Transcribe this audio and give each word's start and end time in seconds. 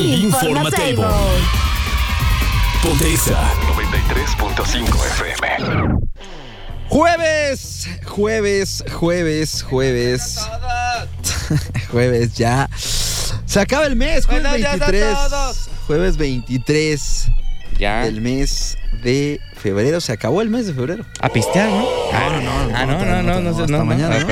El 0.00 0.24
Informatable. 0.24 1.04
Pontexa 2.82 3.38
93.5 3.76 5.06
FM. 5.06 5.98
Jueves, 6.88 7.86
jueves, 8.06 8.82
jueves, 8.90 9.62
jueves. 9.62 10.38
jueves 11.90 12.32
ya. 12.34 12.68
Se 12.74 13.60
acaba 13.60 13.84
el 13.86 13.96
mes, 13.96 14.24
jueves 14.24 14.42
Buenos 14.42 14.56
días 14.56 14.80
a 14.80 14.90
23. 14.90 15.14
todos. 15.28 15.68
Jueves 15.86 16.16
23 16.16 17.26
Ya. 17.78 18.04
del 18.04 18.22
mes 18.22 18.78
de 19.02 19.38
febrero. 19.54 20.00
Se 20.00 20.12
acabó 20.12 20.40
el 20.40 20.48
mes 20.48 20.66
de 20.66 20.72
febrero. 20.72 21.04
A 21.20 21.28
pistear, 21.28 21.68
¿no? 21.68 21.82
No, 21.82 22.30
no, 22.30 22.40
no, 22.40 22.74
Ah, 22.74 22.86
no, 22.86 22.92
no, 22.98 23.04
no, 23.04 23.22
no, 23.22 23.22
no, 23.22 23.40
no, 23.40 23.52
no, 23.52 23.66
no, 23.66 23.78
no. 23.78 23.84
mañana, 23.84 24.16
Ah, 24.16 24.20
¿no? 24.20 24.26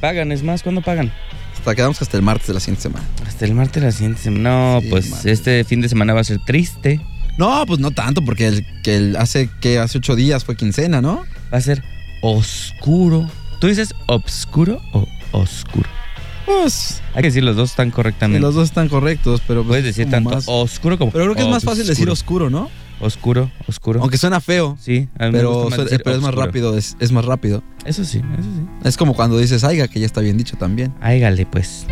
pagan, 0.00 0.32
es 0.32 0.42
más, 0.42 0.64
¿cuándo 0.64 0.82
pagan? 0.82 1.12
Hasta 1.58 1.74
quedamos 1.74 2.00
hasta 2.00 2.16
el 2.16 2.22
martes 2.22 2.46
de 2.48 2.54
la 2.54 2.60
siguiente 2.60 2.82
semana. 2.82 3.04
Hasta 3.26 3.44
el 3.44 3.54
martes 3.54 3.82
de 3.82 3.86
la 3.88 3.92
siguiente 3.92 4.22
semana. 4.22 4.50
No, 4.74 4.80
Sí, 4.80 4.86
pues 4.90 5.10
martes. 5.10 5.32
este 5.32 5.64
fin 5.64 5.80
de 5.80 5.88
semana 5.88 6.14
va 6.14 6.20
a 6.20 6.24
ser 6.24 6.38
triste. 6.44 7.00
No, 7.36 7.64
pues 7.66 7.78
no 7.78 7.90
tanto, 7.90 8.22
porque 8.24 8.48
el, 8.48 8.66
que 8.82 8.96
el 8.96 9.16
hace 9.16 9.48
que 9.60 9.78
hace 9.78 9.98
ocho 9.98 10.16
días 10.16 10.44
fue 10.44 10.56
quincena, 10.56 11.00
¿no? 11.00 11.24
Va 11.52 11.58
a 11.58 11.60
ser 11.60 11.82
oscuro. 12.22 13.28
¿Tú 13.60 13.66
dices 13.66 13.94
obscuro 14.06 14.80
o 14.92 15.06
oscuro? 15.32 15.88
Pues 16.46 17.02
Hay 17.14 17.22
que 17.22 17.28
decir, 17.28 17.44
los 17.44 17.56
dos 17.56 17.70
están 17.70 17.90
correctamente. 17.90 18.40
los 18.40 18.54
dos 18.54 18.64
están 18.68 18.88
correctos, 18.88 19.42
pero 19.46 19.60
pues 19.62 19.68
Puedes 19.68 19.84
es 19.86 19.96
decir 19.96 20.10
tanto 20.10 20.30
más- 20.30 20.44
oscuro 20.46 20.96
como 20.98 21.10
Pero 21.12 21.24
creo 21.24 21.34
que 21.36 21.42
es 21.42 21.48
más 21.48 21.64
fácil 21.64 21.86
decir 21.86 22.08
oscuro, 22.08 22.48
¿no? 22.48 22.70
Oscuro, 23.00 23.50
oscuro. 23.68 24.00
Aunque 24.00 24.18
suena 24.18 24.40
feo. 24.40 24.76
Sí, 24.80 25.08
a 25.18 25.26
mí 25.26 25.32
me 25.32 25.38
Pero, 25.38 25.52
gusta 25.64 25.84
pero 26.04 26.16
es 26.16 26.20
más 26.22 26.34
rápido, 26.34 26.76
es, 26.76 26.96
es 26.98 27.12
más 27.12 27.24
rápido. 27.24 27.62
Eso 27.84 28.04
sí, 28.04 28.18
eso 28.18 28.42
sí. 28.42 28.66
Es 28.84 28.96
como 28.96 29.14
cuando 29.14 29.38
dices 29.38 29.62
aiga, 29.64 29.86
que 29.88 30.00
ya 30.00 30.06
está 30.06 30.20
bien 30.20 30.36
dicho 30.36 30.56
también. 30.56 30.92
Áigale, 31.00 31.46
pues. 31.46 31.86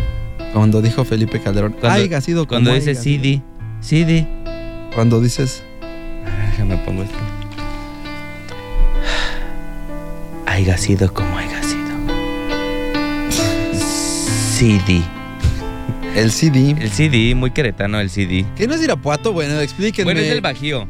Cuando 0.52 0.82
dijo 0.82 1.04
Felipe 1.04 1.40
Calderón, 1.40 1.72
Cuando- 1.72 1.90
aiga 1.90 2.18
ha 2.18 2.20
sido 2.20 2.46
como 2.46 2.56
Cuando 2.60 2.72
dices 2.74 2.98
haiga 2.98 3.02
sido". 3.02 3.22
CD, 3.22 3.42
CD. 3.80 4.26
Cuando 4.94 5.20
dices, 5.20 5.62
Ah, 5.82 6.48
Déjame 6.50 6.76
pongo 6.78 7.02
esto. 7.02 7.14
Haiga 10.46 10.76
sido 10.78 11.12
como 11.12 11.36
haiga 11.38 11.62
sido. 11.62 11.86
CD. 14.52 15.02
El 16.16 16.32
CD. 16.32 16.74
El 16.80 16.90
CD, 16.90 17.34
muy 17.34 17.50
queretano 17.50 18.00
el 18.00 18.10
CD. 18.10 18.44
¿Qué 18.56 18.66
no 18.66 18.74
es 18.74 18.82
Irapuato? 18.82 19.32
Bueno, 19.32 19.60
explíquenme. 19.60 20.04
Bueno, 20.04 20.20
es 20.20 20.30
el 20.32 20.40
bajío. 20.40 20.88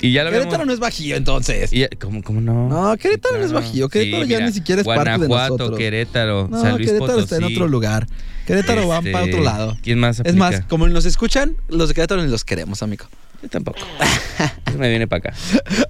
Y 0.00 0.12
ya 0.12 0.22
lo 0.22 0.30
Querétaro 0.30 0.52
vemos. 0.52 0.66
no 0.68 0.72
es 0.74 0.78
bajío, 0.78 1.16
entonces. 1.16 1.72
y 1.72 1.84
¿cómo, 1.96 2.22
¿Cómo 2.22 2.40
no? 2.40 2.68
No, 2.68 2.96
Querétaro 2.96 3.38
no 3.38 3.44
es 3.44 3.52
bajío. 3.52 3.88
Querétaro 3.88 4.22
Sí, 4.24 4.28
ya 4.30 4.36
mira, 4.36 4.46
ni 4.48 4.52
siquiera 4.54 4.80
es 4.82 4.86
parte 4.86 5.18
de 5.18 5.28
nosotros. 5.28 5.76
Querétaro, 5.76 6.48
No, 6.48 6.60
San 6.60 6.76
Luis 6.76 6.86
Querétaro 6.90 7.18
está 7.20 7.36
en 7.36 7.44
otro 7.44 7.66
lugar. 7.68 8.06
Querétaro 8.46 8.88
va 8.88 8.98
Este, 8.98 9.10
para 9.12 9.24
otro 9.24 9.42
lado. 9.42 9.76
¿Quién 9.82 9.98
más 9.98 10.20
Es 10.24 10.34
más, 10.36 10.62
como 10.68 10.86
nos 10.88 11.04
escuchan, 11.04 11.56
los 11.68 11.88
de 11.88 11.94
Querétaro 11.94 12.22
ni 12.22 12.30
los 12.30 12.44
queremos, 12.44 12.82
amigo. 12.82 13.06
Yo 13.42 13.48
tampoco. 13.48 13.78
Eso 14.66 14.78
me 14.78 14.88
viene 14.90 15.06
para 15.06 15.30
acá. 15.30 15.34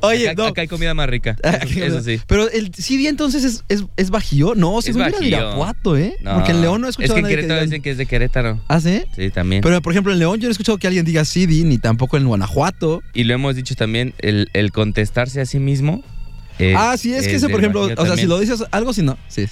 Oye, 0.03 0.29
acá, 0.29 0.43
no. 0.43 0.49
acá 0.49 0.61
hay 0.61 0.69
comida 0.69 0.93
más 0.93 1.09
rica. 1.09 1.35
Eso, 1.43 1.85
eso 1.85 2.03
sí. 2.03 2.21
Pero 2.27 2.51
el 2.51 2.75
CD 2.75 3.09
entonces 3.09 3.43
es, 3.45 3.65
es, 3.69 3.85
es 3.97 4.11
bajío. 4.11 4.55
No, 4.55 4.79
era 4.81 4.93
de 4.93 4.99
bajío. 5.13 5.29
Irapuato, 5.29 5.97
¿eh? 5.97 6.17
No. 6.21 6.35
Porque 6.35 6.51
en 6.53 6.61
León 6.61 6.83
no 6.83 6.87
he 6.87 6.91
Es 6.91 6.99
escuchado 6.99 7.15
que 7.15 7.21
a 7.21 7.23
en 7.23 7.27
que 7.29 7.35
Querétaro 7.37 7.61
digan- 7.61 7.65
dicen 7.71 7.83
que 7.83 7.91
es 7.91 7.97
de 7.99 8.07
Querétaro. 8.07 8.61
¿Ah, 8.69 8.81
sí? 8.81 9.03
Sí, 9.17 9.31
también. 9.31 9.63
Pero, 9.63 9.81
por 9.81 9.93
ejemplo, 9.95 10.13
en 10.13 10.19
León 10.19 10.39
yo 10.41 10.45
no 10.47 10.51
he 10.51 10.53
escuchado 10.53 10.77
que 10.77 10.87
alguien 10.87 11.07
diga 11.07 11.25
CD, 11.25 11.65
ni 11.65 11.79
tampoco 11.79 12.17
en 12.19 12.27
Guanajuato. 12.27 13.03
Y 13.15 13.25
lo 13.25 13.33
hemos 13.35 13.57
dicho 13.57 13.75
también, 13.75 14.13
el, 14.19 14.51
el 14.53 14.71
contestarse 14.73 15.41
a 15.41 15.47
sí 15.47 15.59
mismo. 15.59 16.05
es- 16.59 16.77
ah, 16.79 16.97
sí, 16.99 17.15
es 17.15 17.27
que 17.29 17.37
ese, 17.37 17.49
por 17.49 17.61
ejemplo, 17.61 17.89
o 17.97 18.07
sea, 18.07 18.17
si 18.17 18.27
lo 18.27 18.39
dices 18.39 18.63
algo, 18.73 18.93
si 18.93 19.03
no. 19.03 19.17
Sí, 19.29 19.47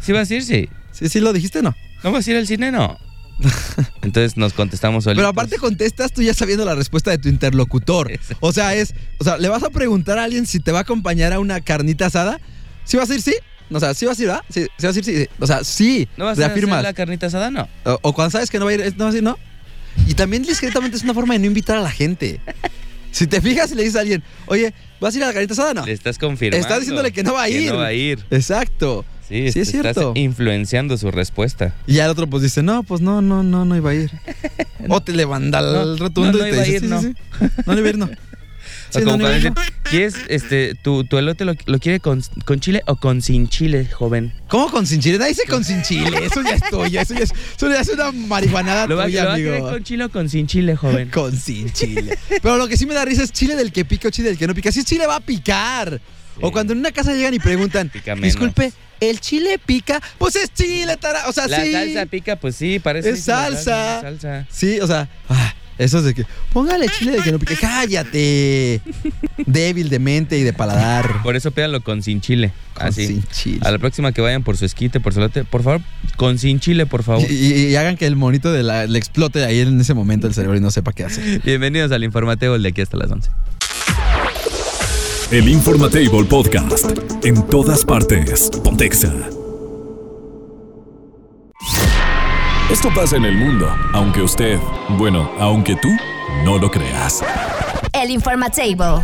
¿Sí 0.00 0.12
vas 0.12 0.30
a 0.30 0.34
ir? 0.34 0.42
Sí. 0.42 0.68
sí, 0.92 1.08
sí 1.10 1.20
lo 1.20 1.32
dijiste, 1.34 1.60
no. 1.62 1.74
¿No 2.02 2.12
vas 2.12 2.26
a 2.26 2.30
ir 2.30 2.36
al 2.36 2.46
cine? 2.46 2.70
No. 2.72 2.96
Entonces 4.02 4.36
nos 4.36 4.52
contestamos 4.52 5.04
solitos. 5.04 5.20
Pero 5.20 5.28
aparte 5.28 5.58
contestas 5.58 6.12
tú 6.12 6.22
ya 6.22 6.34
sabiendo 6.34 6.64
la 6.64 6.74
respuesta 6.74 7.10
de 7.10 7.18
tu 7.18 7.28
interlocutor. 7.28 8.10
O 8.40 8.52
sea, 8.52 8.74
es, 8.74 8.94
o 9.18 9.24
sea, 9.24 9.36
le 9.38 9.48
vas 9.48 9.62
a 9.62 9.70
preguntar 9.70 10.18
a 10.18 10.24
alguien 10.24 10.46
si 10.46 10.60
te 10.60 10.72
va 10.72 10.78
a 10.78 10.82
acompañar 10.82 11.32
a 11.32 11.38
una 11.38 11.60
carnita 11.60 12.06
asada. 12.06 12.40
¿Sí 12.84 12.96
vas 12.96 13.10
a 13.10 13.14
ir? 13.14 13.22
Sí. 13.22 13.34
O 13.70 13.80
sea, 13.80 13.94
¿sí 13.94 14.06
vas 14.06 14.18
a 14.18 14.22
ir? 14.22 14.28
¿verdad? 14.28 14.44
Sí, 14.48 14.66
¿sí 14.78 14.86
vas 14.86 14.96
a 14.96 14.98
ir? 14.98 15.04
Sí. 15.04 15.28
O 15.38 15.46
sea, 15.46 15.64
sí. 15.64 16.08
¿No 16.16 16.24
vas 16.24 16.38
a 16.38 16.46
hacer 16.46 16.68
la 16.68 16.92
carnita 16.92 17.26
asada? 17.26 17.50
No. 17.50 17.68
O, 17.84 17.98
o 18.02 18.12
cuando 18.12 18.30
sabes 18.30 18.50
que 18.50 18.58
no 18.58 18.64
va 18.64 18.70
a 18.70 18.74
ir, 18.74 18.94
¿no 18.96 19.04
vas 19.04 19.14
a 19.14 19.18
ir? 19.18 19.24
No. 19.24 19.38
Y 20.06 20.14
también 20.14 20.42
discretamente 20.42 20.96
es 20.96 21.02
una 21.02 21.14
forma 21.14 21.34
de 21.34 21.40
no 21.40 21.46
invitar 21.46 21.76
a 21.76 21.80
la 21.82 21.90
gente. 21.90 22.40
Si 23.16 23.26
te 23.26 23.40
fijas 23.40 23.72
y 23.72 23.76
le 23.76 23.82
dices 23.82 23.96
a 23.96 24.00
alguien, 24.00 24.22
oye, 24.44 24.74
¿vas 25.00 25.14
a 25.14 25.16
ir 25.16 25.24
a 25.24 25.28
la 25.28 25.32
carnita 25.32 25.54
asada? 25.54 25.72
No. 25.72 25.86
Le 25.86 25.92
estás 25.92 26.18
confirmando. 26.18 26.60
Estás 26.60 26.80
diciéndole 26.80 27.12
que 27.12 27.22
no 27.22 27.32
va 27.32 27.44
a 27.44 27.48
ir. 27.48 27.62
Que 27.62 27.70
no 27.70 27.78
va 27.78 27.86
a 27.86 27.92
ir. 27.94 28.22
Exacto. 28.30 29.06
Sí, 29.28 29.50
Sí, 29.52 29.60
es 29.60 29.68
estás 29.74 29.94
cierto. 29.94 30.12
influenciando 30.14 30.96
su 30.96 31.10
respuesta. 31.10 31.74
Y 31.86 31.94
ya 31.94 32.04
el 32.04 32.10
otro 32.10 32.26
pues 32.28 32.42
dice, 32.42 32.62
no, 32.62 32.82
pues 32.84 33.00
no, 33.00 33.22
no, 33.22 33.42
no, 33.42 33.64
no 33.64 33.76
iba 33.76 33.90
a 33.90 33.94
ir. 33.94 34.10
O 34.88 35.00
te 35.00 35.12
levanta 35.12 35.58
el 35.58 35.72
No, 35.72 35.96
rotundo 35.96 36.38
no, 36.38 36.38
no 36.38 36.46
y 36.46 36.50
te 36.50 36.54
iba 36.56 36.62
a 36.62 36.64
dice, 36.64 36.76
ir, 36.76 36.80
sí, 36.82 36.86
no. 36.86 37.00
sí, 37.00 37.12
sí. 37.38 37.46
No 37.66 37.76
iba 37.78 37.86
a 37.86 37.90
ir, 37.90 37.98
no. 37.98 38.08
O 38.94 39.00
como 39.02 39.18
para 39.18 39.30
decir, 39.30 39.52
¿quieres, 39.90 40.14
este, 40.28 40.74
tu, 40.76 41.02
tu 41.04 41.18
elote 41.18 41.44
lo, 41.44 41.54
lo 41.66 41.78
quiere 41.80 41.98
con, 41.98 42.22
con 42.44 42.60
chile 42.60 42.82
o 42.86 42.94
con 42.96 43.20
sin 43.20 43.48
chile, 43.48 43.86
joven? 43.92 44.32
¿Cómo 44.48 44.70
con 44.70 44.86
sin 44.86 45.00
chile? 45.00 45.18
Nadie 45.18 45.30
dice 45.30 45.42
con 45.48 45.64
sin 45.64 45.82
chile. 45.82 46.18
Eso 46.24 46.40
ya 46.42 46.50
es 46.54 46.62
tuyo. 46.70 47.00
Eso 47.00 47.14
ya 47.14 47.20
es, 47.24 47.32
eso 47.56 47.68
ya 47.68 47.80
es 47.80 47.88
una 47.88 48.12
marihuanada 48.12 48.86
¿Lo 48.86 48.96
va, 48.96 49.04
tuya, 49.06 49.22
lo 49.24 49.28
va 49.30 49.32
a 49.32 49.36
amigo. 49.36 49.70
con 49.70 49.82
chile 49.82 50.04
o 50.04 50.08
con 50.08 50.28
sin 50.28 50.46
chile, 50.46 50.76
joven? 50.76 51.10
Con 51.12 51.36
sin 51.36 51.72
chile. 51.72 52.16
Pero 52.40 52.56
lo 52.58 52.68
que 52.68 52.76
sí 52.76 52.86
me 52.86 52.94
da 52.94 53.04
risa 53.04 53.24
es 53.24 53.32
chile 53.32 53.56
del 53.56 53.72
que 53.72 53.84
pica 53.84 54.06
o 54.06 54.10
chile 54.12 54.28
del 54.28 54.38
que 54.38 54.46
no 54.46 54.54
pica. 54.54 54.70
Si 54.70 54.80
es 54.80 54.86
chile 54.86 55.06
va 55.06 55.16
a 55.16 55.20
picar. 55.20 56.00
O 56.40 56.52
cuando 56.52 56.72
en 56.74 56.78
una 56.78 56.92
casa 56.92 57.12
llegan 57.12 57.34
y 57.34 57.38
preguntan, 57.40 57.90
disculpe, 58.22 58.72
¿el 59.00 59.20
chile 59.20 59.58
pica? 59.64 60.00
Pues 60.18 60.36
es 60.36 60.52
chile, 60.52 60.96
tara. 60.96 61.28
O 61.28 61.32
sea, 61.32 61.46
La 61.48 61.62
sí. 61.62 61.72
salsa 61.72 62.06
pica, 62.06 62.36
pues 62.36 62.56
sí, 62.56 62.78
parece. 62.78 63.10
Es 63.10 63.24
que 63.24 63.30
la 63.30 63.36
salsa. 63.50 64.00
salsa. 64.02 64.46
Sí, 64.50 64.78
o 64.80 64.86
sea, 64.86 65.08
ah, 65.28 65.54
eso 65.78 65.98
es 65.98 66.04
de 66.04 66.14
que 66.14 66.24
póngale 66.52 66.88
chile 66.88 67.12
del 67.12 67.22
que 67.22 67.32
no 67.32 67.38
pica. 67.38 67.54
Cállate. 67.60 68.80
Débil 69.44 69.88
de 69.90 69.98
mente 69.98 70.38
y 70.38 70.42
de 70.42 70.52
paladar. 70.52 71.22
Por 71.22 71.36
eso 71.36 71.50
pídalo 71.50 71.82
con 71.82 72.02
sin 72.02 72.20
chile. 72.20 72.52
Con 72.74 72.86
Así. 72.86 73.06
sin 73.06 73.22
chile. 73.24 73.60
A 73.62 73.70
la 73.70 73.78
próxima 73.78 74.12
que 74.12 74.20
vayan 74.22 74.42
por 74.42 74.56
su 74.56 74.64
esquite, 74.64 75.00
por 75.00 75.12
su 75.12 75.20
por 75.50 75.62
favor, 75.62 75.80
con 76.16 76.38
sin 76.38 76.60
chile, 76.60 76.86
por 76.86 77.02
favor. 77.02 77.30
Y, 77.30 77.34
y- 77.34 77.66
y 77.68 77.76
hagan 77.76 77.96
que 77.96 78.06
el 78.06 78.16
monito 78.16 78.52
de 78.52 78.62
la, 78.62 78.86
le 78.86 78.98
explote 78.98 79.44
ahí 79.44 79.60
en 79.60 79.78
ese 79.80 79.92
momento 79.94 80.26
el 80.26 80.34
cerebro 80.34 80.56
y 80.56 80.60
no 80.60 80.70
sepa 80.70 80.92
qué 80.92 81.04
hacer. 81.04 81.40
Bienvenidos 81.42 81.92
al 81.92 82.02
Informateo 82.04 82.58
de 82.58 82.68
aquí 82.68 82.80
hasta 82.80 82.96
las 82.96 83.10
11. 83.10 83.30
El 85.32 85.48
Informatable 85.48 86.24
Podcast 86.24 86.86
en 87.24 87.44
todas 87.48 87.84
partes. 87.84 88.48
Pontexa. 88.62 89.12
Esto 92.70 92.90
pasa 92.94 93.16
en 93.16 93.24
el 93.24 93.36
mundo, 93.36 93.68
aunque 93.92 94.22
usted, 94.22 94.56
bueno, 94.90 95.28
aunque 95.40 95.74
tú 95.74 95.88
no 96.44 96.58
lo 96.58 96.70
creas. 96.70 97.24
El 97.92 98.12
Informatable. 98.12 99.02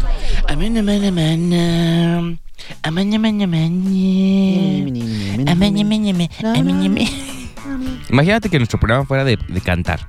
Imagínate 8.10 8.48
que 8.48 8.58
nuestro 8.58 8.78
programa 8.78 9.04
fuera 9.06 9.24
de, 9.24 9.36
de 9.48 9.60
cantar. 9.60 10.06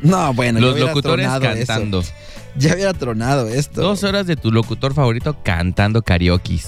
No, 0.00 0.32
bueno, 0.32 0.60
Los 0.60 0.80
locutores 0.80 1.26
eso. 1.26 2.02
Ya 2.56 2.74
hubiera 2.74 2.92
tronado 2.92 3.48
esto. 3.48 3.80
Dos 3.80 4.04
horas 4.04 4.26
de 4.26 4.36
tu 4.36 4.50
locutor 4.50 4.94
favorito 4.94 5.36
cantando 5.42 6.02
karaoke. 6.02 6.60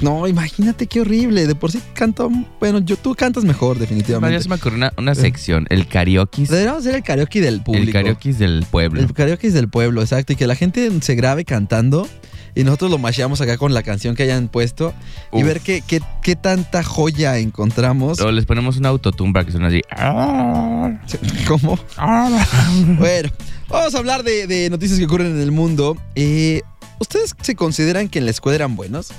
No, 0.00 0.26
imagínate 0.26 0.86
qué 0.86 1.00
horrible. 1.00 1.46
De 1.46 1.54
por 1.54 1.72
sí 1.72 1.80
canto. 1.94 2.30
Bueno, 2.60 2.80
yo, 2.80 2.96
tú 2.96 3.14
cantas 3.14 3.44
mejor, 3.44 3.78
definitivamente. 3.78 4.36
Ya 4.36 4.42
se 4.42 4.48
me 4.48 4.56
ocurrió 4.56 4.76
una, 4.76 4.92
una 4.98 5.14
sección, 5.14 5.66
el 5.70 5.86
karaoke. 5.86 6.42
Deberíamos 6.42 6.80
hacer 6.80 6.96
el 6.96 7.02
karaoke 7.02 7.40
del 7.40 7.62
público. 7.62 7.86
El 7.86 7.92
karaoke 7.92 8.32
del 8.32 8.66
pueblo. 8.70 9.00
El 9.00 9.12
karaoke 9.12 9.50
del 9.50 9.68
pueblo, 9.68 10.02
exacto. 10.02 10.32
Y 10.32 10.36
que 10.36 10.46
la 10.46 10.54
gente 10.54 10.90
se 11.00 11.14
grabe 11.14 11.44
cantando 11.44 12.06
y 12.56 12.64
nosotros 12.64 12.90
lo 12.90 12.98
masheamos 12.98 13.42
acá 13.42 13.58
con 13.58 13.74
la 13.74 13.82
canción 13.82 14.16
que 14.16 14.22
hayan 14.22 14.48
puesto 14.48 14.94
y 15.30 15.42
ver 15.42 15.60
qué, 15.60 15.82
qué, 15.86 16.00
qué 16.22 16.36
tanta 16.36 16.82
joya 16.82 17.36
encontramos. 17.36 18.18
O 18.18 18.32
les 18.32 18.46
ponemos 18.46 18.78
un 18.78 18.86
autotune 18.86 19.32
para 19.34 19.44
que 19.44 19.52
suene 19.52 19.66
así. 19.66 19.82
¿Cómo? 21.46 21.78
Bueno, 22.98 23.28
Vamos 23.68 23.94
a 23.94 23.98
hablar 23.98 24.22
de, 24.22 24.46
de 24.46 24.70
noticias 24.70 24.98
que 24.98 25.04
ocurren 25.06 25.28
en 25.28 25.40
el 25.40 25.50
mundo. 25.52 25.96
Eh, 26.14 26.62
¿Ustedes 26.98 27.34
se 27.40 27.56
consideran 27.56 28.08
que 28.08 28.18
en 28.20 28.24
la 28.24 28.30
escuela 28.30 28.56
eran 28.56 28.76
buenos? 28.76 29.12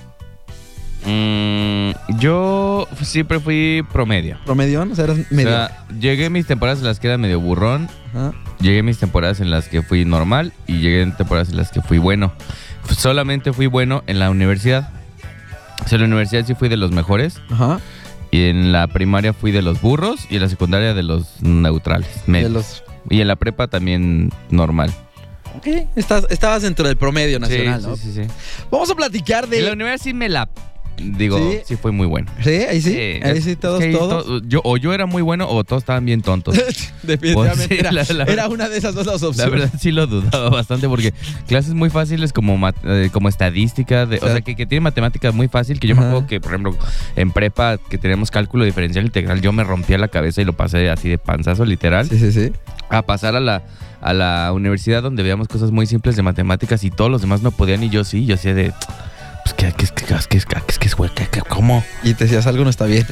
Mm, 1.06 1.92
yo 2.20 2.88
siempre 3.02 3.40
fui 3.40 3.84
promedio. 3.92 4.38
¿Promedión? 4.46 4.92
O 4.92 4.96
sea, 4.96 5.06
eras 5.06 5.18
O 5.20 5.36
medio. 5.36 5.50
sea, 5.50 5.86
llegué 6.00 6.30
mis 6.30 6.48
temporadas 6.48 6.80
en 6.80 6.86
las 6.86 7.00
que 7.00 7.08
era 7.08 7.18
medio 7.18 7.40
burrón, 7.40 7.88
Ajá. 8.14 8.34
llegué 8.60 8.84
mis 8.84 8.98
temporadas 8.98 9.40
en 9.40 9.52
las 9.52 9.68
que 9.70 9.82
fui 9.82 10.06
normal 10.06 10.54
y 10.66 10.80
llegué 10.80 11.02
en 11.02 11.16
temporadas 11.16 11.50
en 11.50 11.58
las 11.58 11.72
que 11.72 11.82
fui 11.82 11.98
bueno. 11.98 12.34
Solamente 12.98 13.54
fui 13.54 13.68
bueno 13.68 14.04
en 14.08 14.20
la 14.20 14.30
universidad. 14.30 14.90
O 15.86 15.88
sea, 15.88 15.98
en 15.98 16.02
la 16.02 16.08
universidad 16.08 16.46
sí 16.46 16.56
fui 16.56 16.68
de 16.70 16.78
los 16.78 16.92
mejores 16.92 17.40
Ajá. 17.52 17.80
y 18.32 18.46
en 18.46 18.72
la 18.72 18.88
primaria 18.88 19.34
fui 19.34 19.52
de 19.52 19.62
los 19.62 19.80
burros 19.82 20.26
y 20.30 20.36
en 20.38 20.42
la 20.42 20.50
secundaria 20.50 20.94
de 20.94 21.04
los 21.04 21.42
neutrales. 21.42 22.10
De 22.26 22.50
los... 22.50 22.84
Y 23.10 23.22
en 23.22 23.28
la 23.28 23.36
prepa 23.36 23.68
también 23.68 24.30
normal. 24.50 24.94
Ok, 25.58 25.68
estás- 25.96 26.28
estabas 26.30 26.62
dentro 26.62 26.88
del 26.88 26.98
promedio 26.98 27.40
nacional, 27.40 27.82
sí, 27.82 27.88
¿no? 27.88 27.96
sí, 27.96 28.12
sí, 28.14 28.24
sí. 28.26 28.32
Vamos 28.70 28.90
a 28.92 28.96
platicar 28.96 29.46
En 29.46 29.52
la 29.52 29.58
de... 29.68 29.72
universidad 29.72 30.04
sí 30.04 30.14
me 30.14 30.30
la... 30.30 30.50
Digo, 31.00 31.38
¿Sí? 31.38 31.60
sí, 31.64 31.76
fue 31.76 31.92
muy 31.92 32.08
bueno. 32.08 32.32
Sí, 32.44 32.50
ahí 32.50 32.82
sí. 32.82 32.98
ahí 33.24 33.40
sí, 33.42 33.52
es 33.52 33.60
todos, 33.60 33.80
que 33.80 33.92
todos. 33.92 34.26
to- 34.26 34.42
yo, 34.48 34.62
o 34.64 34.78
yo 34.78 34.94
era 34.94 35.06
muy 35.06 35.22
bueno 35.22 35.48
o 35.48 35.64
todos 35.64 35.84
estaban 35.84 36.04
bien 36.06 36.22
tontos. 36.24 36.56
Definitivamente 37.04 37.68
Pues 37.68 37.68
sí, 37.70 37.76
era, 37.80 37.92
la- 37.92 38.04
la 38.04 38.24
era 38.24 38.26
verdad. 38.26 38.52
una 38.52 38.68
de 38.70 38.78
esas 38.78 38.96
dos 38.96 39.06
las 39.06 39.22
La 39.22 39.28
opciones. 39.28 39.52
verdad 39.52 39.72
sí 39.80 39.92
lo 39.92 40.08
dudaba 40.08 40.50
bastante 40.50 40.88
porque 40.90 41.14
clases 41.48 41.76
muy 41.76 41.90
fáciles 41.92 42.34
como 42.34 42.60
eh, 42.84 43.10
como 43.14 43.30
estadística, 43.30 44.06
de- 44.08 44.18
o 44.18 44.22
sea, 44.22 44.32
sea, 44.32 44.42
que, 44.42 44.56
que 44.56 44.66
tiene 44.66 44.82
matemáticas 44.82 45.36
muy 45.36 45.48
fácil, 45.48 45.80
que 45.80 45.88
yo 45.88 45.96
me 45.96 46.02
acuerdo 46.02 46.26
que, 46.28 46.40
por 46.42 46.52
ejemplo, 46.52 46.76
en 47.16 47.32
prepa 47.32 47.78
que 47.78 47.98
teníamos 48.00 48.32
cálculo 48.32 48.66
diferencial 48.66 49.06
integral, 49.06 49.40
yo 49.42 49.52
me 49.52 49.64
rompía 49.64 49.98
la 50.00 50.08
cabeza 50.08 50.42
y 50.42 50.46
lo 50.46 50.54
pasé 50.54 50.90
así 50.90 51.10
de 51.10 51.18
panzazo 51.20 51.64
literal, 51.66 52.10
Sí, 52.10 52.18
sí, 52.18 52.32
sí. 52.32 52.52
a 52.90 53.04
pasar 53.04 53.36
a 53.36 53.40
la, 53.40 53.62
a 54.02 54.14
la 54.14 54.52
universidad 54.54 55.04
donde 55.04 55.22
veíamos 55.22 55.48
cosas 55.48 55.70
muy 55.72 55.86
simples 55.86 56.16
de 56.16 56.24
matemáticas 56.24 56.84
y 56.84 56.90
todos 56.90 57.12
los 57.12 57.22
demás 57.22 57.42
no 57.44 57.52
podían 57.52 57.84
y 57.84 57.90
yo 57.90 58.04
sí, 58.04 58.26
yo 58.26 58.34
hacía 58.34 58.56
de 58.56 58.74
pues 59.54 61.30
que, 61.30 61.42
¿cómo? 61.48 61.84
Y 62.04 62.14
te 62.14 62.26
decías 62.26 62.46
algo 62.48 62.64
no 62.64 62.70
está 62.70 62.86
bien. 62.86 63.06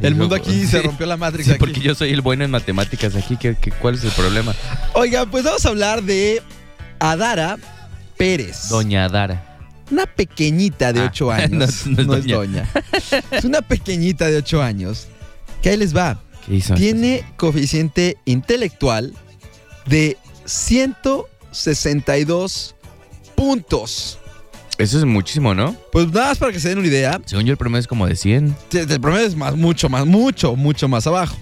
El 0.00 0.14
mundo 0.14 0.34
aquí 0.34 0.66
se 0.66 0.82
rompió 0.82 1.06
la 1.06 1.16
matrix. 1.16 1.48
Sí, 1.48 1.54
porque 1.58 1.80
yo 1.80 1.94
soy 1.94 2.10
el 2.10 2.20
bueno 2.20 2.44
en 2.44 2.50
matemáticas 2.50 3.14
aquí. 3.16 3.38
Cuál 3.80 3.94
es 3.94 4.04
el 4.04 4.10
problema? 4.10 4.54
Oiga, 4.94 5.24
pues 5.26 5.44
vamos 5.44 5.64
a 5.66 5.70
hablar 5.70 6.02
de 6.02 6.42
Adara 6.98 7.56
Pérez. 8.16 8.68
Doña 8.68 9.06
Adara. 9.06 9.48
Una 9.90 10.06
pequeñita 10.06 10.92
de 10.92 11.00
ah, 11.00 11.08
8 11.10 11.32
años. 11.32 11.86
No, 11.86 12.14
es 12.14 12.26
doña. 12.26 12.68
es 13.30 13.44
una 13.44 13.62
pequeñita 13.62 14.26
de 14.26 14.36
8 14.38 14.62
años. 14.62 15.06
Que 15.60 15.70
ahí 15.70 15.76
les 15.76 15.96
va. 15.96 16.20
Tiene 16.74 17.24
coeficiente 17.36 18.16
intelectual 18.24 19.14
de 19.86 20.16
162 20.44 22.74
puntos. 23.34 24.18
Eso 24.82 24.98
es 24.98 25.04
muchísimo, 25.04 25.54
¿no? 25.54 25.74
Pues 25.92 26.08
nada 26.12 26.28
más 26.28 26.38
para 26.38 26.52
que 26.52 26.60
se 26.60 26.68
den 26.68 26.78
una 26.78 26.88
idea. 26.88 27.20
Según 27.24 27.44
yo 27.44 27.52
el 27.52 27.56
promedio 27.58 27.80
es 27.80 27.86
como 27.86 28.06
de 28.06 28.16
100. 28.16 28.56
El 28.72 29.00
promedio 29.00 29.26
es 29.26 29.36
más, 29.36 29.56
mucho 29.56 29.88
más, 29.88 30.06
mucho, 30.06 30.56
mucho 30.56 30.88
más 30.88 31.06
abajo. 31.06 31.36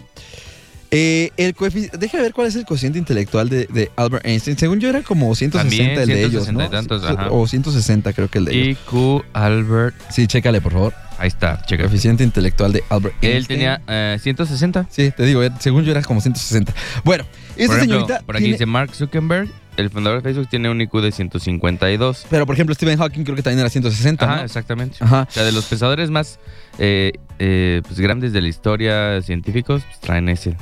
Eh, 0.92 1.30
el 1.36 1.54
déjame 2.00 2.24
ver 2.24 2.32
cuál 2.32 2.48
es 2.48 2.56
el 2.56 2.64
coeficiente 2.64 2.98
intelectual 2.98 3.48
de, 3.48 3.66
de 3.66 3.92
Albert 3.94 4.26
Einstein. 4.26 4.58
Según 4.58 4.80
yo 4.80 4.88
era 4.88 5.02
como 5.02 5.32
160 5.36 5.58
También, 5.62 6.00
el 6.00 6.08
de 6.08 6.24
ellos, 6.24 6.44
160 6.46 6.64
¿no? 6.64 6.68
tantos, 6.70 7.04
ajá. 7.04 7.30
O 7.30 7.46
160 7.46 8.12
creo 8.12 8.28
que 8.28 8.38
el 8.38 8.44
de 8.46 8.52
ellos. 8.60 8.78
IQ 8.88 9.24
Albert. 9.32 9.94
Sí, 10.10 10.26
chécale, 10.26 10.60
por 10.60 10.72
favor. 10.72 10.92
Ahí 11.18 11.28
está, 11.28 11.62
checa. 11.66 11.84
Coeficiente 11.84 12.24
intelectual 12.24 12.72
de 12.72 12.82
Albert 12.88 13.14
Einstein. 13.22 13.36
Él 13.36 13.46
tenía 13.46 13.82
eh, 13.86 14.18
160. 14.20 14.86
Sí, 14.90 15.12
te 15.16 15.24
digo, 15.26 15.44
eh, 15.44 15.52
según 15.60 15.84
yo 15.84 15.92
era 15.92 16.02
como 16.02 16.20
160. 16.20 16.74
Bueno, 17.04 17.24
esta 17.56 17.66
por 17.66 17.76
ejemplo, 17.76 17.96
señorita. 18.00 18.20
por 18.26 18.36
aquí 18.36 18.44
tiene- 18.46 18.54
dice 18.54 18.66
Mark 18.66 18.92
Zuckerberg, 18.94 19.48
el 19.80 19.90
fundador 19.90 20.22
de 20.22 20.28
Facebook, 20.28 20.48
tiene 20.48 20.70
un 20.70 20.80
IQ 20.80 21.00
de 21.00 21.12
152. 21.12 22.26
Pero 22.30 22.46
por 22.46 22.54
ejemplo, 22.54 22.74
Stephen 22.74 22.98
Hawking 22.98 23.24
creo 23.24 23.36
que 23.36 23.42
también 23.42 23.60
era 23.60 23.70
160. 23.70 24.24
Ajá, 24.24 24.36
¿no? 24.36 24.42
exactamente. 24.44 24.96
Ajá. 25.00 25.26
O 25.28 25.32
sea, 25.32 25.44
de 25.44 25.52
los 25.52 25.64
pensadores 25.64 26.10
más 26.10 26.38
eh, 26.78 27.12
eh, 27.38 27.82
pues, 27.86 27.98
grandes 28.00 28.32
de 28.32 28.40
la 28.42 28.48
historia 28.48 29.20
científicos, 29.22 29.82
pues, 29.84 30.00
traen 30.00 30.28
ese. 30.28 30.56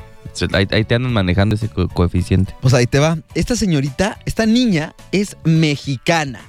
Ahí, 0.53 0.69
ahí 0.71 0.85
te 0.85 0.95
andan 0.95 1.13
manejando 1.13 1.55
ese 1.57 1.69
co- 1.69 1.89
coeficiente. 1.89 2.55
Pues 2.61 2.75
ahí 2.75 2.87
te 2.87 2.99
va. 2.99 3.19
Esta 3.35 3.57
señorita, 3.57 4.19
esta 4.25 4.47
niña 4.47 4.95
es 5.13 5.37
mexicana. 5.45 6.41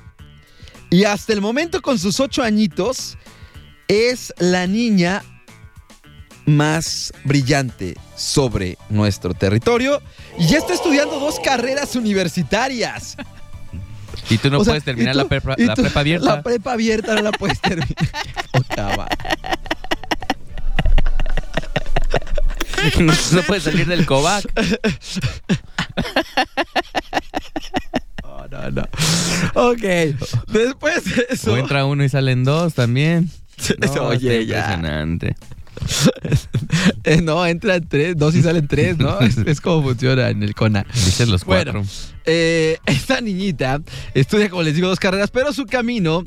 Y 0.91 1.05
hasta 1.05 1.33
el 1.33 1.41
momento, 1.41 1.81
con 1.81 1.97
sus 1.99 2.19
ocho 2.19 2.43
añitos, 2.43 3.17
es 3.87 4.33
la 4.39 4.67
niña 4.67 5.23
más 6.45 7.13
brillante 7.25 7.95
sobre 8.19 8.77
nuestro 8.89 9.33
territorio. 9.33 10.01
Y 10.37 10.47
ya 10.47 10.57
está 10.57 10.73
estudiando 10.73 11.19
dos 11.19 11.39
carreras 11.39 11.95
universitarias. 11.95 13.15
Y 14.29 14.37
tú 14.37 14.49
no 14.51 14.59
O 14.59 14.63
sea, 14.63 14.71
puedes 14.73 14.83
terminar 14.83 15.15
la, 15.15 15.25
prepa, 15.25 15.55
¿Y 15.57 15.65
la 15.65 15.73
tú? 15.73 15.81
prepa 15.81 15.99
abierta. 16.01 16.25
La 16.35 16.43
prepa 16.43 16.73
abierta 16.73 17.15
no 17.15 17.21
la 17.21 17.31
puedes 17.31 17.59
terminar. 17.61 17.95
Cabrón. 18.75 19.07
no, 22.99 23.13
no 23.33 23.41
puedes 23.43 23.63
salir 23.63 23.87
del 23.87 24.05
COVAC. 24.05 24.45
No, 28.23 28.47
no, 28.47 28.71
no. 28.71 28.83
Ok. 29.55 29.81
Después 30.47 31.03
de 31.15 31.27
eso. 31.29 31.53
O 31.53 31.57
entra 31.57 31.85
uno 31.85 32.03
y 32.03 32.09
salen 32.09 32.43
dos 32.43 32.73
también. 32.73 33.29
No, 33.77 34.03
Oye, 34.03 34.45
ya. 34.45 34.59
impresionante. 34.59 35.35
Eh, 37.03 37.21
no, 37.21 37.45
entran 37.45 37.87
tres, 37.87 38.15
dos 38.17 38.35
y 38.35 38.41
salen 38.43 38.67
tres, 38.67 38.97
¿no? 38.97 39.19
es, 39.21 39.37
es 39.37 39.59
como 39.61 39.81
funciona 39.83 40.29
en 40.29 40.43
el 40.43 40.53
CONA. 40.53 40.85
Dicen 40.93 41.31
los 41.31 41.43
Bueno. 41.45 41.71
cuatro. 41.73 41.89
Eh, 42.25 42.77
esta 42.85 43.21
niñita 43.21 43.81
estudia, 44.13 44.49
como 44.49 44.61
les 44.63 44.75
digo, 44.75 44.87
dos 44.87 44.99
carreras, 44.99 45.31
pero 45.31 45.51
su 45.53 45.65
camino 45.65 46.23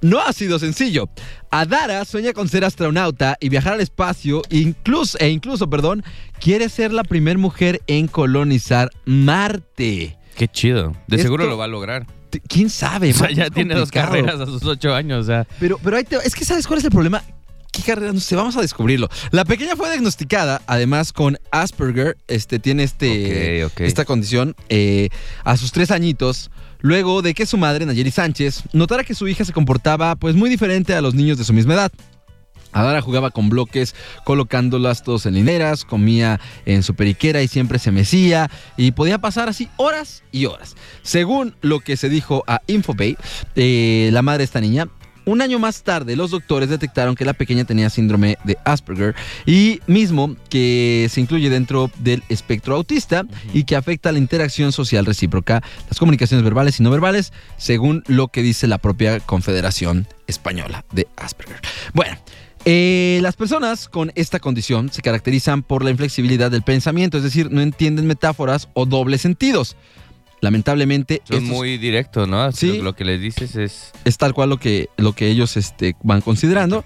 no 0.00 0.20
ha 0.20 0.32
sido 0.32 0.58
sencillo. 0.58 1.08
Adara 1.50 2.04
sueña 2.04 2.32
con 2.32 2.48
ser 2.48 2.64
astronauta 2.64 3.36
y 3.40 3.48
viajar 3.48 3.74
al 3.74 3.80
espacio, 3.80 4.42
incluso, 4.50 5.16
e 5.20 5.28
incluso, 5.30 5.70
perdón, 5.70 6.02
quiere 6.40 6.68
ser 6.68 6.92
la 6.92 7.04
primera 7.04 7.38
mujer 7.38 7.80
en 7.86 8.08
colonizar 8.08 8.90
Marte. 9.04 10.16
Qué 10.36 10.48
chido. 10.48 10.92
De 11.06 11.16
Esto- 11.16 11.24
seguro 11.26 11.46
lo 11.46 11.56
va 11.56 11.64
a 11.66 11.68
lograr. 11.68 12.06
¿Quién 12.48 12.68
sabe? 12.68 13.10
O 13.10 13.14
sea, 13.14 13.30
ya 13.30 13.48
tiene 13.48 13.74
dos 13.74 13.92
carreras 13.92 14.40
a 14.40 14.46
sus 14.46 14.64
ocho 14.64 14.92
años. 14.92 15.20
O 15.20 15.24
sea, 15.26 15.46
Pero, 15.60 15.78
pero 15.82 15.96
ahí 15.96 16.02
te- 16.04 16.16
es 16.16 16.34
que 16.34 16.44
¿sabes 16.44 16.66
cuál 16.66 16.80
es 16.80 16.84
el 16.84 16.90
problema? 16.90 17.22
¿Qué 17.74 17.82
carrera? 17.82 18.12
No 18.12 18.20
sé, 18.20 18.36
vamos 18.36 18.56
a 18.56 18.60
descubrirlo. 18.60 19.08
La 19.32 19.44
pequeña 19.44 19.74
fue 19.74 19.88
diagnosticada, 19.88 20.62
además, 20.66 21.12
con 21.12 21.38
Asperger. 21.50 22.16
Este, 22.28 22.58
tiene 22.58 22.84
este, 22.84 23.62
esta 23.78 24.04
condición 24.04 24.54
eh, 24.68 25.08
a 25.42 25.56
sus 25.56 25.72
tres 25.72 25.90
añitos. 25.90 26.50
Luego 26.80 27.22
de 27.22 27.34
que 27.34 27.46
su 27.46 27.56
madre, 27.56 27.86
Nayeli 27.86 28.10
Sánchez, 28.10 28.62
notara 28.72 29.04
que 29.04 29.14
su 29.14 29.26
hija 29.26 29.44
se 29.44 29.52
comportaba 29.52 30.14
pues 30.16 30.36
muy 30.36 30.50
diferente 30.50 30.94
a 30.94 31.00
los 31.00 31.14
niños 31.14 31.38
de 31.38 31.44
su 31.44 31.52
misma 31.52 31.74
edad. 31.74 31.92
Adara 32.72 33.00
jugaba 33.00 33.30
con 33.30 33.48
bloques, 33.48 33.94
colocándolas 34.24 35.02
todos 35.02 35.26
en 35.26 35.36
hileras, 35.36 35.84
comía 35.84 36.40
en 36.66 36.82
su 36.82 36.94
periquera 36.94 37.40
y 37.40 37.48
siempre 37.48 37.78
se 37.78 37.92
mecía 37.92 38.50
y 38.76 38.90
podía 38.90 39.18
pasar 39.18 39.48
así 39.48 39.68
horas 39.76 40.24
y 40.32 40.46
horas. 40.46 40.74
Según 41.02 41.54
lo 41.60 41.80
que 41.80 41.96
se 41.96 42.08
dijo 42.08 42.42
a 42.46 42.60
Infobay, 42.66 43.16
eh, 43.54 44.10
la 44.12 44.22
madre 44.22 44.38
de 44.38 44.44
esta 44.44 44.60
niña, 44.60 44.88
un 45.24 45.42
año 45.42 45.58
más 45.58 45.82
tarde 45.82 46.16
los 46.16 46.30
doctores 46.30 46.68
detectaron 46.68 47.14
que 47.14 47.24
la 47.24 47.34
pequeña 47.34 47.64
tenía 47.64 47.90
síndrome 47.90 48.38
de 48.44 48.56
Asperger 48.64 49.14
y 49.46 49.80
mismo 49.86 50.36
que 50.48 51.08
se 51.10 51.20
incluye 51.20 51.50
dentro 51.50 51.90
del 51.98 52.22
espectro 52.28 52.76
autista 52.76 53.24
y 53.52 53.64
que 53.64 53.76
afecta 53.76 54.12
la 54.12 54.18
interacción 54.18 54.72
social 54.72 55.06
recíproca, 55.06 55.62
las 55.88 55.98
comunicaciones 55.98 56.44
verbales 56.44 56.80
y 56.80 56.82
no 56.82 56.90
verbales, 56.90 57.32
según 57.56 58.02
lo 58.06 58.28
que 58.28 58.42
dice 58.42 58.66
la 58.66 58.78
propia 58.78 59.20
Confederación 59.20 60.06
Española 60.26 60.84
de 60.92 61.06
Asperger. 61.16 61.60
Bueno, 61.92 62.16
eh, 62.66 63.18
las 63.20 63.36
personas 63.36 63.88
con 63.88 64.10
esta 64.14 64.40
condición 64.40 64.90
se 64.90 65.02
caracterizan 65.02 65.62
por 65.62 65.84
la 65.84 65.90
inflexibilidad 65.90 66.50
del 66.50 66.62
pensamiento, 66.62 67.18
es 67.18 67.22
decir, 67.22 67.50
no 67.50 67.60
entienden 67.60 68.06
metáforas 68.06 68.68
o 68.72 68.86
dobles 68.86 69.20
sentidos. 69.20 69.76
Lamentablemente, 70.40 71.22
son 71.24 71.38
estos- 71.38 71.50
muy 71.56 71.78
directos, 71.78 72.28
¿no? 72.28 72.52
Sí. 72.52 72.78
Lo, 72.78 72.84
lo 72.84 72.92
que 72.96 73.04
les 73.04 73.20
dices 73.20 73.56
es. 73.56 73.92
es 74.04 74.18
tal 74.18 74.34
cual 74.34 74.50
lo 74.50 74.58
que, 74.58 74.88
lo 74.96 75.12
que 75.14 75.28
ellos 75.28 75.56
este, 75.56 75.96
van 76.02 76.20
considerando. 76.20 76.84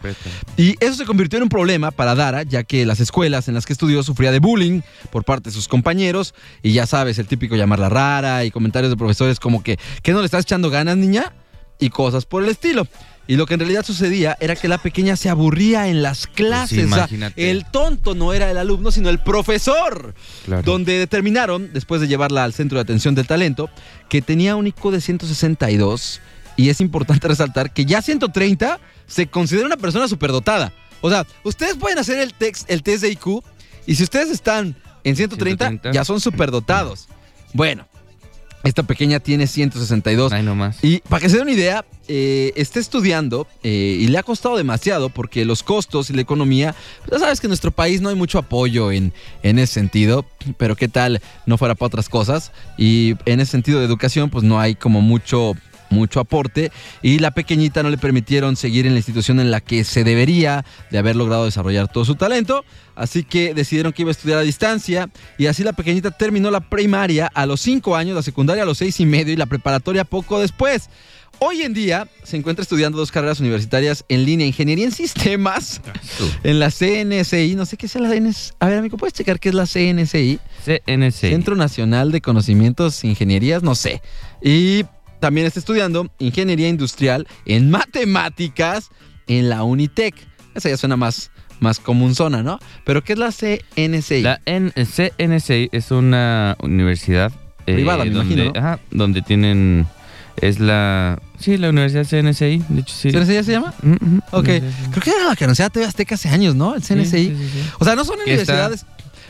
Y 0.56 0.74
eso 0.80 0.94
se 0.94 1.04
convirtió 1.04 1.38
en 1.38 1.44
un 1.44 1.48
problema 1.48 1.90
para 1.90 2.14
Dara, 2.14 2.44
ya 2.44 2.62
que 2.62 2.86
las 2.86 3.00
escuelas 3.00 3.48
en 3.48 3.54
las 3.54 3.66
que 3.66 3.72
estudió 3.72 4.02
sufría 4.02 4.30
de 4.30 4.38
bullying 4.38 4.82
por 5.10 5.24
parte 5.24 5.50
de 5.50 5.54
sus 5.54 5.66
compañeros. 5.68 6.34
Y 6.62 6.72
ya 6.72 6.86
sabes, 6.86 7.18
el 7.18 7.26
típico 7.26 7.56
llamarla 7.56 7.88
rara 7.88 8.44
y 8.44 8.50
comentarios 8.50 8.90
de 8.90 8.96
profesores 8.96 9.40
como 9.40 9.62
que, 9.62 9.76
¿qué 10.02 10.12
no 10.12 10.20
le 10.20 10.26
estás 10.26 10.44
echando 10.44 10.70
ganas, 10.70 10.96
niña? 10.96 11.32
Y 11.80 11.90
cosas 11.90 12.26
por 12.26 12.42
el 12.44 12.48
estilo. 12.50 12.86
Y 13.28 13.36
lo 13.36 13.44
que 13.46 13.54
en 13.54 13.60
realidad 13.60 13.84
sucedía 13.84 14.36
era 14.40 14.56
que 14.56 14.66
la 14.68 14.78
pequeña 14.78 15.14
se 15.14 15.28
aburría 15.28 15.86
en 15.88 16.02
las 16.02 16.26
clases. 16.26 16.86
O 16.86 16.88
sea, 16.88 16.96
imagínate. 16.98 17.50
el 17.50 17.66
tonto 17.66 18.14
no 18.14 18.32
era 18.32 18.50
el 18.50 18.56
alumno, 18.56 18.90
sino 18.90 19.10
el 19.10 19.18
profesor. 19.20 20.14
Claro. 20.46 20.62
Donde 20.62 20.98
determinaron, 20.98 21.70
después 21.74 22.00
de 22.00 22.08
llevarla 22.08 22.42
al 22.44 22.54
centro 22.54 22.78
de 22.78 22.82
atención 22.82 23.14
del 23.14 23.26
talento, 23.26 23.68
que 24.08 24.22
tenía 24.22 24.56
un 24.56 24.66
IQ 24.66 24.90
de 24.92 25.00
162. 25.02 26.20
Y 26.56 26.70
es 26.70 26.80
importante 26.80 27.28
resaltar 27.28 27.70
que 27.72 27.84
ya 27.84 28.00
130 28.02 28.80
se 29.06 29.26
considera 29.28 29.66
una 29.66 29.76
persona 29.76 30.08
superdotada. 30.08 30.72
O 31.02 31.10
sea, 31.10 31.26
ustedes 31.44 31.76
pueden 31.76 31.98
hacer 31.98 32.18
el, 32.18 32.32
tex- 32.36 32.64
el 32.68 32.82
test 32.82 33.02
de 33.02 33.10
IQ 33.10 33.42
y 33.86 33.94
si 33.94 34.02
ustedes 34.02 34.30
están 34.30 34.74
en 35.04 35.16
130, 35.16 35.64
130. 35.66 35.92
ya 35.92 36.04
son 36.04 36.18
superdotados. 36.20 37.08
Bueno, 37.52 37.86
Esta 38.64 38.82
pequeña 38.82 39.20
tiene 39.20 39.46
162. 39.46 40.32
Ay, 40.32 40.42
nomás. 40.42 40.82
Y 40.82 40.98
para 41.08 41.20
que 41.20 41.28
se 41.28 41.36
den 41.36 41.44
una 41.44 41.52
idea, 41.52 41.84
eh, 42.08 42.52
está 42.56 42.80
estudiando 42.80 43.46
eh, 43.62 43.98
y 44.00 44.08
le 44.08 44.18
ha 44.18 44.22
costado 44.22 44.56
demasiado 44.56 45.10
porque 45.10 45.44
los 45.44 45.62
costos 45.62 46.10
y 46.10 46.14
la 46.14 46.22
economía, 46.22 46.74
ya 47.10 47.18
sabes 47.18 47.40
que 47.40 47.46
en 47.46 47.50
nuestro 47.50 47.70
país 47.70 48.00
no 48.00 48.08
hay 48.08 48.14
mucho 48.14 48.38
apoyo 48.38 48.90
en, 48.90 49.12
en 49.42 49.58
ese 49.58 49.74
sentido, 49.74 50.24
pero 50.56 50.74
qué 50.74 50.88
tal 50.88 51.20
no 51.46 51.56
fuera 51.56 51.74
para 51.74 51.86
otras 51.86 52.08
cosas. 52.08 52.52
Y 52.76 53.14
en 53.26 53.40
ese 53.40 53.52
sentido 53.52 53.78
de 53.78 53.86
educación, 53.86 54.28
pues 54.28 54.44
no 54.44 54.58
hay 54.58 54.74
como 54.74 55.00
mucho 55.00 55.54
mucho 55.90 56.20
aporte 56.20 56.70
y 57.02 57.18
la 57.18 57.30
pequeñita 57.30 57.82
no 57.82 57.90
le 57.90 57.98
permitieron 57.98 58.56
seguir 58.56 58.86
en 58.86 58.92
la 58.92 58.98
institución 58.98 59.40
en 59.40 59.50
la 59.50 59.60
que 59.60 59.84
se 59.84 60.04
debería 60.04 60.64
de 60.90 60.98
haber 60.98 61.16
logrado 61.16 61.44
desarrollar 61.44 61.88
todo 61.88 62.04
su 62.04 62.14
talento, 62.14 62.64
así 62.94 63.24
que 63.24 63.54
decidieron 63.54 63.92
que 63.92 64.02
iba 64.02 64.10
a 64.10 64.12
estudiar 64.12 64.38
a 64.38 64.42
distancia 64.42 65.08
y 65.36 65.46
así 65.46 65.62
la 65.62 65.72
pequeñita 65.72 66.10
terminó 66.10 66.50
la 66.50 66.60
primaria 66.60 67.30
a 67.32 67.46
los 67.46 67.60
5 67.60 67.96
años, 67.96 68.14
la 68.14 68.22
secundaria 68.22 68.62
a 68.62 68.66
los 68.66 68.78
seis 68.78 69.00
y 69.00 69.06
medio 69.06 69.32
y 69.32 69.36
la 69.36 69.46
preparatoria 69.46 70.04
poco 70.04 70.40
después. 70.40 70.88
Hoy 71.40 71.62
en 71.62 71.72
día 71.72 72.08
se 72.24 72.36
encuentra 72.36 72.62
estudiando 72.62 72.98
dos 72.98 73.12
carreras 73.12 73.38
universitarias 73.38 74.04
en 74.08 74.24
línea, 74.24 74.44
ingeniería 74.44 74.86
en 74.86 74.92
sistemas 74.92 75.80
en 76.42 76.58
la 76.58 76.70
CNSI, 76.70 77.54
no 77.54 77.64
sé 77.64 77.76
qué 77.76 77.86
es 77.86 77.94
la 77.94 78.10
CNSI. 78.10 78.54
A 78.58 78.66
ver, 78.66 78.78
amigo, 78.78 78.96
¿puedes 78.96 79.14
checar 79.14 79.38
qué 79.38 79.50
es 79.50 79.54
la 79.54 79.66
CNSI? 79.66 80.40
CNC. 80.64 81.12
Centro 81.12 81.54
Nacional 81.54 82.10
de 82.10 82.20
Conocimientos 82.20 83.04
e 83.04 83.08
Ingenierías, 83.08 83.62
no 83.62 83.76
sé. 83.76 84.02
Y 84.42 84.84
también 85.20 85.46
está 85.46 85.58
estudiando 85.60 86.10
ingeniería 86.18 86.68
industrial 86.68 87.26
en 87.44 87.70
matemáticas 87.70 88.90
en 89.26 89.48
la 89.48 89.62
Unitec. 89.62 90.14
Esa 90.54 90.68
ya 90.70 90.76
suena 90.76 90.96
más, 90.96 91.30
más 91.60 91.78
común 91.80 92.14
zona, 92.14 92.42
¿no? 92.42 92.58
Pero 92.84 93.04
¿qué 93.04 93.12
es 93.14 93.18
la 93.18 93.30
CNCI? 93.30 94.22
La 94.22 94.40
N- 94.46 94.72
CNC 94.72 95.68
es 95.72 95.90
una 95.90 96.56
universidad 96.60 97.32
eh, 97.66 97.74
Privada, 97.74 98.04
me 98.04 98.10
donde, 98.10 98.34
imagino, 98.34 98.52
¿no? 98.52 98.58
ajá, 98.60 98.80
donde 98.90 99.22
tienen 99.22 99.86
es 100.40 100.60
la 100.60 101.20
sí 101.38 101.56
la 101.58 101.70
universidad 101.70 102.06
CNCI, 102.06 102.62
de 102.68 102.80
hecho 102.80 102.94
sí. 102.94 103.10
¿CNCI 103.10 103.34
ya 103.34 103.42
se 103.42 103.52
llama? 103.52 103.74
Ujú. 103.82 104.20
Ok. 104.30 104.44
Creo 104.44 105.02
que 105.02 105.10
era 105.10 105.26
la 105.28 105.36
que 105.36 105.44
anunciaba 105.44 105.68
TV 105.70 105.84
Azteca 105.84 106.14
hace 106.14 106.28
años, 106.28 106.54
¿no? 106.54 106.74
El 106.76 106.82
CNCI. 106.82 107.04
Sí, 107.04 107.34
sí, 107.36 107.36
sí, 107.36 107.48
sí. 107.62 107.70
O 107.80 107.84
sea, 107.84 107.94
no 107.96 108.04
son 108.04 108.16
Que 108.24 108.34
está- 108.34 108.52
universidades. 108.52 108.86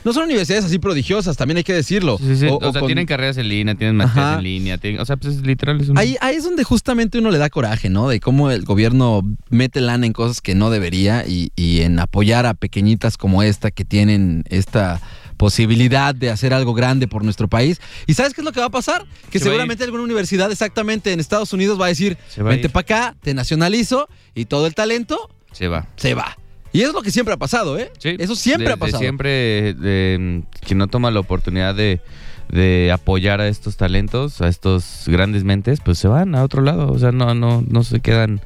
No 0.08 0.14
son 0.14 0.24
universidades 0.24 0.64
así 0.64 0.78
prodigiosas, 0.78 1.36
también 1.36 1.58
hay 1.58 1.64
que 1.64 1.74
decirlo. 1.74 2.16
Sí, 2.18 2.34
sí, 2.36 2.46
O- 2.46 2.54
O, 2.54 2.68
o 2.68 2.72
sea, 2.72 2.80
con- 2.80 2.88
tienen 2.88 3.04
carreras 3.04 3.36
en 3.36 3.46
línea, 3.46 3.74
tienen 3.74 4.00
Ajá. 4.00 4.36
en 4.38 4.42
línea, 4.42 4.78
tienen- 4.78 5.00
o 5.00 5.04
sea, 5.04 5.18
pues 5.18 5.36
es 5.36 5.42
literal 5.42 5.78
es 5.82 5.90
un 5.90 5.98
Ahí, 5.98 6.16
ahí 6.22 6.36
es 6.36 6.44
donde 6.44 6.64
justamente 6.64 7.18
uno 7.18 7.30
le 7.30 7.36
da 7.36 7.50
coraje, 7.50 7.90
¿no? 7.90 8.08
De 8.08 8.18
cómo 8.18 8.50
el 8.50 8.64
gobierno 8.64 9.20
mete 9.50 9.82
lana 9.82 10.06
en 10.06 10.14
cosas 10.14 10.40
que 10.40 10.54
no 10.54 10.70
debería 10.70 11.26
y, 11.26 11.52
y 11.56 11.82
en 11.82 11.98
apoyar 11.98 12.46
a 12.46 12.54
pequeñitas 12.54 13.18
como 13.18 13.42
esta 13.42 13.70
que 13.70 13.84
tienen 13.84 14.44
esta 14.48 14.98
posibilidad 15.36 16.14
de 16.14 16.30
hacer 16.30 16.52
algo 16.54 16.72
grande 16.74 17.06
por 17.06 17.22
nuestro 17.22 17.46
país. 17.46 17.80
¿Y 18.06 18.14
sabes 18.14 18.34
qué 18.34 18.40
es 18.40 18.44
lo 18.46 18.52
que 18.52 18.60
va 18.60 18.66
a 18.66 18.70
pasar? 18.70 19.04
Que 19.30 19.38
Se 19.38 19.44
seguramente 19.44 19.84
alguna 19.84 20.02
universidad 20.02 20.50
exactamente 20.50 21.12
en 21.12 21.20
Estados 21.20 21.52
Unidos 21.52 21.80
va 21.80 21.84
a 21.86 21.88
decir, 21.88 22.16
vente 22.38 22.68
para 22.68 22.80
acá, 22.82 23.16
te 23.22 23.34
nacionalizo 23.34 24.08
y 24.34 24.46
todo 24.46 24.66
el 24.66 24.74
talento 24.74 25.30
se 25.52 25.68
va. 25.68 25.86
se 25.96 26.14
va. 26.14 26.36
Y 26.72 26.82
es 26.82 26.92
lo 26.92 27.02
que 27.02 27.10
siempre 27.10 27.34
ha 27.34 27.36
pasado, 27.36 27.78
¿eh? 27.78 27.90
Sí, 27.98 28.16
Eso 28.18 28.34
siempre 28.34 28.72
ha 28.72 28.76
pasado. 28.76 28.98
Siempre 28.98 29.74
de, 29.74 30.42
quien 30.60 30.78
no 30.78 30.88
toma 30.88 31.10
la 31.10 31.20
oportunidad 31.20 31.74
de, 31.74 32.00
de 32.50 32.92
apoyar 32.92 33.40
a 33.40 33.48
estos 33.48 33.76
talentos, 33.76 34.40
a 34.40 34.48
estos 34.48 35.04
grandes 35.06 35.44
mentes, 35.44 35.80
pues 35.80 35.98
se 35.98 36.08
van 36.08 36.34
a 36.34 36.42
otro 36.42 36.62
lado. 36.62 36.92
O 36.92 36.98
sea, 36.98 37.12
no, 37.12 37.34
no, 37.34 37.64
no 37.66 37.84
se 37.84 38.00
quedan 38.00 38.40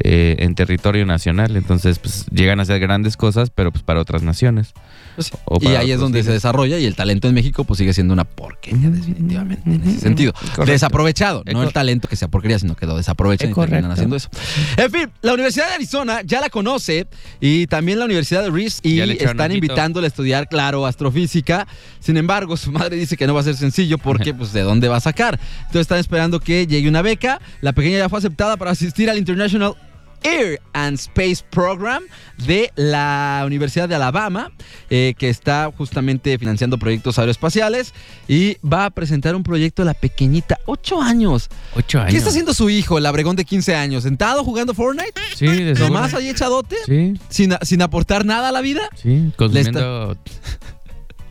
eh, 0.00 0.36
en 0.38 0.54
territorio 0.54 1.04
nacional. 1.06 1.56
Entonces, 1.56 1.98
pues 1.98 2.26
llegan 2.26 2.60
a 2.60 2.62
hacer 2.62 2.80
grandes 2.80 3.16
cosas, 3.16 3.50
pero 3.50 3.72
pues 3.72 3.82
para 3.82 4.00
otras 4.00 4.22
naciones. 4.22 4.72
Pues 5.18 5.62
Y 5.62 5.74
ahí 5.74 5.90
es 5.90 5.98
donde 5.98 6.22
se 6.22 6.30
desarrolla 6.30 6.78
y 6.78 6.84
el 6.84 6.94
talento 6.94 7.26
en 7.26 7.34
México 7.34 7.64
pues 7.64 7.78
sigue 7.78 7.92
siendo 7.92 8.14
una 8.14 8.24
porquería 8.24 8.88
definitivamente 8.88 9.68
en 9.68 9.82
ese 9.82 10.00
sentido. 10.00 10.32
Correcto. 10.32 10.64
Desaprovechado, 10.66 11.42
Es 11.44 11.54
no 11.54 11.62
el 11.64 11.72
talento 11.72 12.06
que 12.06 12.14
sea 12.14 12.28
porquería, 12.28 12.58
sino 12.58 12.76
que 12.76 12.86
lo 12.86 12.96
desaprovechan 12.96 13.50
Es 13.50 13.56
y 13.56 13.60
terminan 13.60 13.90
haciendo 13.90 14.16
eso. 14.16 14.28
En 14.76 14.90
fin, 14.90 15.10
la 15.22 15.34
Universidad 15.34 15.68
de 15.68 15.74
Arizona 15.74 16.22
ya 16.24 16.40
la 16.40 16.50
conoce 16.50 17.06
y 17.40 17.66
también 17.66 17.98
la 17.98 18.04
Universidad 18.04 18.42
de 18.42 18.50
Rice 18.50 18.80
y 18.82 19.00
están 19.00 19.40
ojito. 19.40 19.54
invitándole 19.54 20.06
a 20.06 20.08
estudiar, 20.08 20.48
claro, 20.48 20.86
astrofísica. 20.86 21.66
Sin 21.98 22.16
embargo, 22.16 22.56
su 22.56 22.70
madre 22.70 22.96
dice 22.96 23.16
que 23.16 23.26
no 23.26 23.34
va 23.34 23.40
a 23.40 23.44
ser 23.44 23.56
sencillo 23.56 23.98
porque 23.98 24.34
pues 24.38 24.52
de 24.52 24.62
dónde 24.62 24.88
va 24.88 24.96
a 24.96 25.00
sacar. 25.00 25.38
Entonces 25.58 25.80
están 25.82 25.98
esperando 25.98 26.40
que 26.40 26.66
llegue 26.66 26.88
una 26.88 27.02
beca. 27.02 27.40
La 27.60 27.72
pequeña 27.72 27.98
ya 27.98 28.08
fue 28.08 28.18
aceptada 28.18 28.56
para 28.56 28.70
asistir 28.70 29.10
al 29.10 29.18
International 29.18 29.74
Air 30.22 30.60
and 30.72 30.94
Space 30.98 31.44
Program 31.50 32.02
de 32.46 32.70
la 32.76 33.42
Universidad 33.46 33.88
de 33.88 33.94
Alabama, 33.94 34.52
eh, 34.90 35.14
que 35.18 35.28
está 35.28 35.70
justamente 35.76 36.38
financiando 36.38 36.78
proyectos 36.78 37.18
aeroespaciales 37.18 37.94
y 38.26 38.56
va 38.66 38.86
a 38.86 38.90
presentar 38.90 39.34
un 39.34 39.42
proyecto 39.42 39.82
de 39.82 39.86
la 39.86 39.94
pequeñita, 39.94 40.58
8 40.66 41.02
años. 41.02 41.48
Ocho 41.74 41.98
años. 42.00 42.12
¿Qué 42.12 42.18
está 42.18 42.30
haciendo 42.30 42.54
su 42.54 42.70
hijo, 42.70 42.98
el 42.98 43.06
abregón 43.06 43.36
de 43.36 43.44
15 43.44 43.74
años? 43.74 44.02
¿Sentado 44.02 44.44
jugando 44.44 44.74
Fortnite? 44.74 45.20
Sí, 45.34 45.46
de 45.46 45.74
seguro. 45.74 45.94
¿Nomás 45.94 46.14
ahí 46.14 46.28
echadote? 46.28 46.76
Sí, 46.86 47.14
¿Sin, 47.28 47.54
sin 47.62 47.82
aportar 47.82 48.24
nada 48.24 48.48
a 48.48 48.52
la 48.52 48.60
vida? 48.60 48.88
sí, 48.94 49.32
consumiendo... 49.36 50.16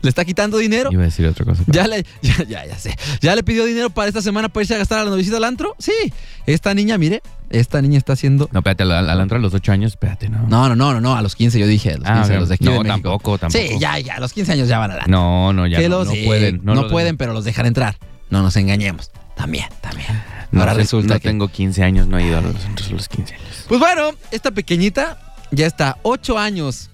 ¿Le 0.02 0.08
está 0.10 0.24
quitando 0.24 0.58
dinero? 0.58 0.90
Iba 0.92 1.02
a 1.02 1.06
decir 1.06 1.26
otra 1.26 1.44
cosa. 1.44 1.62
pero- 1.66 1.74
Ya 1.74 1.86
le, 1.88 2.04
ya, 2.22 2.44
ya, 2.44 2.66
ya 2.66 2.78
sé. 2.78 2.94
¿Ya 3.20 3.34
le 3.34 3.42
pidió 3.42 3.64
dinero 3.64 3.90
para 3.90 4.08
esta 4.08 4.22
semana 4.22 4.48
para 4.48 4.62
irse 4.62 4.74
a 4.74 4.78
gastar 4.78 5.00
a 5.00 5.04
la 5.04 5.10
novicita 5.10 5.36
al 5.38 5.44
antro? 5.44 5.74
Sí. 5.78 5.92
Esta 6.46 6.72
niña, 6.74 6.96
mire, 6.98 7.22
esta 7.50 7.82
niña 7.82 7.98
está 7.98 8.12
haciendo 8.12 8.48
No, 8.52 8.60
espérate, 8.60 8.84
al, 8.84 8.92
al 8.92 9.20
antro 9.20 9.38
a 9.38 9.40
los 9.40 9.52
ocho 9.54 9.72
años, 9.72 9.92
espérate, 9.92 10.28
no. 10.28 10.46
No, 10.46 10.68
no, 10.68 10.76
no, 10.76 10.92
no, 10.94 11.00
no, 11.00 11.16
a 11.16 11.22
los 11.22 11.34
15 11.34 11.58
yo 11.58 11.66
dije, 11.66 11.90
a 11.94 11.98
los 11.98 12.08
15, 12.08 12.34
Ah, 12.34 12.38
los 12.40 12.48
de 12.48 12.54
aquí 12.54 12.64
No, 12.64 12.70
de 12.72 12.78
México. 12.78 12.92
tampoco, 12.94 13.38
tampoco. 13.38 13.64
Sí, 13.64 13.76
ya, 13.80 13.98
ya, 13.98 14.14
a 14.16 14.20
los 14.20 14.32
15 14.32 14.52
años 14.52 14.68
ya 14.68 14.78
van 14.78 14.92
a 14.92 14.96
la 14.96 15.06
No, 15.06 15.52
no, 15.52 15.66
ya 15.66 15.78
Que 15.78 15.88
no, 15.88 15.98
los- 15.98 16.06
no 16.08 16.12
sí, 16.14 16.22
pueden. 16.24 16.60
No, 16.62 16.88
pueden, 16.88 17.16
pero 17.16 17.32
los 17.32 17.44
dejan 17.44 17.66
entrar. 17.66 17.96
No 18.30 18.42
nos 18.42 18.54
engañemos. 18.56 19.10
También, 19.36 19.66
también. 19.80 20.08
No 20.50 20.60
Ahora 20.60 20.74
resulta 20.74 21.14
no 21.14 21.20
que... 21.20 21.28
tengo 21.28 21.48
15 21.48 21.82
años, 21.82 22.06
no 22.08 22.18
he 22.18 22.26
ido 22.26 22.38
a 22.38 22.40
los 22.40 22.64
antros 22.64 22.88
a 22.88 22.92
los 22.92 23.08
15 23.08 23.34
años. 23.34 23.64
Pues 23.68 23.78
bueno, 23.80 24.10
esta 24.30 24.50
pequeñita 24.50 25.18
ya 25.50 25.66
está 25.66 25.98
8 26.02 26.38
años. 26.38 26.90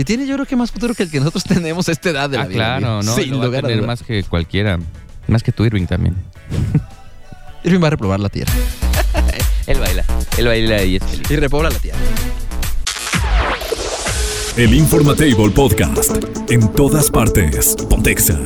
Y 0.00 0.04
tiene 0.04 0.26
yo 0.26 0.32
creo 0.32 0.46
que 0.46 0.56
más 0.56 0.72
futuro 0.72 0.94
que 0.94 1.02
el 1.02 1.10
que 1.10 1.18
nosotros 1.18 1.44
tenemos 1.48 1.86
a 1.90 1.92
esta 1.92 2.08
edad 2.08 2.30
de 2.30 2.38
la 2.38 2.44
ah, 2.44 2.46
vida. 2.46 2.56
claro, 2.78 3.02
no, 3.02 3.14
Sin 3.14 3.32
lo 3.32 3.36
va 3.36 3.42
a 3.42 3.46
lugar 3.48 3.64
a 3.66 3.68
tener 3.68 3.86
más 3.86 4.02
que 4.02 4.24
cualquiera. 4.24 4.78
Más 5.26 5.42
que 5.42 5.52
tú, 5.52 5.66
Irving, 5.66 5.84
también. 5.84 6.16
Irving 7.64 7.82
va 7.82 7.88
a 7.88 7.90
reprobar 7.90 8.18
la 8.18 8.30
tierra. 8.30 8.50
Él 9.66 9.78
baila, 9.78 10.02
él 10.38 10.46
baila 10.46 10.82
y 10.82 10.96
es 10.96 11.04
feliz. 11.04 11.30
Y 11.30 11.36
repobla 11.36 11.68
la 11.68 11.78
tierra. 11.78 11.98
El 14.56 14.74
Informatable 14.74 15.50
Podcast. 15.50 16.16
En 16.48 16.72
todas 16.72 17.10
partes. 17.10 17.76
Pontexa. 17.88 18.38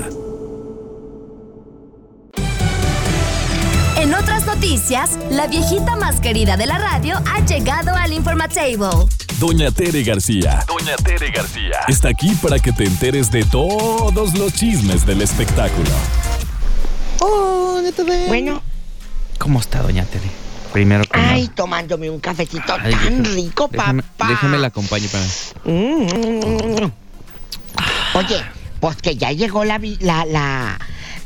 En 3.97 4.13
otras 4.13 4.45
noticias, 4.45 5.19
la 5.31 5.47
viejita 5.47 5.97
más 5.97 6.21
querida 6.21 6.57
de 6.57 6.67
la 6.67 6.79
radio 6.79 7.17
ha 7.25 7.47
llegado 7.47 7.95
al 7.95 8.13
Informatable. 8.13 9.07
Doña 9.47 9.71
Tere 9.71 10.03
García. 10.03 10.65
Doña 10.67 10.97
Tere 10.97 11.31
García. 11.31 11.81
Está 11.87 12.09
aquí 12.09 12.31
para 12.37 12.59
que 12.59 12.73
te 12.73 12.85
enteres 12.85 13.31
de 13.31 13.45
todos 13.45 14.33
los 14.39 14.55
chismes 14.55 15.05
del 15.05 15.21
espectáculo. 15.21 15.91
Bueno, 18.29 18.63
¿Cómo 19.39 19.61
está, 19.61 19.83
doña 19.83 20.07
Tere? 20.07 20.31
Primero 20.73 21.05
que 21.05 21.21
ay, 21.21 21.43
nada. 21.43 21.55
tomándome 21.57 22.09
un 22.09 22.21
cafecito 22.21 22.73
Ay, 22.81 22.93
tan 22.95 23.23
déjame- 23.23 23.35
rico, 23.35 23.69
déjame, 23.71 24.03
papá. 24.03 24.29
déjame 24.31 24.57
la 24.59 24.69
acompaño 24.69 25.09
para... 25.13 25.25
Mm. 25.67 26.91
Oye, 28.15 28.43
pues 28.81 28.97
que 28.97 29.17
ya 29.17 29.31
llegó 29.33 29.65
la, 29.67 29.79
la, 30.01 30.79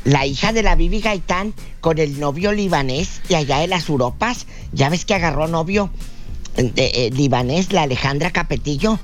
la 0.03 0.25
hija 0.25 0.51
de 0.51 0.61
la 0.61 0.75
Bibi 0.75 0.99
Gaitán 0.99 1.53
con 1.79 1.99
el 1.99 2.19
novio 2.19 2.51
libanés 2.51 3.21
y 3.29 3.35
allá 3.35 3.59
de 3.59 3.67
las 3.69 3.87
Europas. 3.87 4.45
Ya 4.73 4.89
ves 4.89 5.05
que 5.05 5.13
agarró 5.13 5.47
novio 5.47 5.89
de, 6.55 6.71
eh, 6.75 7.09
libanés, 7.13 7.71
la 7.73 7.83
Alejandra 7.83 8.31
Capetillo. 8.31 8.99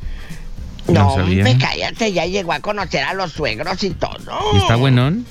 No 0.88 0.94
No, 0.94 1.16
sabía. 1.16 1.44
me 1.44 1.58
cállate, 1.58 2.14
ya 2.14 2.26
llegó 2.26 2.54
a 2.54 2.60
conocer 2.60 3.04
a 3.04 3.14
los 3.14 3.32
suegros 3.32 3.82
y 3.84 3.90
todo. 3.92 4.20
¿Y 4.54 4.58
está 4.58 4.76
buenón? 4.76 5.26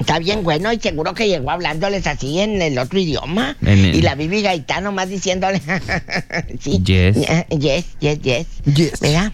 Está 0.00 0.20
bien 0.20 0.42
bueno 0.44 0.72
y 0.72 0.78
seguro 0.78 1.12
que 1.12 1.28
llegó 1.28 1.50
hablándoles 1.50 2.06
así 2.06 2.38
en 2.40 2.62
el 2.62 2.78
otro 2.78 2.98
idioma. 2.98 3.56
En 3.60 3.78
el- 3.84 3.94
Y 3.96 4.00
la 4.02 4.14
Bibi 4.14 4.42
Gaitán 4.42 4.84
nomás 4.84 5.08
diciéndole. 5.08 5.60
sí. 6.60 6.80
Yes. 6.82 7.16
Eh, 7.16 7.46
Yes, 7.58 7.84
yes, 8.00 8.20
yes. 8.22 8.46
Yes. 8.64 9.00
¿Verdad? 9.00 9.32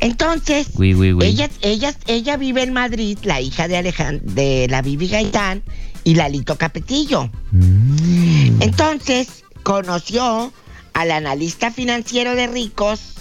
Entonces, 0.00 0.68
Oui, 0.74 0.92
oui, 0.94 1.12
oui. 1.12 1.24
Ella, 1.24 1.48
ella, 1.60 1.94
ella 2.06 2.36
vive 2.36 2.62
en 2.62 2.72
Madrid, 2.72 3.18
la 3.22 3.40
hija 3.40 3.68
de 3.68 3.76
Alejand 3.76 4.22
de 4.22 4.66
la 4.68 4.82
Bibi 4.82 5.08
Gaitán 5.08 5.62
y 6.04 6.14
Lalito 6.14 6.56
Capetillo. 6.56 7.30
Mm. 7.52 8.60
Entonces, 8.62 9.44
conoció 9.62 10.52
al 10.92 11.10
analista 11.10 11.70
financiero 11.70 12.34
de 12.34 12.46
ricos 12.46 13.14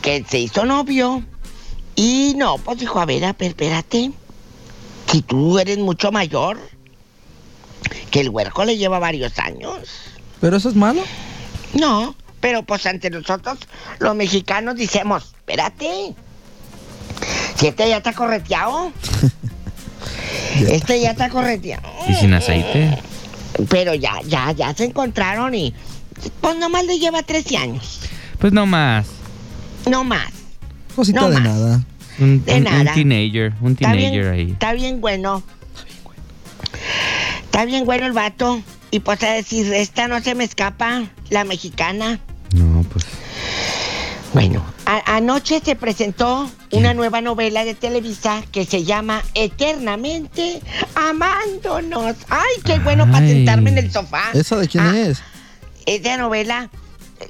que 0.00 0.24
se 0.28 0.38
hizo 0.38 0.64
novio. 0.64 1.22
Y 1.94 2.34
no, 2.36 2.58
pues 2.58 2.78
dijo, 2.78 3.00
a 3.00 3.06
ver, 3.06 3.24
a 3.24 3.32
ver, 3.32 3.48
espérate. 3.50 4.12
Si 5.10 5.22
tú 5.22 5.58
eres 5.58 5.78
mucho 5.78 6.10
mayor, 6.10 6.58
que 8.10 8.20
el 8.20 8.30
huerco 8.30 8.64
le 8.64 8.76
lleva 8.76 8.98
varios 8.98 9.38
años. 9.38 9.88
¿Pero 10.40 10.56
eso 10.56 10.68
es 10.68 10.74
malo? 10.74 11.02
No, 11.74 12.14
pero 12.40 12.62
pues 12.62 12.86
ante 12.86 13.10
nosotros, 13.10 13.58
los 13.98 14.14
mexicanos, 14.14 14.76
decimos, 14.76 15.34
espérate. 15.38 16.14
Si 17.56 17.66
este 17.66 17.88
ya 17.88 17.98
está 17.98 18.12
correteado. 18.12 18.92
Este 20.68 21.00
ya 21.00 21.12
está 21.12 21.30
correteado. 21.30 21.88
Y 22.06 22.14
sin 22.14 22.34
aceite. 22.34 22.98
Pero 23.70 23.94
ya, 23.94 24.20
ya, 24.26 24.52
ya 24.52 24.74
se 24.74 24.84
encontraron 24.84 25.54
y. 25.54 25.72
Pues 26.40 26.56
nomás 26.56 26.84
le 26.86 26.98
lleva 26.98 27.22
13 27.22 27.56
años. 27.56 28.00
Pues 28.38 28.52
no 28.52 28.66
más. 28.66 29.06
No 29.90 30.04
más. 30.04 30.30
Cosita 30.94 31.20
No 31.22 31.30
de 31.30 31.34
más. 31.40 31.44
nada. 31.44 31.80
Un, 32.18 32.44
De 32.44 32.52
un- 32.52 32.58
un 32.58 32.64
nada. 32.64 32.94
teenager. 32.94 33.52
Un 33.60 33.72
Está 33.72 33.92
bien, 33.92 34.12
teenager 34.12 34.32
ahí. 34.32 34.50
está 34.52 34.72
bien 34.74 35.00
bueno. 35.00 35.42
Está 37.44 37.64
bien 37.64 37.84
bueno 37.84 38.06
el 38.06 38.12
vato. 38.12 38.60
Y 38.90 39.00
pues 39.00 39.22
a 39.22 39.30
decir, 39.32 39.72
esta 39.72 40.06
no 40.08 40.20
se 40.20 40.34
me 40.34 40.44
escapa, 40.44 41.04
la 41.30 41.44
mexicana. 41.44 42.20
No, 42.54 42.82
pues. 42.92 43.06
Bueno, 44.34 44.64
a- 44.86 45.16
anoche 45.16 45.60
se 45.64 45.76
presentó 45.76 46.50
una 46.70 46.94
nueva 46.94 47.20
novela 47.20 47.64
de 47.64 47.74
Televisa 47.74 48.42
que 48.50 48.64
se 48.64 48.84
llama 48.84 49.22
Eternamente 49.34 50.60
Amándonos. 50.94 52.16
Ay, 52.30 52.62
qué 52.64 52.78
bueno 52.78 53.10
para 53.10 53.26
sentarme 53.26 53.70
en 53.70 53.78
el 53.78 53.90
sofá. 53.92 54.30
¿Esa 54.32 54.56
de 54.56 54.68
quién 54.68 54.84
Ah, 54.84 54.98
es? 54.98 55.22
Esa 55.86 56.16
novela, 56.16 56.70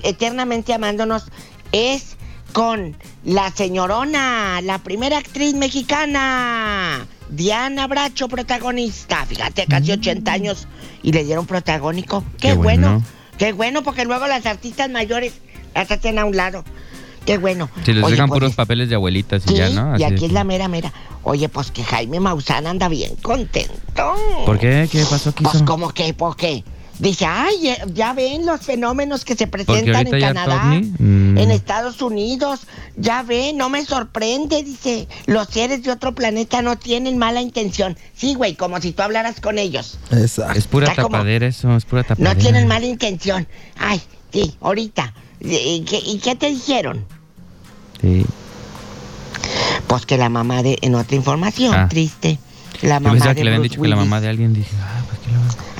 Eternamente 0.02 0.72
Amándonos, 0.74 1.24
es 1.72 2.16
con 2.52 2.96
la 3.24 3.50
señorona, 3.50 4.60
la 4.62 4.78
primera 4.78 5.18
actriz 5.18 5.54
mexicana, 5.54 7.06
Diana 7.30 7.86
Bracho, 7.86 8.28
protagonista. 8.28 9.24
Fíjate, 9.26 9.66
casi 9.66 9.92
80 9.92 10.32
años 10.32 10.68
y 11.02 11.12
le 11.12 11.24
dieron 11.24 11.46
protagónico. 11.46 12.24
Qué, 12.38 12.48
Qué 12.48 12.54
bueno. 12.54 12.88
bueno. 12.90 13.04
qué 13.38 13.52
bueno, 13.52 13.82
porque 13.82 14.04
luego 14.04 14.26
las 14.26 14.44
artistas 14.46 14.90
mayores 14.90 15.32
las 15.74 15.90
hacen 15.90 16.18
a 16.18 16.24
un 16.24 16.36
lado. 16.36 16.64
Qué 17.24 17.38
bueno. 17.38 17.70
Si 17.84 17.92
les 17.92 18.02
Oye, 18.02 18.12
dejan 18.12 18.28
pues, 18.28 18.40
puros 18.40 18.54
papeles 18.54 18.88
de 18.88 18.96
abuelitas 18.96 19.44
y 19.46 19.50
Sí, 19.50 19.54
ya, 19.54 19.70
¿no? 19.70 19.96
y 19.96 20.02
aquí 20.02 20.24
es 20.24 20.32
la 20.32 20.42
mera 20.44 20.66
mera. 20.68 20.92
Oye, 21.22 21.48
pues 21.48 21.70
que 21.70 21.84
Jaime 21.84 22.18
Maussan 22.18 22.66
anda 22.66 22.88
bien 22.88 23.14
contento. 23.22 24.14
¿Por 24.44 24.58
qué? 24.58 24.88
¿Qué 24.90 25.04
pasó? 25.08 25.32
¿Qué 25.32 25.44
Pues 25.44 25.62
como 25.62 25.90
que, 25.92 26.12
¿por 26.14 26.36
qué? 26.36 26.64
Dice, 27.02 27.26
ay, 27.26 27.74
ya 27.94 28.12
ven 28.12 28.46
los 28.46 28.60
fenómenos 28.60 29.24
que 29.24 29.34
se 29.34 29.48
presentan 29.48 30.06
en 30.06 30.20
Canadá, 30.20 30.66
mm. 31.00 31.36
en 31.36 31.50
Estados 31.50 32.00
Unidos. 32.00 32.60
Ya 32.96 33.24
ven, 33.24 33.56
no 33.56 33.68
me 33.68 33.84
sorprende, 33.84 34.62
dice. 34.62 35.08
Los 35.26 35.48
seres 35.48 35.82
de 35.82 35.90
otro 35.90 36.14
planeta 36.14 36.62
no 36.62 36.78
tienen 36.78 37.18
mala 37.18 37.40
intención. 37.40 37.98
Sí, 38.14 38.34
güey, 38.34 38.54
como 38.54 38.80
si 38.80 38.92
tú 38.92 39.02
hablaras 39.02 39.40
con 39.40 39.58
ellos. 39.58 39.98
Exacto. 40.12 40.56
Es 40.56 40.68
pura 40.68 40.86
Está 40.90 41.02
como- 41.02 41.16
tapadera 41.16 41.48
eso, 41.48 41.74
es 41.76 41.84
pura 41.86 42.04
tapadera. 42.04 42.34
No 42.34 42.40
tienen 42.40 42.68
mala 42.68 42.86
intención. 42.86 43.48
Ay, 43.80 44.00
sí, 44.32 44.54
ahorita. 44.60 45.12
¿Y 45.40 45.80
qué, 45.80 45.98
y 46.06 46.18
qué 46.18 46.36
te 46.36 46.50
dijeron? 46.50 47.04
Sí. 48.00 48.24
Pues 49.88 50.06
que 50.06 50.16
la 50.18 50.28
mamá 50.28 50.62
de, 50.62 50.78
en 50.82 50.94
otra 50.94 51.16
información, 51.16 51.74
Ah. 51.74 51.88
triste, 51.88 52.38
la 52.82 52.98
Yo 52.98 53.00
mamá 53.00 53.10
pensaba 53.14 53.34
de 53.34 53.40
que 53.40 53.44
le 53.44 53.50
habían 53.50 53.62
Bruce 53.62 53.70
dicho 53.74 53.82
que 53.82 53.88
la 53.88 53.96
mamá 53.96 54.20
de 54.20 54.28
alguien 54.28 54.52
dije, 54.54 54.70
ah, 54.80 55.02
pues 55.08 55.18
que 55.18 55.30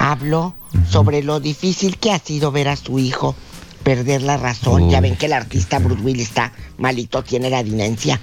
la... 0.01 0.11
habló 0.11 0.55
sobre 0.93 1.23
lo 1.23 1.41
difícil 1.41 1.97
que 1.99 2.13
ha 2.13 2.19
sido 2.19 2.53
ver 2.53 2.69
a 2.69 2.77
su 2.77 2.99
hijo 2.99 3.35
perder 3.83 4.23
la 4.23 4.37
razón. 4.37 4.91
ya 4.91 5.01
ven 5.01 5.17
que 5.17 5.27
el 5.27 5.33
artista. 5.33 5.79
Bruce 5.81 6.03
Willis 6.03 6.29
está 6.29 6.53
malito, 6.79 7.25
tiene 7.25 7.51
la 7.51 7.63
dinencia. 7.65 8.21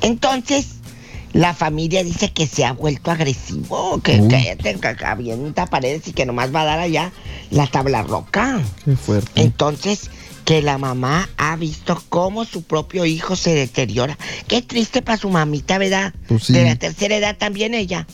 Entonces, 0.00 0.66
la 1.32 1.52
familia 1.52 2.02
dice 2.04 2.32
que 2.32 2.46
se 2.46 2.64
ha 2.64 2.72
vuelto 2.72 3.10
agresivo, 3.10 4.00
que, 4.02 4.20
Uy. 4.20 4.28
que, 4.28 4.56
que- 4.62 4.78
que 4.96 5.04
avienta 5.04 5.66
paredes 5.66 6.06
y 6.08 6.12
que 6.12 6.24
nomás 6.26 6.54
va 6.54 6.62
a 6.62 6.64
dar 6.64 6.78
allá 6.78 7.12
la 7.50 7.66
tabla 7.66 8.02
roca. 8.02 8.60
Qué 8.84 8.96
fuerte. 8.96 9.40
Entonces, 9.42 10.10
que 10.44 10.62
la 10.62 10.78
mamá 10.78 11.28
ha 11.38 11.56
visto 11.56 12.02
cómo 12.10 12.44
su 12.44 12.62
propio 12.62 13.04
hijo 13.06 13.34
se 13.34 13.54
deteriora. 13.54 14.16
Qué 14.46 14.62
triste 14.62 15.02
para 15.02 15.18
su 15.18 15.28
mamita, 15.30 15.78
¿verdad? 15.78 16.14
Pues 16.28 16.44
sí. 16.44 16.52
De 16.52 16.64
la 16.64 16.76
tercera 16.76 17.16
edad 17.16 17.36
también 17.36 17.74
ella. 17.74 18.06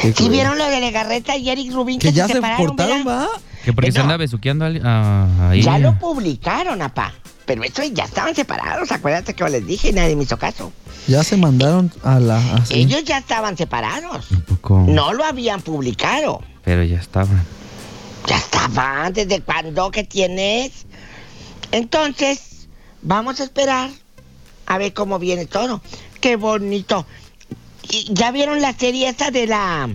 Qué 0.00 0.12
¿Sí 0.12 0.28
vieron 0.28 0.58
lo 0.58 0.66
de 0.68 0.80
Legarreta 0.80 1.36
y 1.36 1.48
Eric 1.48 1.72
Rubin 1.72 1.98
que, 1.98 2.08
Que 2.08 2.12
ya 2.12 2.24
se 2.26 2.34
se 2.34 2.34
separaron, 2.34 2.66
cortaron, 2.66 3.04
¿verdad? 3.04 3.26
¿va? 3.34 3.40
Que 3.64 3.72
porque 3.72 3.88
Eh, 3.88 3.92
se 3.92 3.98
no. 3.98 4.04
anda 4.04 4.16
besuqueando 4.18 4.64
a 4.64 4.68
alguien- 4.68 4.86
ah, 4.86 5.50
ahí. 5.50 5.62
Ya 5.62 5.78
lo 5.78 5.98
publicaron, 5.98 6.82
apá. 6.82 7.12
Pero 7.46 7.62
eso 7.64 7.82
ya 7.84 8.04
estaban 8.04 8.34
separados, 8.34 8.90
acuérdate 8.92 9.34
que 9.34 9.48
les 9.48 9.64
dije 9.66 9.90
y 9.90 9.92
nadie 9.92 10.16
me 10.16 10.24
hizo 10.24 10.36
caso. 10.36 10.72
Ya 11.06 11.22
se 11.22 11.36
mandaron 11.36 11.92
a 12.02 12.18
la. 12.18 12.38
así. 12.56 12.74
Ellos 12.74 13.04
ya 13.04 13.18
estaban 13.18 13.56
separados. 13.56 14.30
Un 14.32 14.40
poco... 14.42 14.84
No 14.88 15.12
lo 15.12 15.24
habían 15.24 15.60
publicado. 15.62 16.42
Pero 16.64 16.82
ya 16.82 16.98
estaba. 16.98 17.28
Ya 18.26 18.36
estaban, 18.38 19.12
¿desde 19.12 19.40
cuándo 19.40 19.90
que 19.92 20.02
tienes? 20.02 20.86
Entonces, 21.72 22.68
vamos 23.02 23.40
a 23.40 23.44
esperar 23.44 23.90
a 24.66 24.78
ver 24.78 24.92
cómo 24.92 25.18
viene 25.18 25.46
todo. 25.46 25.80
Qué 26.20 26.36
bonito. 26.36 27.06
¿Y 27.90 28.12
¿Ya 28.12 28.30
vieron 28.30 28.60
la 28.60 28.72
serie 28.72 29.08
esa 29.08 29.30
de 29.30 29.46
la... 29.46 29.88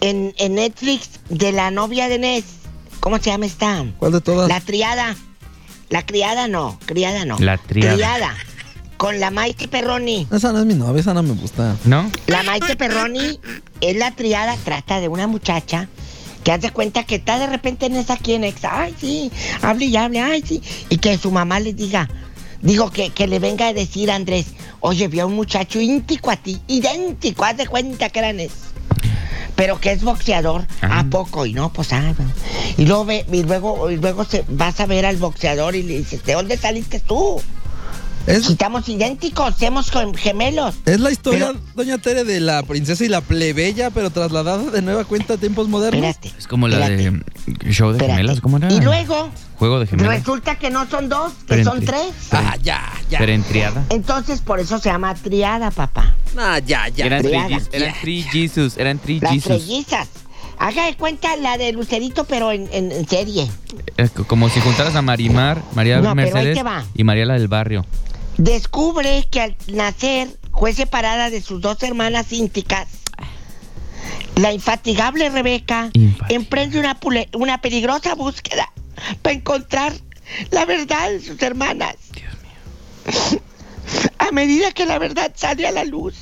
En, 0.00 0.32
en 0.38 0.54
Netflix, 0.54 1.20
de 1.28 1.50
la 1.52 1.70
novia 1.70 2.08
de 2.08 2.18
Ness? 2.18 2.44
¿Cómo 3.00 3.18
se 3.18 3.30
llama 3.30 3.46
esta? 3.46 3.84
¿Cuál 3.98 4.12
de 4.12 4.20
todas? 4.20 4.48
La 4.48 4.60
triada. 4.60 5.16
La 5.88 6.04
criada 6.04 6.48
no, 6.48 6.78
criada 6.84 7.24
no. 7.24 7.38
La 7.38 7.58
triada. 7.58 7.94
Criada. 7.94 8.36
Con 8.96 9.20
la 9.20 9.30
Maite 9.30 9.68
Perroni. 9.68 10.26
Esa 10.30 10.52
no 10.52 10.58
es 10.60 10.66
mi 10.66 10.74
novia, 10.74 11.00
esa 11.00 11.14
no 11.14 11.22
me 11.22 11.34
gusta. 11.34 11.76
¿No? 11.84 12.10
La 12.26 12.42
Maite 12.42 12.76
Perroni 12.76 13.40
es 13.80 13.96
la 13.96 14.10
triada, 14.10 14.56
trata 14.64 15.00
de 15.00 15.08
una 15.08 15.26
muchacha 15.26 15.88
que 16.44 16.52
hace 16.52 16.70
cuenta 16.70 17.04
que 17.04 17.16
está 17.16 17.38
de 17.38 17.46
repente 17.46 17.86
en 17.86 17.96
esa 17.96 18.14
aquí 18.14 18.34
en 18.34 18.44
ex. 18.44 18.64
Ay, 18.64 18.94
sí, 19.00 19.30
hable 19.62 19.86
y 19.86 19.96
hable, 19.96 20.20
ay, 20.20 20.42
sí. 20.46 20.62
Y 20.88 20.98
que 20.98 21.16
su 21.16 21.30
mamá 21.30 21.60
le 21.60 21.72
diga, 21.72 22.08
digo, 22.60 22.90
que, 22.90 23.10
que 23.10 23.26
le 23.26 23.38
venga 23.38 23.68
a 23.68 23.72
decir 23.72 24.10
a 24.10 24.14
Andrés, 24.14 24.46
oye, 24.80 25.08
vi 25.08 25.20
a 25.20 25.26
un 25.26 25.34
muchacho 25.34 25.80
idéntico 25.80 26.30
a 26.30 26.36
ti, 26.36 26.60
idéntico, 26.68 27.44
haz 27.44 27.56
de 27.56 27.66
cuenta 27.66 28.10
que 28.10 28.18
eran 28.18 28.40
es. 28.40 28.52
Pero 29.56 29.80
que 29.80 29.90
es 29.90 30.02
boxeador. 30.02 30.66
¿a 30.82 31.04
poco? 31.04 31.44
Y 31.44 31.52
no, 31.52 31.72
pues, 31.72 31.92
ah, 31.92 32.14
y 32.76 32.86
luego, 32.86 33.04
ve, 33.04 33.26
y 33.32 33.42
luego, 33.42 33.90
y 33.90 33.96
luego 33.96 34.24
se, 34.24 34.44
vas 34.48 34.78
a 34.78 34.86
ver 34.86 35.04
al 35.04 35.16
boxeador 35.16 35.74
y 35.74 35.82
le 35.82 35.98
dices, 35.98 36.24
¿de 36.24 36.34
dónde 36.34 36.56
saliste 36.56 37.00
tú? 37.00 37.40
Si 38.28 38.52
estamos 38.52 38.88
idénticos, 38.88 39.54
somos 39.58 39.90
gem- 39.92 40.14
gemelos. 40.16 40.74
es 40.86 41.00
la 41.00 41.10
historia, 41.10 41.48
Pero- 41.48 41.60
doña 41.74 41.98
Tere, 41.98 42.24
de 42.24 42.40
la 42.40 42.62
princesa 42.62 43.04
y 43.04 43.08
la 43.08 43.20
plebeya, 43.20 43.90
pero 43.90 44.10
trasladada 44.10 44.70
de 44.70 44.82
nueva 44.82 45.04
cuenta 45.04 45.34
a 45.34 45.36
tiempos 45.36 45.68
modernos. 45.68 46.04
Espérate. 46.10 46.38
Es 46.38 46.46
como 46.46 46.68
la 46.68 46.88
de 46.88 47.22
show 47.70 47.88
de 47.90 47.96
Espérate. 47.96 48.06
gemelas, 48.16 48.40
¿cómo 48.40 48.56
era? 48.58 48.72
Y 48.72 48.80
luego 48.80 49.30
Juego 49.58 49.80
de 49.80 49.86
gemelas. 49.86 50.18
resulta 50.18 50.56
que 50.58 50.70
no 50.70 50.88
son 50.88 51.08
dos, 51.08 51.32
que 51.32 51.44
Pero 51.46 51.64
son 51.64 51.84
tres. 51.84 52.12
Ah, 52.32 52.56
ya, 52.62 52.92
ya. 53.10 53.18
Pero 53.18 53.32
en 53.32 53.42
triada. 53.42 53.84
Entonces 53.90 54.40
por 54.40 54.60
eso 54.60 54.78
se 54.78 54.88
llama 54.90 55.14
triada, 55.14 55.70
papá. 55.70 56.14
Ah, 56.36 56.58
ya, 56.58 56.88
ya. 56.88 57.06
Eran 57.06 57.22
Triada. 57.22 57.46
three, 57.46 57.54
Jesus- 57.58 57.68
eran 57.72 57.94
three 58.00 58.22
Jesus, 58.22 58.76
eran 58.76 58.98
three 58.98 59.20
Las 59.20 59.32
Jesus. 59.32 59.46
trellizas. 59.46 60.08
Haga 60.60 60.86
de 60.86 60.96
cuenta 60.96 61.36
la 61.36 61.56
de 61.56 61.72
Lucerito, 61.72 62.24
pero 62.24 62.50
en, 62.52 62.68
en- 62.72 62.90
en 62.90 63.08
serie. 63.08 63.48
Es 63.96 64.10
co- 64.10 64.24
como 64.24 64.48
si 64.48 64.58
juntaras 64.60 64.94
a 64.96 65.02
Marimar, 65.02 65.62
María 65.74 65.96
No, 66.00 66.02
pero 66.02 66.10
ahí 66.10 66.32
Mercedes 66.34 66.56
te 66.56 66.62
va. 66.64 66.84
y 66.94 67.04
Mariela 67.04 67.34
del 67.34 67.46
Barrio. 67.48 67.86
Descubre 68.38 69.26
que 69.30 69.40
al 69.40 69.56
nacer 69.66 70.28
fue 70.56 70.72
separada 70.72 71.28
de 71.28 71.42
sus 71.42 71.60
dos 71.60 71.82
hermanas 71.82 72.32
ínticas. 72.32 72.86
La 74.36 74.52
infatigable 74.52 75.28
Rebeca 75.28 75.90
emprende 76.28 76.78
una, 76.78 76.96
una 77.34 77.60
peligrosa 77.60 78.14
búsqueda 78.14 78.72
para 79.22 79.34
encontrar 79.34 79.92
la 80.52 80.64
verdad 80.64 81.10
de 81.10 81.20
sus 81.20 81.42
hermanas. 81.42 81.96
A 84.18 84.30
medida 84.30 84.70
que 84.70 84.86
la 84.86 84.98
verdad 84.98 85.32
sale 85.34 85.66
a 85.66 85.72
la 85.72 85.84
luz, 85.84 86.14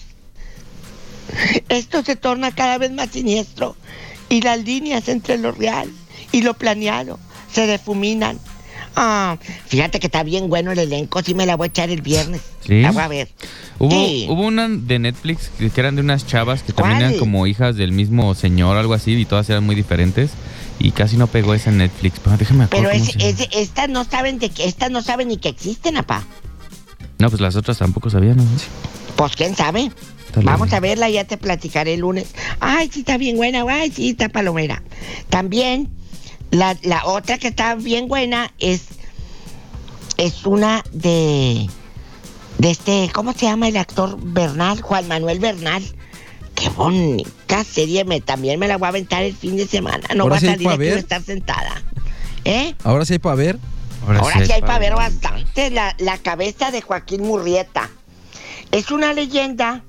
esto 1.69 2.05
se 2.05 2.15
torna 2.15 2.55
cada 2.55 2.79
vez 2.79 2.93
más 2.93 3.11
siniestro 3.11 3.77
y 4.29 4.41
las 4.41 4.65
líneas 4.65 5.09
entre 5.09 5.37
lo 5.37 5.51
real 5.51 5.91
y 6.31 6.43
lo 6.43 6.55
planeado 6.55 7.19
se 7.53 7.67
difuminan. 7.67 8.39
Ah, 8.99 9.37
fíjate 9.67 10.01
que 10.01 10.07
está 10.07 10.23
bien 10.23 10.49
bueno 10.49 10.73
el 10.73 10.79
elenco, 10.79 11.23
sí 11.23 11.35
me 11.35 11.45
la 11.45 11.55
voy 11.57 11.67
a 11.67 11.69
echar 11.69 11.91
el 11.91 12.01
viernes. 12.01 12.41
¿Sí? 12.67 12.81
La 12.81 12.93
voy 12.93 13.03
a 13.03 13.09
ver. 13.09 13.29
Hubo, 13.79 13.91
Sí. 13.91 14.27
hubo 14.31 14.43
una 14.47 14.69
de 14.69 14.99
Netflix 14.99 15.51
que 15.59 15.71
eran 15.81 15.97
de 15.97 16.01
unas 16.01 16.27
chavas 16.27 16.63
que 16.63 16.73
también 16.73 17.01
eran 17.03 17.19
como 17.19 17.47
hijas 17.47 17.77
del 17.77 17.93
mismo 17.93 18.35
señor, 18.35 18.77
algo 18.79 18.95
así, 18.95 19.13
y 19.13 19.25
todas 19.27 19.49
eran 19.51 19.65
muy 19.65 19.75
diferentes. 19.75 20.31
Y 20.79 20.91
casi 20.93 21.17
no 21.17 21.27
pegó 21.27 21.53
esa 21.55 21.71
en 21.71 21.79
Netflix. 21.79 22.19
Pero 22.21 22.37
déjame 22.39 22.67
Pero 22.69 22.91
es, 22.91 23.15
es- 23.17 23.49
estas 23.53 23.89
no 23.91 24.05
saben 24.05 24.39
de 24.39 24.49
que 24.51 24.65
estas 24.67 24.91
no 24.91 25.03
saben 25.03 25.29
ni 25.29 25.37
que 25.37 25.49
existen, 25.51 25.97
apá. 25.99 26.25
No, 27.19 27.29
pues 27.31 27.41
las 27.41 27.57
otras 27.57 27.79
tampoco 27.79 28.11
sabían, 28.11 28.37
¿no? 28.39 28.45
Pues 29.17 29.37
quién 29.37 29.55
sabe. 29.57 29.91
Vamos 30.43 30.71
a 30.75 30.81
verla, 30.81 31.09
ya 31.09 31.25
te 31.25 31.39
platicaré 31.39 31.95
el 31.95 32.01
lunes. 32.01 32.27
Ay, 32.61 32.91
sí 32.93 33.01
está 33.01 33.17
bien 33.17 33.37
buena, 33.37 33.65
ay, 33.69 33.91
sí 33.91 34.11
está 34.11 34.29
palomera. 34.29 34.83
También 35.31 35.89
la, 36.57 36.77
la 36.83 37.05
otra 37.07 37.39
que 37.39 37.49
está 37.49 37.75
bien 37.75 38.09
buena 38.09 38.53
es 38.59 38.87
es 40.17 40.47
una 40.47 40.83
de 40.93 41.69
de 42.59 42.71
este, 42.71 43.11
¿cómo 43.13 43.33
se 43.35 43.47
llama 43.47 43.69
el 43.69 43.77
actor 43.77 44.17
Bernal? 44.19 44.81
Juan 44.81 45.07
Manuel 45.09 45.39
Bernal. 45.39 45.83
Qué 46.55 46.71
bonita 46.71 47.63
serie, 47.65 48.05
me, 48.07 48.23
también 48.23 48.59
me 48.59 48.67
la 48.67 48.79
voy 48.79 48.87
a 48.87 48.89
aventar 48.89 49.23
el 49.23 49.37
fin 49.37 49.59
de 49.59 49.67
semana. 49.67 50.09
No 50.15 50.23
Ahora 50.23 50.33
va 50.33 50.37
a 50.39 50.41
sí 50.41 50.47
salir 50.47 50.69
aquí, 50.69 50.77
voy 50.79 50.87
a 50.87 50.91
ver. 50.91 50.99
estar 50.99 51.23
sentada. 51.23 51.83
¿Eh? 52.47 52.75
Ahora 52.83 53.05
sí 53.05 53.13
hay 53.15 53.19
para 53.19 53.35
ver. 53.35 53.59
Ahora 54.07 54.47
sí 54.47 54.53
hay 54.53 54.63
para 54.63 54.79
ver 54.79 54.95
bastante. 54.95 55.43
bastante 55.43 55.71
la, 55.71 55.95
la 55.99 56.17
cabeza 56.17 56.71
de 56.71 56.81
Joaquín 56.81 57.23
Murrieta. 57.25 57.91
Es 58.71 58.91
una 58.91 59.13
leyenda 59.13 59.85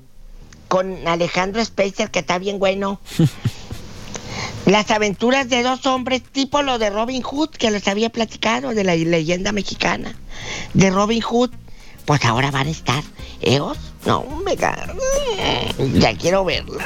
con 0.68 1.08
Alejandro 1.08 1.64
Spacer, 1.64 2.12
que 2.12 2.20
está 2.20 2.38
bien 2.38 2.60
bueno. 2.60 3.00
Las 4.68 4.92
aventuras 4.92 5.48
de 5.50 5.64
dos 5.64 5.86
hombres, 5.86 6.22
tipo 6.32 6.62
lo 6.62 6.78
de 6.78 6.90
Robin 6.90 7.22
Hood, 7.24 7.50
que 7.52 7.72
les 7.72 7.88
había 7.88 8.10
platicado, 8.10 8.74
de 8.76 8.84
la 8.84 8.96
leyenda 8.96 9.52
mexicana. 9.54 10.14
De 10.74 10.90
Robin 10.92 11.22
Hood, 11.22 11.52
pues 12.06 12.24
ahora 12.26 12.52
van 12.52 12.68
a 12.68 12.72
estar. 12.72 13.02
¿Eos? 13.42 13.78
No, 14.06 14.26
me 14.46 14.56
ca- 14.56 14.94
Ya 15.96 16.16
quiero 16.18 16.44
verla. 16.46 16.86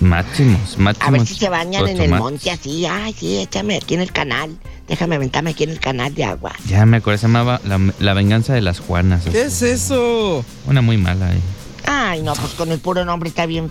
Máximos, 0.00 0.76
máximos. 0.78 1.08
A 1.08 1.10
ver 1.10 1.26
si 1.26 1.34
se 1.34 1.48
bañan 1.48 1.88
en 1.88 2.00
el 2.00 2.10
monte 2.10 2.50
así. 2.50 2.84
Ay, 2.86 3.14
sí, 3.18 3.38
échame 3.38 3.76
aquí 3.76 3.94
en 3.94 4.00
el 4.02 4.12
canal. 4.12 4.56
Déjame 4.86 5.16
aventarme 5.16 5.50
aquí 5.50 5.64
en 5.64 5.70
el 5.70 5.80
canal 5.80 6.14
de 6.14 6.24
agua. 6.24 6.52
Ya 6.68 6.84
me 6.84 6.98
acuerdo, 6.98 7.18
se 7.18 7.26
llamaba 7.26 7.58
La, 7.64 7.80
La 8.00 8.12
venganza 8.14 8.52
de 8.52 8.60
las 8.60 8.80
Juanas. 8.80 9.24
¿Qué 9.24 9.42
es 9.42 9.62
eso? 9.62 10.44
Una 10.66 10.82
muy 10.82 10.98
mala. 10.98 11.32
eh. 11.34 11.40
Ay, 11.86 12.20
no, 12.22 12.34
pues 12.34 12.52
con 12.52 12.70
el 12.70 12.78
puro 12.80 13.04
nombre 13.06 13.28
está 13.30 13.46
bien. 13.46 13.70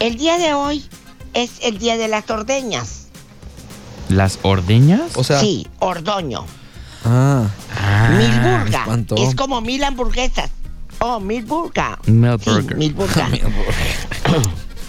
El 0.00 0.16
día 0.16 0.38
de 0.38 0.54
hoy 0.54 0.84
es 1.42 1.50
el 1.62 1.78
día 1.78 1.96
de 1.96 2.08
las 2.08 2.28
ordeñas. 2.30 3.06
¿Las 4.08 4.38
ordeñas? 4.42 5.16
O 5.16 5.24
sea, 5.24 5.38
Sí, 5.40 5.66
ordoño. 5.80 6.44
ah, 7.04 7.46
Ah, 7.76 8.10
mil 8.18 8.30
burga. 8.40 8.80
espantó. 8.80 9.16
Es 9.16 9.34
como 9.34 9.60
mil 9.60 9.82
hamburguesas. 9.84 10.50
Oh, 11.00 11.20
mil 11.20 11.44
burga. 11.44 11.98
Mil 12.06 12.38
Sí, 12.40 12.50
burger. 12.50 12.76
mil 12.76 12.92
burga. 12.94 13.28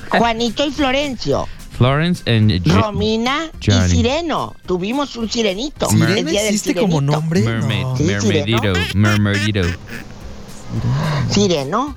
Juanito 0.09 0.65
y 0.65 0.71
Florencio. 0.71 1.47
Florence 1.77 2.23
and 2.29 2.51
Je- 2.51 2.73
Romina 2.73 3.51
Johnny. 3.65 3.85
y 3.85 3.89
Sireno. 3.89 4.53
Tuvimos 4.65 5.15
un 5.15 5.29
sirenito. 5.29 5.87
el 5.89 5.97
¿Sirena 5.97 6.29
día 6.31 6.41
del 6.43 6.55
existe 6.55 6.75
como 6.75 6.99
nombre? 6.99 7.41
Mermaid, 7.41 7.83
No. 7.83 7.95
Sí, 7.97 8.03
Mermaidito, 8.03 8.73
Mermaidito. 8.95 9.61
Sireno. 11.31 11.95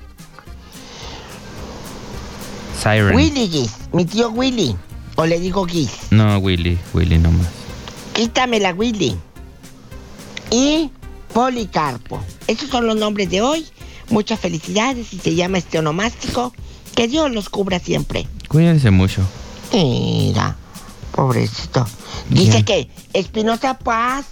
Siren. 2.83 3.15
Willy 3.15 3.47
Giz. 3.47 3.71
Mi 3.93 4.03
tío 4.05 4.29
Willy. 4.29 4.75
O 5.15 5.25
le 5.25 5.39
digo 5.39 5.65
Giz. 5.65 6.11
No, 6.11 6.37
Willy, 6.39 6.77
Willy 6.93 7.17
nomás. 7.17 7.47
Quítame 8.13 8.59
la 8.59 8.73
Willy. 8.73 9.15
Y 10.51 10.91
Policarpo. 11.33 12.19
Esos 12.47 12.69
son 12.69 12.85
los 12.85 12.97
nombres 12.97 13.29
de 13.29 13.41
hoy. 13.41 13.65
Muchas 14.09 14.39
felicidades 14.39 15.13
y 15.13 15.19
se 15.19 15.33
llama 15.33 15.59
este 15.59 15.79
onomástico. 15.79 16.53
Que 16.93 17.07
Dios 17.07 17.31
los 17.31 17.49
cubra 17.49 17.79
siempre. 17.79 18.27
Cuídense 18.49 18.91
mucho. 18.91 19.21
Mira, 19.71 20.55
pobrecito. 21.11 21.87
Dice 22.29 22.63
que 22.63 22.89
Espinosa 23.13 23.79
Paz 23.79 24.25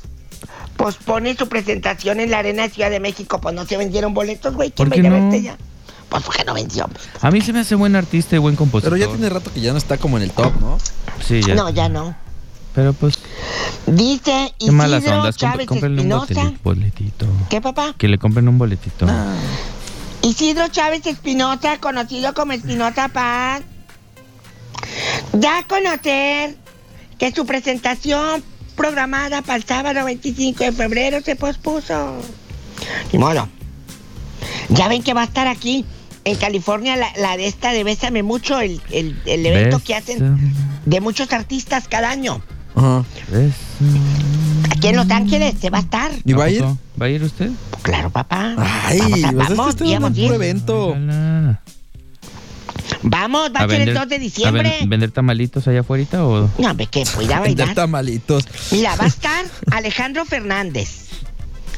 pospone 0.78 1.36
su 1.36 1.48
presentación 1.48 2.20
en 2.20 2.30
la 2.30 2.40
Arena 2.40 2.64
de 2.64 2.70
Ciudad 2.70 2.92
de 2.92 3.00
México. 3.00 3.40
Pues 3.42 3.56
no 3.56 3.66
se 3.66 3.78
vendieron 3.78 4.14
boletos, 4.14 4.54
güey. 4.56 4.72
¿Quién 4.72 4.90
¿Por 4.90 5.02
qué 5.02 5.08
a 5.08 5.10
no? 5.10 5.16
verte 5.22 5.42
ya? 5.42 5.58
Pues 6.12 6.24
porque 6.24 6.44
no 6.44 6.54
vendió. 6.54 6.84
hombre. 6.86 7.02
A 7.22 7.32
mí 7.32 7.40
se 7.40 7.54
me 7.54 7.62
hace 7.62 7.74
buen 7.76 7.96
artista 7.96 8.36
y 8.36 8.40
buen 8.40 8.58
compositor. 8.58 8.92
Pero 8.94 9.06
ya 9.06 9.12
tiene 9.12 9.30
rato 9.30 9.52
que 9.52 9.62
ya 9.62 9.72
no 9.72 9.78
está 9.78 9.98
como 9.98 10.18
en 10.18 10.24
el 10.24 10.32
top, 10.32 10.54
¿no? 10.60 10.78
Sí, 11.26 11.42
ya. 11.42 11.56
No, 11.56 11.70
ya 11.70 11.88
no. 11.88 12.14
Pero 12.76 12.92
pues, 12.92 13.18
Dice 13.88 14.54
qué 14.60 14.72
malas 14.72 15.02
Isidro 15.02 15.20
ondas. 15.20 15.38
Chávez 15.38 15.68
un 15.70 16.60
boletito. 16.62 17.26
¿Qué, 17.50 17.62
papá? 17.62 17.96
Que 17.98 18.10
le 18.10 18.18
compren 18.18 18.48
un 18.50 18.58
boletito. 18.58 19.06
Ah. 19.10 19.36
Isidro 20.22 20.68
Chávez 20.68 21.06
Espinosa, 21.08 21.78
conocido 21.80 22.34
como 22.34 22.52
Espinosa 22.52 23.08
Paz, 23.08 23.62
da 25.32 25.60
a 25.60 25.64
conocer 25.64 26.58
que 27.18 27.32
su 27.32 27.46
presentación 27.46 28.44
programada 28.76 29.42
para 29.42 29.56
el 29.56 29.64
sábado 29.64 30.04
25 30.04 30.64
de 30.64 30.72
febrero 30.74 31.22
se 31.22 31.38
pospuso. 31.38 32.18
Ni 33.14 33.20
modo. 33.20 33.48
Ya 34.70 34.88
ven 34.88 35.04
que 35.04 35.14
va 35.14 35.22
a 35.22 35.26
estar 35.26 35.48
aquí, 35.48 35.86
en 36.24 36.36
California, 36.38 36.96
la, 36.96 37.08
la 37.18 37.38
de 37.38 37.48
esta 37.48 37.72
de 37.74 37.84
Bésame 37.84 38.24
Mucho, 38.24 38.60
el, 38.60 38.82
el- 38.92 39.18
el 39.26 39.46
evento 39.46 39.82
que 39.84 39.96
hacen 39.96 40.54
de 40.86 41.02
muchos 41.02 41.32
artistas 41.34 41.88
cada 41.88 42.10
año. 42.10 42.42
Ajá. 42.76 43.04
Aquí 44.72 44.88
en 44.88 44.96
Los 44.96 45.10
Ángeles 45.12 45.56
se 45.60 45.70
va 45.70 45.80
a 45.80 45.82
estar. 45.82 46.12
¿Y 46.24 46.34
va 46.34 46.46
a 46.46 46.50
ir? 46.50 46.64
¿Va 47.02 47.06
a 47.06 47.10
ir 47.10 47.24
usted? 47.24 47.50
Claro, 47.82 48.10
papá. 48.10 48.56
Ay, 48.86 49.00
vamos, 49.00 49.24
a- 49.24 49.32
pues 49.32 49.50
es 49.70 49.76
que 49.76 49.94
vamos, 49.94 50.10
este 50.12 50.26
un 50.28 50.34
evento. 50.34 50.96
Vamos, 53.04 53.52
va 53.56 53.62
a, 53.62 53.68
ser 53.68 53.82
el 53.90 53.94
2 53.96 54.10
de 54.10 54.16
a 54.16 54.20
diciembre. 54.20 54.76
ven- 54.80 54.90
vender 54.90 55.12
tamalitos 55.12 55.68
allá 55.68 55.80
afuera 55.82 56.24
o 56.26 56.50
No, 56.60 56.70
hombre, 56.70 56.86
que 56.86 57.04
pueda 57.06 57.40
Vender 57.40 57.58
bailar. 57.68 57.76
tamalitos. 57.76 58.46
Mira, 58.72 58.96
va 58.96 59.06
a 59.06 59.08
estar 59.08 59.46
Alejandro 59.72 60.24
Fernández, 60.26 61.08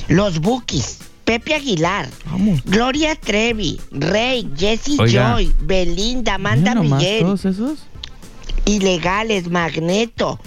los 0.09 0.39
Bookies, 0.39 0.97
Pepe 1.33 1.55
Aguilar, 1.55 2.07
Vamos. 2.29 2.63
Gloria 2.63 3.15
Trevi, 3.15 3.79
Rey, 3.91 4.47
Jesse 4.55 4.99
Oiga. 4.99 5.31
Joy, 5.33 5.51
Belinda, 5.61 6.35
Amanda 6.35 6.71
Mira 6.71 6.83
nomás 6.83 6.99
Miguel, 7.01 7.21
todos 7.23 7.45
esos? 7.45 7.79
Ilegales, 8.65 9.49
Magneto, 9.49 10.39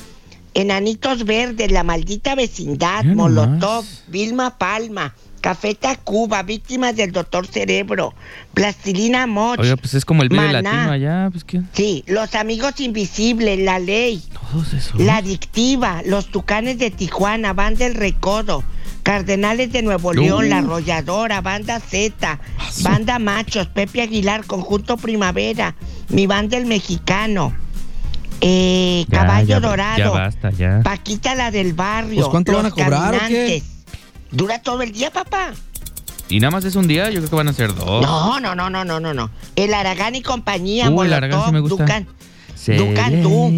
Enanitos 0.54 1.24
Verdes, 1.24 1.72
La 1.72 1.82
Maldita 1.82 2.34
Vecindad, 2.36 3.02
Mira 3.02 3.14
nomás. 3.16 3.32
Molotov, 3.32 3.84
Vilma 4.06 4.56
Palma, 4.58 5.12
Café 5.40 5.74
Tacuba, 5.74 6.44
Víctimas 6.44 6.94
del 6.94 7.10
Doctor 7.10 7.48
Cerebro, 7.48 8.14
Plastilina 8.54 9.26
Moch, 9.26 9.58
Oiga, 9.58 9.76
pues 9.76 9.94
es 9.94 10.04
como 10.04 10.22
el 10.22 10.28
video 10.28 10.46
Maná. 10.46 10.62
latino 10.62 10.92
allá, 10.92 11.28
pues 11.32 11.42
qué. 11.42 11.62
sí, 11.72 12.04
Los 12.06 12.34
Amigos 12.36 12.78
Invisibles, 12.80 13.58
La 13.58 13.80
Ley, 13.80 14.22
Todos 14.52 14.72
esos. 14.72 15.00
La 15.00 15.16
Adictiva, 15.16 16.02
Los 16.06 16.26
Tucanes 16.30 16.78
de 16.78 16.92
Tijuana, 16.92 17.52
Banda 17.54 17.86
El 17.86 17.94
Recodo, 17.94 18.62
Cardenales 19.06 19.70
de 19.70 19.82
Nuevo 19.82 20.12
León, 20.12 20.46
Uh. 20.46 20.48
La 20.48 20.58
Arrolladora, 20.58 21.40
Banda 21.40 21.78
Z, 21.78 22.40
Banda 22.82 23.20
Machos, 23.20 23.68
Pepe 23.68 24.02
Aguilar, 24.02 24.44
Conjunto 24.44 24.96
Primavera, 24.96 25.76
Mi 26.08 26.26
Banda 26.26 26.56
El 26.56 26.66
Mexicano, 26.66 27.54
eh, 28.40 29.04
Ya, 29.08 29.20
Caballo 29.20 29.46
ya, 29.46 29.60
Dorado, 29.60 29.98
Ya 29.98 30.10
basta, 30.10 30.50
ya. 30.50 30.80
Paquita 30.82 31.36
la 31.36 31.52
del 31.52 31.72
Barrio, 31.72 32.16
Pues, 32.16 32.28
¿cuánto 32.30 32.50
Los 32.50 32.62
van 32.64 32.72
a 32.72 32.74
cobrar 32.74 33.14
o 33.14 33.18
qué? 33.28 33.62
Dura 34.32 34.60
todo 34.60 34.82
el 34.82 34.90
día, 34.90 35.12
papá. 35.12 35.52
Y 36.28 36.40
nada 36.40 36.50
más 36.50 36.64
es 36.64 36.74
un 36.74 36.88
día, 36.88 37.08
yo 37.08 37.20
creo 37.20 37.30
que 37.30 37.36
van 37.36 37.46
a 37.46 37.52
ser 37.52 37.72
dos. 37.76 38.02
No, 38.04 38.40
no, 38.40 38.56
no, 38.56 38.68
no, 38.68 38.84
no, 38.84 38.98
no, 38.98 39.14
no. 39.14 39.30
El 39.54 39.72
Aragán 39.72 40.16
y 40.16 40.22
compañía, 40.22 40.90
Uh, 40.90 41.04
el 41.04 41.12
Aragán 41.12 41.44
sí 41.46 41.52
me 41.52 41.60
gusta. 41.60 41.84
Ducan. 41.84 42.08
Se 42.56 42.74
Ducan 42.76 43.22
tú. 43.22 43.48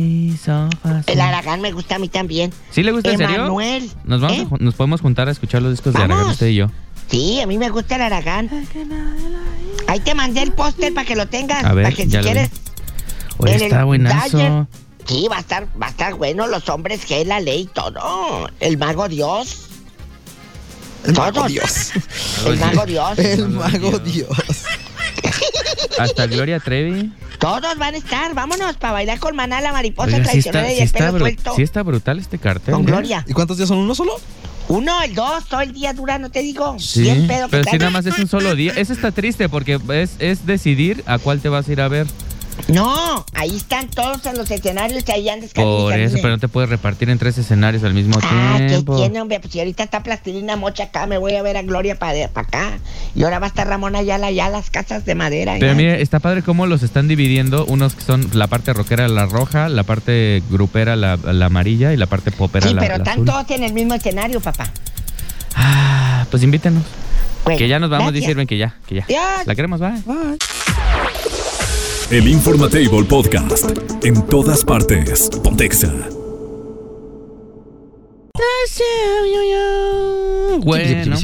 El 1.06 1.20
Aragán 1.20 1.60
me 1.60 1.72
gusta 1.72 1.96
a 1.96 1.98
mí 1.98 2.08
también. 2.08 2.52
¿Sí 2.70 2.82
le 2.82 2.92
gusta 2.92 3.12
en 3.12 3.18
serio? 3.18 3.36
Emanuel. 3.36 3.90
Nos, 4.04 4.20
vamos 4.20 4.38
a 4.38 4.42
¿eh? 4.42 4.58
nos 4.60 4.74
podemos 4.74 5.00
juntar 5.00 5.28
a 5.28 5.30
escuchar 5.30 5.62
los 5.62 5.70
discos 5.70 5.94
de. 5.94 6.02
Aragán, 6.02 6.26
usted 6.26 6.48
y 6.48 6.56
yo. 6.56 6.70
Sí, 7.08 7.40
a 7.40 7.46
mí 7.46 7.56
me 7.56 7.70
gusta 7.70 7.96
el 7.96 8.02
Aragán. 8.02 8.50
Ahí 9.86 10.00
te 10.00 10.14
mandé 10.14 10.42
el 10.42 10.52
póster 10.52 10.92
para 10.92 11.06
que 11.06 11.16
lo 11.16 11.26
tengas. 11.28 11.64
A 11.64 11.72
ver, 11.72 11.84
para 11.84 11.96
que 11.96 12.04
si 12.04 12.16
quieres. 12.18 12.50
Oye, 13.38 13.54
el 13.54 13.62
está 13.62 13.84
buenazo. 13.84 14.36
Dyer. 14.36 14.66
Sí, 15.06 15.26
va 15.30 15.38
a 15.38 15.40
estar, 15.40 15.66
va 15.80 15.86
a 15.86 15.90
estar 15.90 16.14
bueno. 16.14 16.46
Los 16.46 16.68
hombres 16.68 17.06
que 17.06 17.24
la 17.24 17.40
ley, 17.40 17.68
todo. 17.72 18.50
El 18.60 18.76
mago 18.76 19.08
Dios. 19.08 19.68
El 21.06 21.14
mago 21.14 21.32
Todos. 21.32 21.48
Dios. 21.48 21.92
El 22.44 22.58
mago 22.58 22.84
Dios. 22.84 23.18
El 23.18 23.48
mago 23.48 23.98
Dios. 24.00 24.28
Hasta 25.98 26.26
Gloria 26.26 26.60
Trevi. 26.60 27.12
Todos 27.38 27.76
van 27.78 27.94
a 27.94 27.98
estar. 27.98 28.34
Vámonos 28.34 28.76
para 28.76 28.92
bailar 28.94 29.18
con 29.18 29.36
Maná 29.36 29.60
la 29.60 29.72
mariposa 29.72 30.08
Oiga, 30.16 30.18
sí 30.24 30.42
traicionera 30.42 30.68
está, 30.68 30.80
y 30.80 30.84
el 30.86 30.90
pelo 30.90 31.12
bru- 31.12 31.18
suelto. 31.20 31.52
sí 31.56 31.62
está 31.62 31.82
brutal 31.82 32.18
este 32.18 32.38
cartel. 32.38 32.74
con 32.74 32.82
¿eh? 32.82 32.86
Gloria. 32.86 33.24
¿Y 33.28 33.32
cuántos 33.32 33.56
días 33.56 33.68
son? 33.68 33.78
¿Uno 33.78 33.94
solo? 33.94 34.12
Uno, 34.68 35.02
el 35.02 35.14
dos, 35.14 35.46
todo 35.46 35.62
el 35.62 35.72
día 35.72 35.94
dura, 35.94 36.18
no 36.18 36.30
te 36.30 36.40
digo. 36.40 36.76
Sí, 36.78 37.00
Bien 37.02 37.26
pedo 37.26 37.46
que 37.46 37.50
pero 37.56 37.70
si 37.70 37.78
nada 37.78 37.90
más 37.90 38.04
es 38.04 38.18
un 38.18 38.28
solo 38.28 38.54
día. 38.54 38.72
Eso 38.76 38.92
está 38.92 39.12
triste 39.12 39.48
porque 39.48 39.80
es, 39.94 40.10
es 40.18 40.44
decidir 40.46 41.02
a 41.06 41.18
cuál 41.18 41.40
te 41.40 41.48
vas 41.48 41.68
a 41.68 41.72
ir 41.72 41.80
a 41.80 41.88
ver. 41.88 42.06
No, 42.66 43.24
ahí 43.34 43.56
están 43.56 43.88
todos 43.88 44.26
en 44.26 44.36
los 44.36 44.50
escenarios 44.50 45.04
y 45.06 45.12
ahí 45.12 45.28
andas 45.28 45.52
Por 45.54 45.94
eso, 45.98 46.16
pero 46.20 46.30
no 46.30 46.38
te 46.38 46.48
puedes 46.48 46.68
repartir 46.68 47.08
en 47.08 47.18
tres 47.18 47.38
escenarios 47.38 47.82
al 47.84 47.94
mismo 47.94 48.18
Ah, 48.22 48.56
¿qué 48.58 48.66
tiempo. 48.66 48.96
tiene, 48.96 49.20
hombre? 49.22 49.40
Pues 49.40 49.52
si 49.52 49.58
ahorita 49.60 49.84
está 49.84 50.02
Plastilina 50.02 50.56
Mocha 50.56 50.84
acá, 50.84 51.06
me 51.06 51.16
voy 51.18 51.34
a 51.34 51.42
ver 51.42 51.56
a 51.56 51.62
Gloria 51.62 51.98
para 51.98 52.24
acá. 52.34 52.78
Y 53.14 53.22
ahora 53.22 53.38
va 53.38 53.46
a 53.46 53.48
estar 53.48 53.66
Ramón 53.66 53.96
Ayala 53.96 54.26
allá, 54.26 54.48
las 54.50 54.70
casas 54.70 55.04
de 55.06 55.14
madera. 55.14 55.54
Pero 55.58 55.72
allá. 55.72 55.76
mire, 55.76 56.02
está 56.02 56.18
padre 56.20 56.42
cómo 56.42 56.66
los 56.66 56.82
están 56.82 57.08
dividiendo. 57.08 57.64
Unos 57.66 57.94
que 57.94 58.02
son 58.02 58.28
la 58.34 58.48
parte 58.48 58.72
rockera, 58.74 59.08
la 59.08 59.26
roja, 59.26 59.68
la 59.68 59.84
parte 59.84 60.42
grupera, 60.50 60.96
la, 60.96 61.16
la 61.16 61.46
amarilla 61.46 61.92
y 61.94 61.96
la 61.96 62.06
parte 62.06 62.32
popera, 62.32 62.68
Sí, 62.68 62.74
la, 62.74 62.80
pero 62.80 62.92
la 62.94 62.98
están 62.98 63.12
azul. 63.14 63.24
todos 63.26 63.50
en 63.50 63.64
el 63.64 63.72
mismo 63.72 63.94
escenario, 63.94 64.40
papá. 64.40 64.70
Ah, 65.54 66.26
pues 66.30 66.42
invítenos. 66.42 66.82
Bueno, 67.44 67.58
que 67.58 67.68
ya 67.68 67.78
nos 67.78 67.88
vamos, 67.88 68.06
gracias. 68.12 68.20
dice 68.22 68.30
Irving, 68.32 68.46
que 68.46 68.58
ya, 68.58 68.74
que 68.86 68.96
ya. 68.96 69.06
La 69.46 69.54
queremos, 69.54 69.80
bye. 69.80 70.02
El 72.10 72.26
Informatable 72.26 73.04
Podcast. 73.04 73.70
En 74.02 74.26
todas 74.28 74.64
partes. 74.64 75.28
Pontexa. 75.44 75.92
Bueno, 80.64 81.14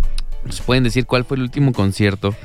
Nos 0.43 0.59
pueden 0.59 0.83
decir 0.83 1.05
cuál 1.05 1.23
fue 1.23 1.37
el 1.37 1.43
último 1.43 1.71
concierto 1.71 2.35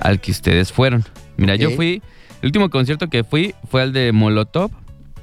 al 0.00 0.20
que 0.20 0.30
ustedes 0.30 0.72
fueron. 0.72 1.04
Mira, 1.36 1.56
yo 1.56 1.70
fui, 1.70 2.02
el 2.42 2.46
último 2.46 2.68
concierto 2.70 3.08
que 3.08 3.24
fui 3.24 3.54
fue 3.70 3.82
al 3.82 3.92
de 3.92 4.12
Molotov, 4.12 4.70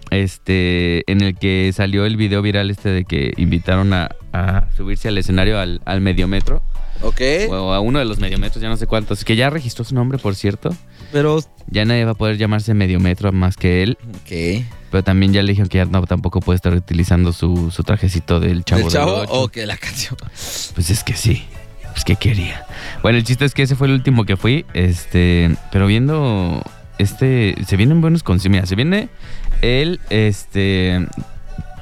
este, 0.10 1.10
en 1.12 1.22
el 1.22 1.36
que 1.36 1.72
salió 1.76 2.06
el 2.06 2.16
video 2.18 2.42
viral 2.42 2.72
este 2.72 2.90
de 2.90 3.06
que 3.06 3.34
invitaron 3.38 3.94
a, 3.94 4.10
a 4.34 4.68
subirse 4.76 5.10
al 5.10 5.18
escenario 5.18 5.60
al, 5.60 5.82
al 5.86 6.02
mediometro, 6.02 6.62
Ok. 7.02 7.22
o 7.50 7.74
a 7.74 7.80
uno 7.80 8.00
de 8.00 8.06
los 8.06 8.18
mediometros, 8.20 8.62
ya 8.62 8.70
no 8.70 8.78
sé 8.78 8.88
cuántos, 8.88 9.24
que 9.24 9.36
ya 9.36 9.50
registró 9.50 9.84
su 9.86 9.94
nombre, 9.94 10.18
por 10.18 10.36
cierto. 10.36 10.76
Pero. 11.12 11.40
Ya 11.70 11.84
nadie 11.86 12.06
va 12.06 12.12
a 12.12 12.16
poder 12.16 12.38
llamarse 12.38 12.74
mediometro 12.74 13.32
más 13.34 13.58
que 13.58 13.84
él, 13.84 13.98
Ok. 14.22 14.66
pero 14.90 15.04
también 15.04 15.34
ya 15.34 15.44
le 15.44 15.50
dijeron 15.52 15.68
que 15.70 15.78
ya 15.80 15.86
no, 15.86 16.02
tampoco 16.06 16.40
puede 16.40 16.56
estar 16.56 16.74
utilizando 16.74 17.34
su, 17.34 17.72
su 17.72 17.84
trajecito 17.84 18.40
del 18.40 18.64
chavo. 18.64 18.80
¿El 18.80 18.84
del 18.86 18.94
chavo 18.94 19.24
o 19.28 19.50
que 19.50 19.66
la 19.66 19.76
canción? 19.78 20.16
Pues 20.74 20.90
es 20.90 21.04
que 21.04 21.14
sí. 21.14 21.44
Pues 21.98 22.06
que 22.06 22.16
quería. 22.16 22.64
Bueno, 23.02 23.18
el 23.18 23.24
chiste 23.24 23.44
es 23.44 23.56
que 23.56 23.64
ese 23.64 23.76
fue 23.76 23.88
el 23.88 23.94
último 23.94 24.24
que 24.24 24.38
fui. 24.38 24.68
Este. 24.76 25.50
Pero 25.72 25.88
viendo. 25.88 26.62
Este. 27.00 27.56
Se 27.66 27.76
vienen 27.76 28.02
buenos 28.02 28.22
conciertos. 28.22 28.70
Se 28.70 28.76
viene 28.76 29.10
el. 29.64 30.00
Este. 30.12 31.08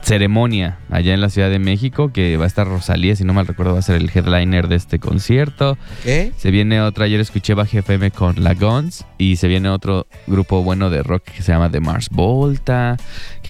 Ceremonia 0.04 0.78
allá 0.89 1.13
en 1.13 1.19
la 1.19 1.30
Ciudad 1.30 1.49
de 1.49 1.60
México. 1.60 2.13
Que 2.13 2.38
va 2.38 2.45
a 2.45 2.47
estar 2.47 2.65
Rosalía, 2.65 3.17
si 3.17 3.25
no 3.25 3.34
mal 3.34 3.45
recuerdo, 3.45 3.73
va 3.73 3.80
a 3.80 3.82
ser 3.82 3.97
el 3.97 4.10
headliner 4.10 4.69
de 4.69 4.78
este 4.78 4.99
concierto. 4.99 5.78
¿Qué? 6.06 6.32
Se 6.38 6.49
viene 6.49 6.80
otra. 6.80 7.04
Ayer 7.06 7.19
escuché 7.19 7.54
Baje 7.54 7.80
FM 7.80 8.12
con 8.12 8.41
La 8.41 8.54
Guns. 8.54 9.06
Y 9.17 9.36
se 9.36 9.49
viene 9.49 9.67
otro 9.67 10.08
grupo 10.28 10.63
bueno 10.63 10.89
de 10.89 11.04
rock 11.04 11.23
que 11.23 11.43
se 11.43 11.51
llama 11.51 11.69
The 11.69 11.82
Mars 11.82 12.08
Volta. 12.10 12.95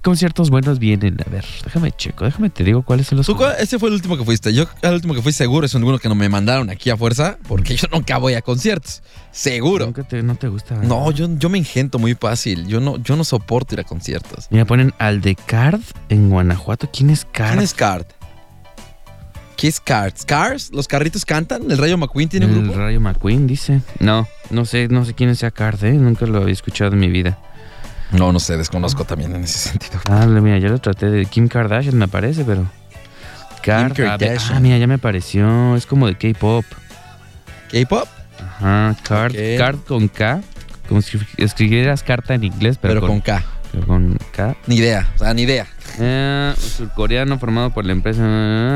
¿Qué 0.05 0.11
conciertos 0.11 0.51
buenos 0.51 0.77
vienen? 0.77 1.17
A 1.25 1.29
ver, 1.31 1.43
déjame 1.63 1.91
checo. 1.91 2.25
Déjame 2.25 2.51
te 2.51 2.63
digo 2.63 2.83
cuáles 2.83 3.07
son 3.07 3.17
los. 3.17 3.25
¿Tú 3.25 3.35
cuál- 3.35 3.55
ese 3.59 3.79
fue 3.79 3.89
el 3.89 3.95
último 3.95 4.15
que 4.15 4.23
fuiste. 4.23 4.53
Yo 4.53 4.65
al 4.83 4.93
último 4.93 5.15
que 5.15 5.23
fui 5.23 5.31
seguro 5.31 5.65
es 5.65 5.73
uno 5.73 5.97
que 5.97 6.07
no 6.07 6.13
me 6.13 6.29
mandaron 6.29 6.69
aquí 6.69 6.91
a 6.91 6.95
fuerza 6.95 7.39
porque 7.47 7.75
yo 7.75 7.87
nunca 7.91 8.19
voy 8.19 8.35
a 8.35 8.43
conciertos. 8.43 9.01
Seguro. 9.31 9.87
Nunca 9.87 10.03
te- 10.03 10.21
no 10.21 10.35
te 10.35 10.47
gusta. 10.47 10.75
No, 10.75 11.09
yo, 11.09 11.27
yo 11.39 11.49
me 11.49 11.57
ingento 11.57 11.97
muy 11.97 12.13
fácil. 12.13 12.67
Yo 12.67 12.79
no, 12.79 12.97
yo 12.97 13.15
no 13.15 13.23
soporto 13.23 13.73
ir 13.73 13.79
a 13.79 13.83
conciertos. 13.83 14.45
Mira, 14.51 14.65
ponen 14.65 14.93
Aldecard 14.99 15.81
en 16.09 16.29
Guanajuato. 16.29 16.87
¿Quién 16.93 17.09
es 17.09 17.25
Card? 17.25 17.53
¿Quién 17.53 17.63
es 17.63 17.73
Card? 17.73 18.05
¿Qué 19.57 19.67
es 19.69 19.79
Card? 19.79 20.13
¿Cars? 20.27 20.69
¿Los 20.71 20.87
carritos 20.87 21.25
cantan? 21.25 21.71
¿El 21.71 21.79
Rayo 21.79 21.97
McQueen 21.97 22.29
tiene 22.29 22.45
un 22.45 22.51
El 22.53 22.61
grupo? 22.65 22.77
Rayo 22.77 23.01
McQueen, 23.01 23.47
dice. 23.47 23.81
No, 23.99 24.27
no 24.51 24.65
sé, 24.65 24.87
no 24.87 25.03
sé 25.03 25.15
quién 25.15 25.35
sea 25.35 25.49
Card, 25.49 25.83
¿eh? 25.83 25.93
Nunca 25.93 26.27
lo 26.27 26.43
había 26.43 26.53
escuchado 26.53 26.91
en 26.93 26.99
mi 26.99 27.07
vida. 27.07 27.39
No, 28.11 28.31
no 28.31 28.39
sé, 28.39 28.57
desconozco 28.57 29.03
también 29.05 29.35
en 29.35 29.43
ese 29.43 29.69
sentido. 29.69 29.99
Ah, 30.09 30.25
mira, 30.27 30.57
ya 30.59 30.69
lo 30.69 30.79
traté 30.79 31.09
de 31.09 31.25
Kim 31.25 31.47
Kardashian, 31.47 31.97
me 31.97 32.07
parece, 32.07 32.43
pero... 32.45 32.69
Kim 33.63 33.89
Kardashian. 33.89 34.57
ah, 34.57 34.59
mira, 34.59 34.77
ya 34.77 34.87
me 34.87 34.93
apareció. 34.95 35.75
Es 35.75 35.85
como 35.85 36.07
de 36.07 36.15
K-pop. 36.15 36.63
¿K-pop? 37.71 38.07
Ajá, 38.39 38.95
Card, 39.03 39.31
Ok. 39.31 39.57
Card 39.57 39.77
con 39.87 40.07
K. 40.07 40.41
Como 40.87 41.01
si 41.01 41.17
escribieras 41.37 42.03
carta 42.03 42.35
en 42.35 42.43
inglés, 42.43 42.77
pero, 42.79 42.95
Pero, 42.95 43.07
con, 43.07 43.21
K. 43.21 43.43
pero 43.71 43.87
con 43.87 44.17
K. 44.31 44.55
Ni 44.67 44.75
idea, 44.75 45.09
o 45.15 45.19
sea, 45.19 45.33
ni 45.33 45.41
idea. 45.41 45.65
Eh, 45.99 46.53
surcoreano 46.59 47.39
formado 47.39 47.71
por 47.71 47.85
la 47.85 47.93
empresa... 47.93 48.21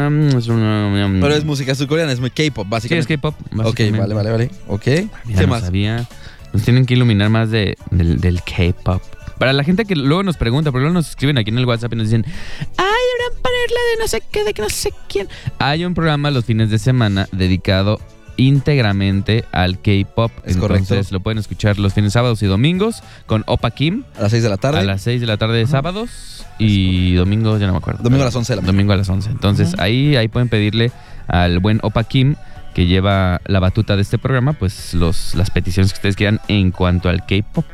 mm, 0.10 0.38
Es 0.38 0.48
una, 0.48 0.90
Pero 1.22 1.36
es 1.36 1.46
música 1.46 1.76
surcoreana, 1.76 2.12
es 2.12 2.20
muy 2.20 2.32
K-pop, 2.32 2.66
Sí, 2.66 2.66
es 2.66 2.70
básicamente. 3.06 3.16
K-pop. 3.18 3.36
ok, 3.40 3.56
básicamente. 3.58 4.00
vale, 4.00 4.14
vale, 4.16 4.32
vale. 4.32 4.52
Ok. 4.68 4.86
Mira, 5.26 5.40
¿Qué 5.42 5.42
no 5.42 5.48
más? 5.50 5.62
sabía. 5.62 6.08
Nos 6.52 6.64
tienen 6.64 6.88
que 6.88 6.96
iluminar 6.96 7.30
más 7.30 7.52
de, 7.52 7.78
del, 7.92 8.20
del 8.20 8.42
K-pop. 8.42 9.04
Para 9.40 9.54
la 9.54 9.64
gente 9.64 9.86
que 9.86 9.96
luego 9.96 10.22
nos 10.24 10.38
pregunta, 10.38 10.72
porque 10.72 10.82
luego 10.84 10.94
nos 10.94 11.10
escriben 11.10 11.38
aquí 11.38 11.50
en 11.50 11.58
el 11.58 11.66
WhatsApp 11.66 11.94
y 11.94 11.96
nos 11.96 12.08
dicen, 12.08 12.26
ay, 12.28 12.66
deberían 12.78 13.42
ponerla 13.42 13.80
de 13.96 14.02
no 14.02 14.08
sé 14.08 14.22
qué, 14.32 14.44
de 14.44 14.54
que 14.54 14.62
no 14.62 14.70
sé 14.70 14.94
quién. 15.08 15.28
Hay 15.60 15.86
un 15.86 15.94
programa 15.94 16.30
los 16.30 16.46
fines 16.46 16.70
de 16.70 16.78
semana 16.78 17.28
dedicado 17.32 18.00
íntegramente 18.38 19.46
al 19.52 19.80
K-pop. 19.82 20.32
Es 20.46 20.56
Entonces 20.56 20.88
correcto. 20.88 21.14
lo 21.14 21.20
pueden 21.20 21.38
escuchar 21.38 21.78
los 21.80 21.94
fines 21.94 22.14
sábados 22.14 22.42
y 22.42 22.46
domingos 22.46 23.02
con 23.26 23.44
Opa 23.48 23.72
Kim 23.72 24.04
A 24.18 24.24
las 24.24 24.32
6 24.32 24.44
de 24.44 24.50
la 24.50 24.58
tarde. 24.58 24.80
a 24.80 24.84
las 24.84 25.02
6 25.02 25.22
de 25.22 25.28
la 25.28 25.38
tarde 25.38 25.58
de 25.58 25.68
sábados 25.68 26.46
y 26.58 27.14
domingos, 27.16 27.60
ya 27.60 27.68
no 27.68 27.74
me 27.74 27.78
acuerdo. 27.80 28.04
Domingo 28.04 28.24
a 28.24 28.26
las 28.26 28.36
11 28.36 28.54
de 28.54 28.56
la 28.58 28.62
mañana. 28.62 28.74
Domingo 28.78 28.94
a 28.94 28.98
las 28.98 29.10
11. 29.10 29.30
Entonces 29.30 29.76
ahí, 29.80 30.16
ahí 30.16 30.28
pueden 30.28 30.50
pedirle 30.50 30.92
al 31.28 31.60
buen 31.60 31.80
Opa 31.84 32.04
Kim 32.04 32.36
que 32.74 32.86
lleva 32.86 33.42
la 33.46 33.60
batuta 33.60 33.96
de 33.96 34.02
este 34.04 34.18
programa, 34.18 34.54
pues 34.54 34.94
los, 34.94 35.36
las 35.36 35.50
peticiones 35.50 35.92
que 35.92 35.98
ustedes 35.98 36.16
quieran 36.16 36.40
en 36.48 36.72
cuanto 36.72 37.10
al 37.10 37.26
K-pop. 37.26 37.66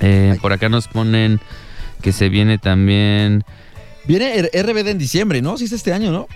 Eh, 0.00 0.36
por 0.40 0.52
acá 0.52 0.68
nos 0.68 0.88
ponen 0.88 1.40
que 2.02 2.12
se 2.12 2.28
viene 2.28 2.58
también. 2.58 3.44
Viene 4.06 4.42
RBD 4.52 4.88
en 4.88 4.98
diciembre, 4.98 5.42
¿no? 5.42 5.56
Sí 5.58 5.64
es 5.64 5.72
este 5.72 5.92
año, 5.92 6.10
¿no? 6.12 6.26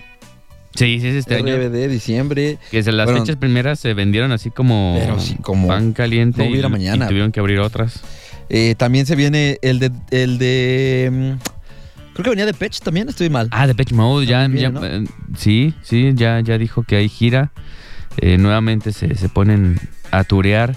Sí, 0.75 0.99
sí, 0.99 1.07
es 1.07 1.15
este 1.15 1.35
año. 1.35 1.55
RBD, 1.55 1.87
diciembre. 1.87 2.57
Que 2.71 2.81
se- 2.83 2.91
las 2.91 3.05
Bueno, 3.05 3.21
fechas 3.21 3.35
primeras 3.37 3.79
se 3.79 3.93
vendieron 3.93 4.31
así 4.31 4.49
como, 4.49 4.95
Pero 4.99 5.19
sí, 5.19 5.35
como 5.41 5.67
pan 5.67 5.93
caliente 5.93 6.43
no 6.43 6.49
hubiera 6.49 6.67
y, 6.67 6.71
mañana. 6.71 7.05
y 7.05 7.07
tuvieron 7.07 7.31
que 7.31 7.39
abrir 7.39 7.59
otras. 7.59 8.01
Eh, 8.49 8.75
también 8.77 9.05
se 9.05 9.15
viene 9.15 9.57
el 9.61 9.79
de. 9.79 9.91
El 10.11 10.37
de 10.39 11.09
mm, 11.11 12.13
creo 12.13 12.23
que 12.23 12.29
venía 12.31 12.45
de 12.47 12.53
Patch 12.53 12.79
también, 12.79 13.07
estoy 13.07 13.29
mal. 13.29 13.47
Ah, 13.51 13.67
de 13.67 13.75
Pitch 13.75 13.91
Mode, 13.93 14.25
ya, 14.25 14.41
También, 14.41 14.73
ya, 14.73 14.79
¿no? 14.79 14.85
eh, 14.85 15.03
sí, 15.37 15.73
sí, 15.83 16.11
ya, 16.15 16.39
ya 16.41 16.57
dijo 16.57 16.83
que 16.83 16.95
hay 16.97 17.07
gira. 17.07 17.51
Eh, 18.17 18.37
nuevamente 18.37 18.93
se, 18.93 19.15
se 19.15 19.29
ponen 19.29 19.79
a 20.11 20.23
turear 20.23 20.75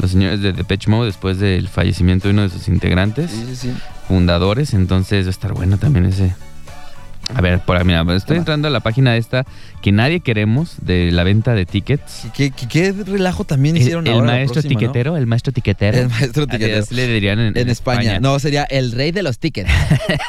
los 0.00 0.10
señores 0.12 0.40
de 0.40 0.52
Depeche 0.52 0.90
Mode 0.90 1.06
después 1.06 1.38
del 1.38 1.68
fallecimiento 1.68 2.28
de 2.28 2.34
uno 2.34 2.42
de 2.42 2.48
sus 2.50 2.68
integrantes, 2.68 3.30
Sí, 3.30 3.44
sí, 3.48 3.56
sí. 3.56 3.72
fundadores. 4.08 4.74
Entonces 4.74 5.26
va 5.26 5.28
a 5.28 5.30
estar 5.30 5.52
bueno 5.52 5.78
también 5.78 6.06
ese. 6.06 6.34
A 7.34 7.40
ver, 7.40 7.60
por 7.60 7.82
mira, 7.84 8.04
estoy 8.16 8.36
entrando 8.38 8.68
a 8.68 8.70
la 8.70 8.80
página 8.80 9.16
esta 9.16 9.44
que 9.82 9.92
nadie 9.92 10.20
queremos 10.20 10.74
de 10.82 11.10
la 11.12 11.22
venta 11.22 11.54
de 11.54 11.64
tickets. 11.64 12.26
¿Qué, 12.34 12.50
qué, 12.50 12.66
qué 12.68 12.92
relajo 12.92 13.44
también 13.44 13.76
El, 13.76 13.82
hicieron 13.82 14.06
el 14.06 14.14
ahora 14.14 14.26
la 14.26 14.32
maestro 14.32 14.54
próxima, 14.60 14.74
¿no? 14.74 14.78
tiquetero, 14.80 15.16
el 15.16 15.26
maestro 15.26 15.52
tiquetero. 15.52 15.98
El 15.98 16.08
maestro 16.08 16.46
tiquetero. 16.46 16.86
le 16.90 17.06
dirían 17.06 17.38
en, 17.38 17.56
En 17.56 17.68
España. 17.70 18.18
No, 18.20 18.38
sería 18.40 18.64
el 18.64 18.92
rey 18.92 19.12
de 19.12 19.22
los 19.22 19.38
tickets. 19.38 19.70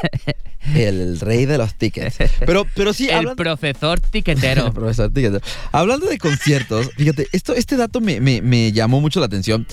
el 0.75 1.19
rey 1.19 1.45
de 1.45 1.57
los 1.57 1.73
tickets. 1.75 2.17
Pero, 2.45 2.65
pero 2.75 2.93
sí, 2.93 3.09
el 3.09 3.15
hablando, 3.15 3.35
profesor 3.35 3.99
tiquetero. 3.99 4.65
El 4.67 4.73
profesor 4.73 5.11
tiquetero. 5.11 5.43
Hablando 5.71 6.05
de 6.05 6.17
conciertos, 6.19 6.91
fíjate, 6.95 7.27
esto, 7.33 7.55
este 7.55 7.77
dato 7.77 7.99
me, 7.99 8.21
me- 8.21 8.41
me 8.41 8.71
llamó 8.71 9.01
mucho 9.01 9.19
la 9.19 9.25
atención. 9.25 9.65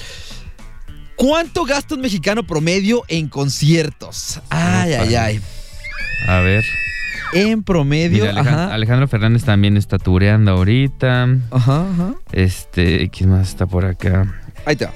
¿Cuánto 1.15 1.65
gasta 1.65 1.95
un 1.95 2.01
mexicano 2.01 2.45
promedio 2.45 3.03
en 3.09 3.29
conciertos? 3.29 4.41
Ay, 4.51 4.95
ay, 4.95 5.15
ay. 5.15 5.41
A 6.27 6.41
ver. 6.41 6.65
En 7.33 7.63
promedio, 7.63 8.25
Mira, 8.25 8.33
Alejan- 8.41 8.49
ajá. 8.55 8.75
Alejandro 8.75 9.09
Fernández 9.09 9.45
también 9.45 9.77
está 9.77 9.99
tureando 9.99 10.53
ahorita. 10.53 11.29
Ajá, 11.51 11.87
ajá. 11.91 12.15
Este, 12.33 13.09
¿quién 13.11 13.31
más 13.31 13.49
está 13.49 13.67
por 13.67 13.85
acá? 13.85 14.33
Ahí 14.65 14.77
va. 14.77 14.91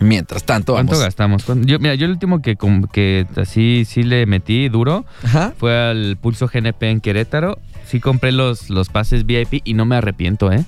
Mientras 0.00 0.42
tanto, 0.44 0.72
¿Cuánto 0.72 0.92
vamos. 0.92 1.04
gastamos? 1.04 1.44
¿Cuánto? 1.44 1.66
Yo, 1.68 1.78
mira, 1.78 1.94
yo 1.94 2.06
el 2.06 2.10
último 2.12 2.42
que, 2.42 2.56
que 2.92 3.26
así 3.36 3.84
sí 3.86 4.02
le 4.02 4.26
metí 4.26 4.68
duro 4.68 5.04
Ajá. 5.22 5.52
fue 5.56 5.76
al 5.78 6.16
Pulso 6.20 6.48
GNP 6.52 6.90
en 6.90 7.00
Querétaro. 7.00 7.58
Sí 7.86 8.00
compré 8.00 8.32
los, 8.32 8.68
los 8.68 8.88
pases 8.88 9.26
VIP 9.26 9.60
y 9.64 9.74
no 9.74 9.84
me 9.84 9.94
arrepiento, 9.96 10.50
¿eh? 10.50 10.64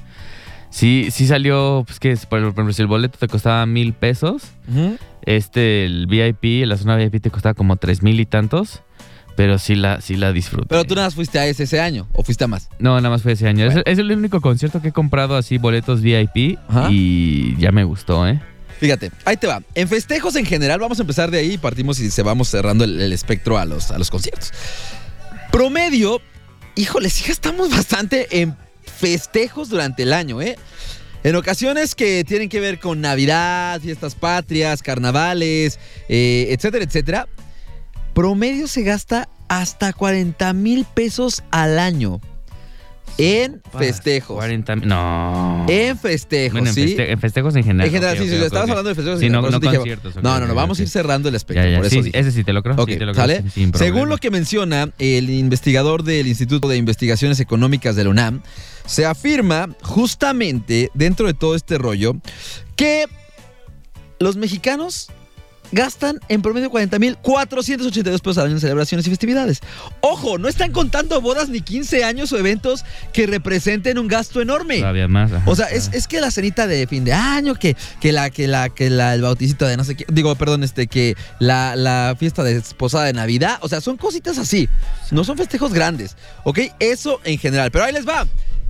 Sí, 0.70 1.08
sí 1.10 1.26
salió, 1.26 1.82
pues 1.86 1.98
que 2.00 2.16
por 2.28 2.38
ejemplo, 2.40 2.72
si 2.72 2.82
el 2.82 2.88
boleto 2.88 3.18
te 3.18 3.26
costaba 3.28 3.64
mil 3.66 3.92
pesos, 3.92 4.52
este, 5.24 5.84
el 5.84 6.06
VIP, 6.06 6.64
la 6.66 6.76
zona 6.76 6.96
VIP 6.96 7.20
te 7.20 7.30
costaba 7.30 7.54
como 7.54 7.76
tres 7.76 8.02
mil 8.02 8.18
y 8.20 8.26
tantos, 8.26 8.82
pero 9.36 9.58
sí 9.58 9.74
la, 9.74 10.00
sí 10.00 10.16
la 10.16 10.32
disfruté. 10.32 10.66
Pero 10.68 10.84
tú 10.84 10.94
nada 10.94 11.06
más 11.08 11.14
fuiste 11.14 11.38
a 11.38 11.46
ese 11.46 11.64
ese 11.64 11.80
año 11.80 12.08
o 12.12 12.22
fuiste 12.22 12.44
a 12.44 12.46
más. 12.46 12.68
No, 12.78 12.96
nada 12.96 13.10
más 13.10 13.22
fue 13.22 13.32
ese 13.32 13.46
año. 13.48 13.66
Es- 13.66 13.98
el 13.98 14.10
único 14.12 14.40
concierto 14.40 14.80
que 14.82 14.88
he 14.88 14.92
comprado 14.92 15.36
así 15.36 15.58
boletos 15.58 16.00
VIP 16.02 16.58
Ajá. 16.68 16.88
y 16.90 17.56
ya 17.58 17.72
me 17.72 17.84
gustó, 17.84 18.26
¿eh? 18.28 18.40
Fíjate, 18.80 19.10
ahí 19.24 19.36
te 19.36 19.46
va. 19.46 19.62
En 19.74 19.88
festejos 19.88 20.34
en 20.36 20.44
general, 20.44 20.80
vamos 20.80 20.98
a 20.98 21.02
empezar 21.02 21.30
de 21.30 21.38
ahí 21.38 21.52
y 21.52 21.58
partimos 21.58 22.00
y 22.00 22.10
se 22.10 22.22
vamos 22.22 22.48
cerrando 22.48 22.84
el, 22.84 23.00
el 23.00 23.12
espectro 23.12 23.56
a 23.58 23.64
los, 23.64 23.90
a 23.90 23.98
los 23.98 24.10
conciertos. 24.10 24.52
Promedio, 25.50 26.20
híjole, 26.74 27.08
sí 27.10 27.24
gastamos 27.28 27.70
bastante 27.70 28.40
en 28.42 28.56
festejos 28.82 29.68
durante 29.68 30.02
el 30.02 30.12
año, 30.12 30.42
¿eh? 30.42 30.56
En 31.22 31.36
ocasiones 31.36 31.94
que 31.94 32.22
tienen 32.24 32.48
que 32.50 32.60
ver 32.60 32.78
con 32.80 33.00
Navidad, 33.00 33.80
fiestas 33.80 34.14
patrias, 34.14 34.82
carnavales, 34.82 35.78
eh, 36.08 36.48
etcétera, 36.50 36.84
etcétera. 36.84 37.28
Promedio 38.14 38.68
se 38.68 38.82
gasta 38.82 39.28
hasta 39.48 39.92
40 39.92 40.52
mil 40.52 40.84
pesos 40.84 41.42
al 41.50 41.78
año 41.78 42.20
en 43.18 43.60
festejos. 43.78 44.36
40 44.36 44.76
mil- 44.76 44.88
No. 44.88 45.66
En 45.68 45.96
festejos, 45.98 46.52
Bueno, 46.52 46.68
en, 46.68 46.74
¿sí? 46.74 46.96
feste- 46.96 47.10
en 47.12 47.20
festejos 47.20 47.54
en 47.54 47.62
general. 47.64 47.86
En 47.86 47.92
general, 47.92 48.16
sí, 48.16 48.22
ok, 48.24 48.28
sí, 48.28 48.34
estabas 48.36 48.70
hablando 48.70 48.88
de 48.88 48.94
festejos. 48.96 49.20
Sí, 49.20 49.26
en 49.26 49.32
no, 49.32 49.38
general, 49.42 49.60
no 49.60 49.60
dije- 49.60 49.76
conciertos. 49.76 50.16
no, 50.22 50.40
no, 50.40 50.46
no, 50.48 50.54
vamos 50.54 50.78
a 50.80 50.82
ir 50.82 50.88
cerrando 50.88 51.28
el 51.28 51.34
espectro, 51.36 51.62
Ya, 51.64 51.70
ya, 51.70 51.76
por 51.78 51.86
eso 51.86 52.02
sí, 52.02 52.10
ese 52.12 52.32
sí 52.32 52.42
te 52.44 52.52
lo 52.52 52.62
creo. 52.62 52.74
Te 52.74 52.80
lo 52.80 53.12
creo, 53.12 53.14
¿sale? 53.14 53.42
problema. 53.42 53.78
Según 53.78 54.08
lo 54.08 54.16
que 54.18 54.30
menciona 54.30 54.90
el 54.98 55.30
investigador 55.30 56.02
del 56.02 56.26
Instituto 56.26 56.66
de 56.68 56.76
Investigaciones 56.76 57.38
Económicas 57.40 57.94
de 57.94 58.04
la 58.04 58.10
UNAM, 58.10 58.42
se 58.86 59.06
afirma 59.06 59.68
justamente 59.82 60.90
dentro 60.94 61.26
de 61.28 61.34
todo 61.34 61.54
este 61.54 61.78
rollo 61.78 62.16
que 62.74 63.06
los 64.18 64.36
mexicanos 64.36 65.08
gastan 65.72 66.20
en 66.28 66.42
promedio 66.42 66.70
40.482 66.70 68.20
pesos 68.20 68.38
al 68.38 68.46
año 68.46 68.54
en 68.54 68.60
celebraciones 68.60 69.06
y 69.06 69.10
festividades. 69.10 69.60
Ojo, 70.00 70.38
no 70.38 70.48
están 70.48 70.72
contando 70.72 71.20
bodas 71.20 71.48
ni 71.48 71.60
15 71.60 72.04
años 72.04 72.32
o 72.32 72.38
eventos 72.38 72.84
que 73.12 73.26
representen 73.26 73.98
un 73.98 74.08
gasto 74.08 74.40
enorme. 74.40 74.78
Todavía 74.78 75.08
más. 75.08 75.32
ajá. 75.32 75.50
O 75.50 75.56
sea, 75.56 75.66
es, 75.66 75.90
es 75.92 76.06
que 76.06 76.20
la 76.20 76.30
cenita 76.30 76.66
de 76.66 76.86
fin 76.86 77.04
de 77.04 77.12
año, 77.12 77.54
que, 77.54 77.76
que 78.00 78.12
la, 78.12 78.30
que 78.30 78.46
la, 78.46 78.68
que 78.68 78.90
la, 78.90 79.14
el 79.14 79.22
bauticito 79.22 79.66
de 79.66 79.76
no 79.76 79.84
sé 79.84 79.96
qué, 79.96 80.06
digo, 80.12 80.34
perdón, 80.36 80.64
este, 80.64 80.86
que 80.86 81.16
la, 81.38 81.76
la 81.76 82.16
fiesta 82.18 82.42
de 82.42 82.62
posada 82.76 83.04
de 83.04 83.12
Navidad, 83.12 83.58
o 83.60 83.68
sea, 83.68 83.80
son 83.80 83.96
cositas 83.96 84.38
así, 84.38 84.68
no 85.10 85.24
son 85.24 85.36
festejos 85.36 85.72
grandes, 85.72 86.16
¿ok? 86.44 86.60
Eso 86.78 87.20
en 87.24 87.38
general, 87.38 87.70
pero 87.70 87.84
ahí 87.84 87.92
les 87.92 88.06
va. 88.06 88.26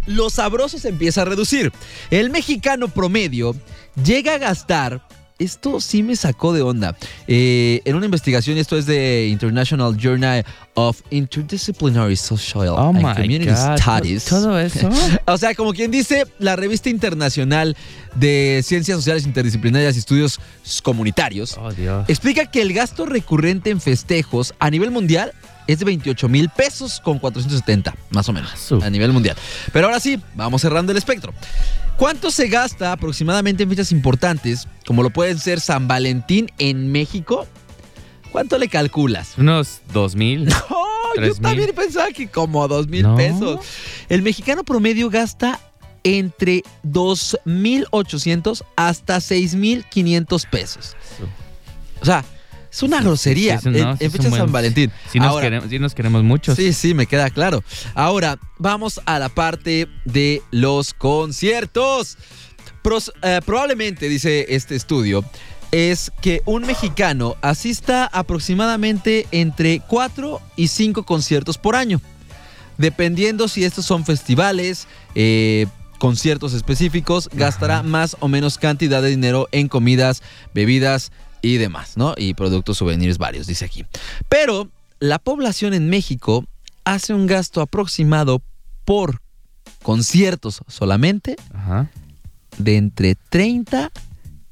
Lo 0.07 0.28
sabroso 0.28 0.78
se 0.78 0.88
empieza 0.88 1.22
a 1.22 1.24
reducir. 1.24 1.72
El 2.11 2.30
mexicano 2.30 2.88
promedio 2.88 3.57
llega 4.04 4.35
a 4.35 4.38
gastar 4.38 5.00
esto 5.38 5.81
sí 5.81 6.03
me 6.03 6.16
sacó 6.16 6.53
de 6.53 6.62
onda. 6.62 6.97
Eh, 7.27 7.81
en 7.85 7.97
una 7.97 8.05
investigación, 8.05 8.57
esto 8.59 8.77
es 8.79 8.87
de 8.87 9.29
International 9.29 9.97
Journal 9.97 10.44
of 10.75 11.01
Interdisciplinary 11.11 12.16
Social 12.16 12.68
Oh 12.70 12.88
and 12.90 13.03
Community 13.16 13.47
God. 13.47 13.79
Studies. 13.79 14.25
Todo 14.25 14.59
eso. 14.59 14.88
O 15.27 15.37
sea, 15.38 15.55
como 15.55 15.73
quien 15.73 15.90
dice, 15.90 16.27
la 16.38 16.57
revista 16.57 16.88
internacional 16.90 17.77
de 18.14 18.61
ciencias 18.64 18.97
sociales 18.99 19.25
interdisciplinarias 19.27 19.97
y 19.97 19.99
estudios 19.99 20.40
comunitarios 20.83 21.57
Oh, 21.59 21.73
Dios. 21.73 22.05
explica 22.09 22.47
que 22.47 22.62
el 22.62 22.73
gasto 22.73 23.07
recurrente 23.07 23.70
en 23.70 23.81
festejos 23.81 24.55
a 24.59 24.70
nivel 24.70 24.90
mundial 24.90 25.33
es 25.66 25.79
de 25.79 25.85
28 25.85 26.29
mil 26.29 26.48
pesos 26.48 27.00
con 27.00 27.18
470, 27.18 27.94
más 28.11 28.29
o 28.29 28.33
menos, 28.33 28.50
Su. 28.59 28.83
a 28.83 28.90
nivel 28.90 29.12
mundial. 29.12 29.37
Pero 29.72 29.87
ahora 29.87 30.00
sí, 30.00 30.20
vamos 30.35 30.62
cerrando 30.62 30.92
el 30.92 30.98
espectro. 30.98 31.33
¿Cuánto 31.96 32.31
se 32.31 32.48
gasta 32.48 32.92
aproximadamente 32.92 33.62
en 33.62 33.68
fechas 33.70 33.92
importantes, 33.92 34.66
como 34.87 35.03
lo 35.03 35.11
pueden 35.11 35.38
ser 35.38 35.61
San 35.61 35.87
Valentín 35.87 36.50
en 36.59 36.90
México? 36.90 37.46
¿Cuánto 38.33 38.59
le 38.59 38.68
calculas? 38.68 39.38
Unos 39.38 39.81
dos 39.92 40.14
mil. 40.16 40.48
Oh, 41.16 41.20
yo 41.20 41.33
también 41.37 41.70
pensaba 41.77 42.09
que 42.11 42.27
como 42.27 42.66
dos 42.66 42.88
mil 42.88 43.05
No. 43.05 43.14
pesos. 43.14 43.61
El 44.09 44.22
mexicano 44.22 44.64
promedio 44.64 45.11
gasta 45.11 45.61
entre 46.03 46.62
2.800 46.83 48.64
hasta 48.77 49.18
6.500 49.18 50.48
pesos. 50.48 50.96
O 52.00 52.05
sea, 52.05 52.24
es 52.74 52.82
una 52.82 53.00
grosería 53.00 53.60
sí, 53.60 53.68
no, 53.70 53.96
en, 54.00 54.10
fecha 54.10 54.28
de 54.28 54.37
San 54.37 54.50
Valentín. 54.50 54.90
Sí 55.12 55.20
nos, 55.20 55.28
Ahora, 55.28 55.46
queremos, 55.46 55.70
sí 55.70 55.78
nos 55.78 55.94
queremos 55.94 56.24
mucho. 56.24 56.56
Sí, 56.56 56.72
sí, 56.72 56.92
me 56.92 57.06
queda 57.06 57.30
claro. 57.30 57.62
Ahora, 57.94 58.37
vamos 58.58 59.00
a 59.06 59.20
la 59.20 59.28
parte 59.28 59.87
de 60.04 60.42
los 60.50 60.92
conciertos. 60.92 62.18
Pros- 62.82 63.12
eh, 63.22 63.40
probablemente, 63.46 64.08
dice 64.08 64.46
este 64.48 64.74
estudio, 64.74 65.24
es 65.70 66.10
que 66.20 66.42
un 66.46 66.66
mexicano 66.66 67.37
asista 67.42 68.06
aproximadamente 68.06 69.28
entre 69.30 69.78
4 69.78 70.40
y 70.56 70.66
5 70.66 71.04
conciertos 71.04 71.58
por 71.58 71.76
año. 71.76 72.00
Dependiendo 72.76 73.46
si 73.46 73.64
estos 73.64 73.87
son 73.87 74.04
festivales, 74.04 74.88
eh, 75.14 75.66
conciertos 75.98 76.54
específicos, 76.54 77.30
gastará 77.32 77.84
más 77.84 78.16
o 78.18 78.26
menos 78.26 78.58
cantidad 78.58 79.00
de 79.00 79.10
dinero 79.10 79.48
en 79.52 79.68
comidas, 79.68 80.22
bebidas 80.52 81.12
y 81.44 81.59
demás, 81.59 81.96
¿no? 81.96 82.14
Y 82.16 82.35
productos 82.35 82.78
souvenirs 82.78 83.18
varios, 83.18 83.46
dice 83.46 83.64
aquí. 83.64 83.85
Pero 84.28 84.68
la 84.98 85.18
población 85.18 85.74
en 85.74 85.90
México 85.90 86.46
hace 86.85 87.12
un 87.12 87.26
gasto 87.26 87.61
aproximado 87.61 88.42
por 88.85 89.20
conciertos 89.83 90.62
solamente 90.66 91.37
Ajá. 91.52 91.90
de 92.57 92.76
entre 92.76 93.14
30 93.14 93.90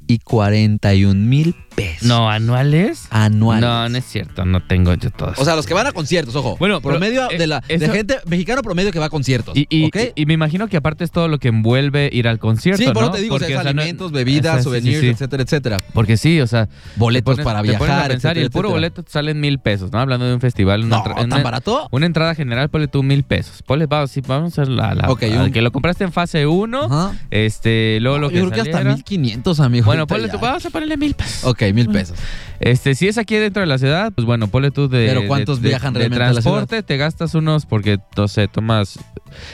y 0.06 0.18
41 0.18 1.14
mil 1.14 1.56
pesos. 1.74 2.06
No, 2.08 2.28
anuales. 2.30 3.06
Anuales. 3.10 3.62
No, 3.62 3.88
no 3.88 3.98
es 3.98 4.04
cierto. 4.04 4.44
No 4.44 4.60
tengo 4.62 4.94
yo 4.94 5.10
todo 5.10 5.32
O 5.36 5.44
sea, 5.44 5.56
los 5.56 5.66
que 5.66 5.74
van 5.74 5.86
a 5.86 5.92
conciertos, 5.92 6.34
ojo. 6.36 6.56
Bueno, 6.58 6.80
promedio 6.80 7.30
eh, 7.30 7.38
de 7.38 7.46
la 7.46 7.60
de 7.60 7.88
gente 7.88 8.18
mexicano 8.26 8.62
promedio 8.62 8.90
que 8.92 8.98
va 8.98 9.06
a 9.06 9.10
conciertos. 9.10 9.56
Y, 9.56 9.66
y, 9.70 10.26
me 10.26 10.34
imagino 10.34 10.68
que 10.68 10.76
aparte 10.76 11.04
es 11.04 11.10
todo 11.10 11.28
lo 11.28 11.38
que 11.38 11.48
envuelve 11.48 12.08
ir 12.12 12.28
al 12.28 12.38
concierto. 12.38 12.82
sí, 12.82 12.86
por 12.90 12.96
¿no? 12.96 13.02
eso 13.08 13.10
te 13.12 13.20
digo, 13.22 13.34
o 13.36 13.38
sea, 13.38 13.46
Porque, 13.46 13.54
es 13.54 13.60
o 13.60 13.62
sea, 13.62 13.72
no- 13.72 13.80
alimentos, 13.82 14.12
bebidas, 14.12 14.62
souvenirs, 14.64 14.96
sí, 14.96 15.02
sí. 15.06 15.08
etcétera, 15.08 15.42
etcétera. 15.42 15.82
Porque 15.92 16.16
sí, 16.16 16.40
o 16.40 16.46
sea. 16.46 16.68
Boletos 16.96 17.34
pones- 17.36 17.44
para 17.44 17.62
viajar, 17.62 18.08
pensar, 18.10 18.36
y 18.36 18.40
el 18.40 18.50
puro 18.50 18.68
etcétera. 18.68 18.90
boleto 18.90 19.04
salen 19.10 19.40
mil 19.40 19.58
pesos, 19.58 19.92
¿no? 19.92 19.98
Hablando 20.00 20.26
de 20.26 20.34
un 20.34 20.40
festival. 20.40 20.84
Una 20.84 20.98
No, 20.98 21.02
¿tan 21.04 21.24
una- 21.24 21.42
barato? 21.42 21.88
Una 21.90 22.06
entrada 22.06 22.34
general, 22.34 22.68
ponle 22.68 22.88
tú 22.88 23.02
mil 23.02 23.22
pesos. 23.24 23.62
Ponle, 23.62 23.86
vamos, 23.86 24.10
sí, 24.10 24.20
vamos 24.26 24.58
a 24.58 24.64
la. 24.64 24.94
la- 24.94 25.10
Ok, 25.10 25.22
a 25.24 25.42
un- 25.44 25.52
que 25.52 25.62
lo 25.62 25.70
compraste 25.72 26.04
en 26.04 26.12
fase 26.12 26.46
1. 26.46 26.82
Ajá. 26.84 27.12
Este, 27.30 27.98
luego 28.00 28.18
lo 28.18 28.28
que 28.28 28.36
yo 28.36 28.40
creo 28.42 28.52
que 28.52 28.60
hasta 28.60 28.72
saliera. 28.78 28.94
1500, 28.96 29.60
amigo. 29.60 29.86
Bueno, 29.86 30.06
ponle 30.06 30.28
tú, 30.28 30.38
vamos 30.38 30.64
a 30.66 30.70
ponerle 30.70 30.96
mil 30.96 31.14
pesos. 31.14 31.44
Ok, 31.44 31.61
mil 31.72 31.88
pesos. 31.90 32.18
Este, 32.62 32.94
si 32.94 33.08
es 33.08 33.18
aquí 33.18 33.34
dentro 33.36 33.60
de 33.60 33.66
la 33.66 33.76
ciudad, 33.76 34.12
pues 34.14 34.24
bueno, 34.24 34.46
ponle 34.48 34.70
tú 34.70 34.88
de. 34.88 35.06
Pero 35.06 35.26
¿cuántos 35.26 35.58
de- 35.60 35.64
de- 35.64 35.68
viajan 35.70 35.92
de 35.94 35.98
realmente 35.98 36.22
a 36.24 36.26
la 36.28 36.32
transporte, 36.32 36.82
te 36.84 36.96
gastas 36.96 37.34
unos 37.34 37.66
porque, 37.66 37.98
no 38.16 38.28
sé, 38.28 38.46
tomas. 38.48 38.98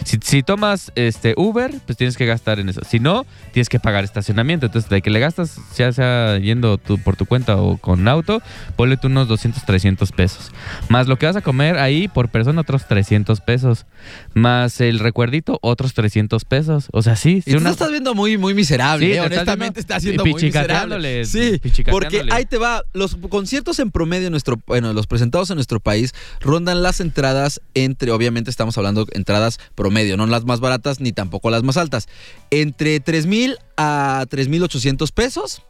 Si, 0.04 0.18
si 0.20 0.42
tomas 0.42 0.90
este 0.96 1.34
Uber, 1.36 1.72
pues 1.86 1.96
tienes 1.96 2.16
que 2.16 2.26
gastar 2.26 2.58
en 2.58 2.68
eso. 2.68 2.80
Si 2.84 2.98
no, 2.98 3.24
tienes 3.52 3.68
que 3.68 3.78
pagar 3.78 4.02
estacionamiento. 4.04 4.66
Entonces, 4.66 4.90
de 4.90 5.00
que 5.02 5.08
le 5.08 5.20
gastas, 5.20 5.56
ya 5.76 5.92
sea 5.92 6.36
yendo 6.38 6.78
tú 6.78 6.98
por 6.98 7.14
tu 7.14 7.26
cuenta 7.26 7.56
o 7.56 7.76
con 7.78 8.08
auto, 8.08 8.42
ponle 8.76 8.96
tú 8.96 9.06
unos 9.06 9.28
200, 9.28 9.64
300 9.64 10.10
pesos. 10.12 10.50
Más 10.88 11.06
lo 11.06 11.16
que 11.16 11.26
vas 11.26 11.36
a 11.36 11.42
comer 11.42 11.78
ahí 11.78 12.08
por 12.08 12.28
persona, 12.28 12.60
otros 12.62 12.86
300 12.88 13.40
pesos. 13.40 13.86
Más 14.34 14.80
el 14.80 14.98
recuerdito, 14.98 15.58
otros 15.62 15.94
300 15.94 16.44
pesos. 16.44 16.88
O 16.92 17.00
sea, 17.02 17.14
sí, 17.14 17.36
Y 17.36 17.42
sí, 17.42 17.50
tú 17.52 17.56
una- 17.58 17.68
lo 17.70 17.72
estás 17.72 17.90
viendo 17.92 18.14
muy, 18.16 18.36
muy 18.36 18.54
miserable. 18.54 19.06
Sí, 19.06 19.12
¿eh? 19.12 19.20
Honestamente 19.20 19.78
está 19.80 20.00
siendo 20.00 20.24
muy 20.24 20.42
miserable. 20.42 21.24
Sí, 21.24 21.60
porque 21.88 22.24
ahí 22.32 22.44
te 22.46 22.58
va. 22.58 22.82
Los 22.98 23.16
conciertos 23.30 23.78
en 23.78 23.90
promedio 23.90 24.26
en 24.26 24.32
nuestro, 24.32 24.60
bueno, 24.66 24.92
los 24.92 25.06
presentados 25.06 25.50
en 25.50 25.56
nuestro 25.56 25.80
país 25.80 26.14
rondan 26.40 26.82
las 26.82 27.00
entradas 27.00 27.60
entre, 27.74 28.10
obviamente 28.10 28.50
estamos 28.50 28.76
hablando 28.76 29.04
de 29.04 29.16
entradas 29.16 29.58
promedio, 29.74 30.16
no 30.16 30.26
las 30.26 30.44
más 30.44 30.60
baratas 30.60 31.00
ni 31.00 31.12
tampoco 31.12 31.50
las 31.50 31.62
más 31.62 31.76
altas. 31.76 32.08
Entre 32.50 33.00
3 33.00 33.26
mil 33.26 33.56
a 33.76 34.26
3.800 34.28 35.12
pesos, 35.12 35.62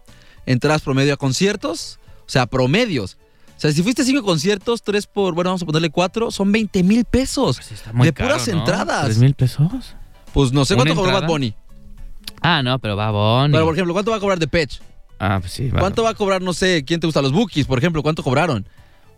entradas 0.46 0.82
promedio 0.82 1.14
a 1.14 1.16
conciertos, 1.16 1.98
o 2.26 2.30
sea, 2.30 2.46
promedios. 2.46 3.18
O 3.56 3.60
sea, 3.60 3.72
si 3.72 3.82
fuiste 3.82 4.04
cinco 4.04 4.22
conciertos, 4.22 4.82
tres 4.82 5.08
por, 5.08 5.34
bueno, 5.34 5.50
vamos 5.50 5.62
a 5.62 5.66
ponerle 5.66 5.90
cuatro, 5.90 6.30
son 6.30 6.52
20 6.52 6.82
mil 6.84 7.04
pesos. 7.04 7.56
Pues 7.56 7.72
está 7.72 7.92
muy 7.92 8.06
de 8.06 8.12
caro, 8.12 8.30
puras 8.30 8.46
¿no? 8.46 8.58
entradas. 8.58 9.04
¿Tres 9.06 9.18
mil 9.18 9.34
pesos? 9.34 9.96
Pues 10.32 10.52
no 10.52 10.64
sé 10.64 10.74
¿Una 10.74 10.84
cuánto 10.84 10.94
cobró 10.94 11.12
Bad? 11.12 11.26
Bunny. 11.26 11.54
Ah, 12.40 12.62
no, 12.62 12.78
pero 12.78 12.96
va 12.96 13.10
Bonnie. 13.10 13.52
Pero, 13.52 13.64
por 13.64 13.74
ejemplo, 13.74 13.92
¿cuánto 13.92 14.12
va 14.12 14.18
a 14.18 14.20
cobrar 14.20 14.38
de 14.38 14.46
Pitch? 14.46 14.80
Ah, 15.18 15.38
pues 15.40 15.52
sí. 15.52 15.70
¿Cuánto 15.70 16.02
va 16.02 16.10
a 16.10 16.14
cobrar, 16.14 16.42
no 16.42 16.52
sé, 16.52 16.84
quién 16.84 17.00
te 17.00 17.06
gusta? 17.06 17.22
Los 17.22 17.32
Bookies, 17.32 17.66
por 17.66 17.78
ejemplo, 17.78 18.02
¿cuánto 18.02 18.22
cobraron? 18.22 18.66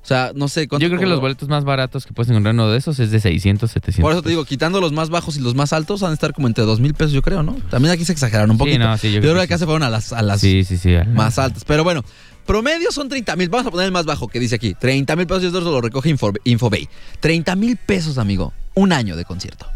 O 0.02 0.06
sea, 0.06 0.32
no 0.34 0.48
sé, 0.48 0.66
¿cuánto 0.66 0.82
Yo 0.82 0.88
creo 0.88 0.98
que 0.98 1.04
los 1.06 1.20
boletos 1.20 1.46
más 1.50 1.64
baratos 1.64 2.06
que 2.06 2.14
puedes 2.14 2.30
encontrar 2.30 2.54
en 2.54 2.60
uno 2.60 2.70
de 2.70 2.78
esos 2.78 2.98
es 3.00 3.10
de 3.10 3.20
600, 3.20 3.70
700. 3.70 4.02
Por 4.02 4.12
eso 4.12 4.22
te 4.22 4.30
digo, 4.30 4.46
quitando 4.46 4.80
los 4.80 4.92
más 4.92 5.10
bajos 5.10 5.36
y 5.36 5.40
los 5.40 5.54
más 5.54 5.74
altos, 5.74 6.00
van 6.00 6.12
a 6.12 6.14
estar 6.14 6.32
como 6.32 6.46
entre 6.48 6.64
dos 6.64 6.80
mil 6.80 6.94
pesos, 6.94 7.12
yo 7.12 7.20
creo, 7.20 7.42
¿no? 7.42 7.52
También 7.68 7.92
aquí 7.92 8.06
se 8.06 8.12
exageraron 8.12 8.50
un 8.50 8.56
Sí, 8.56 8.60
poquito. 8.60 8.78
no, 8.78 8.96
sí, 8.96 9.08
yo 9.08 9.16
yo 9.16 9.20
creo 9.20 9.32
creo 9.32 9.42
que 9.42 9.44
acá 9.44 9.56
sí. 9.56 9.60
se 9.60 9.64
fueron 9.66 9.82
a 9.82 9.90
las, 9.90 10.14
a 10.14 10.22
las 10.22 10.40
Sí, 10.40 10.64
sí, 10.64 10.78
sí. 10.78 10.94
más 11.12 11.38
altas. 11.38 11.64
Pero 11.66 11.84
bueno, 11.84 12.02
promedio 12.46 12.90
son 12.92 13.10
30 13.10 13.36
mil. 13.36 13.50
Vamos 13.50 13.66
a 13.66 13.70
poner 13.70 13.84
el 13.84 13.92
más 13.92 14.06
bajo 14.06 14.26
que 14.28 14.40
dice 14.40 14.54
aquí. 14.54 14.72
30 14.72 15.14
mil 15.16 15.26
pesos 15.26 15.42
y 15.42 15.46
esto 15.48 15.60
lo 15.60 15.82
recoge 15.82 16.08
Info- 16.08 16.32
Infobay. 16.44 16.88
30 17.20 17.54
mil 17.56 17.76
pesos, 17.76 18.16
amigo. 18.16 18.54
Un 18.74 18.94
año 18.94 19.16
de 19.16 19.26
concierto. 19.26 19.66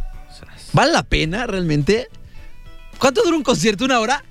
¿Vale 0.73 0.91
la 0.91 1.03
pena 1.03 1.47
realmente? 1.47 2.09
¿Cuánto 2.99 3.23
dura 3.23 3.37
un 3.37 3.43
concierto? 3.43 3.85
¿Una 3.85 4.01
hora? 4.01 4.25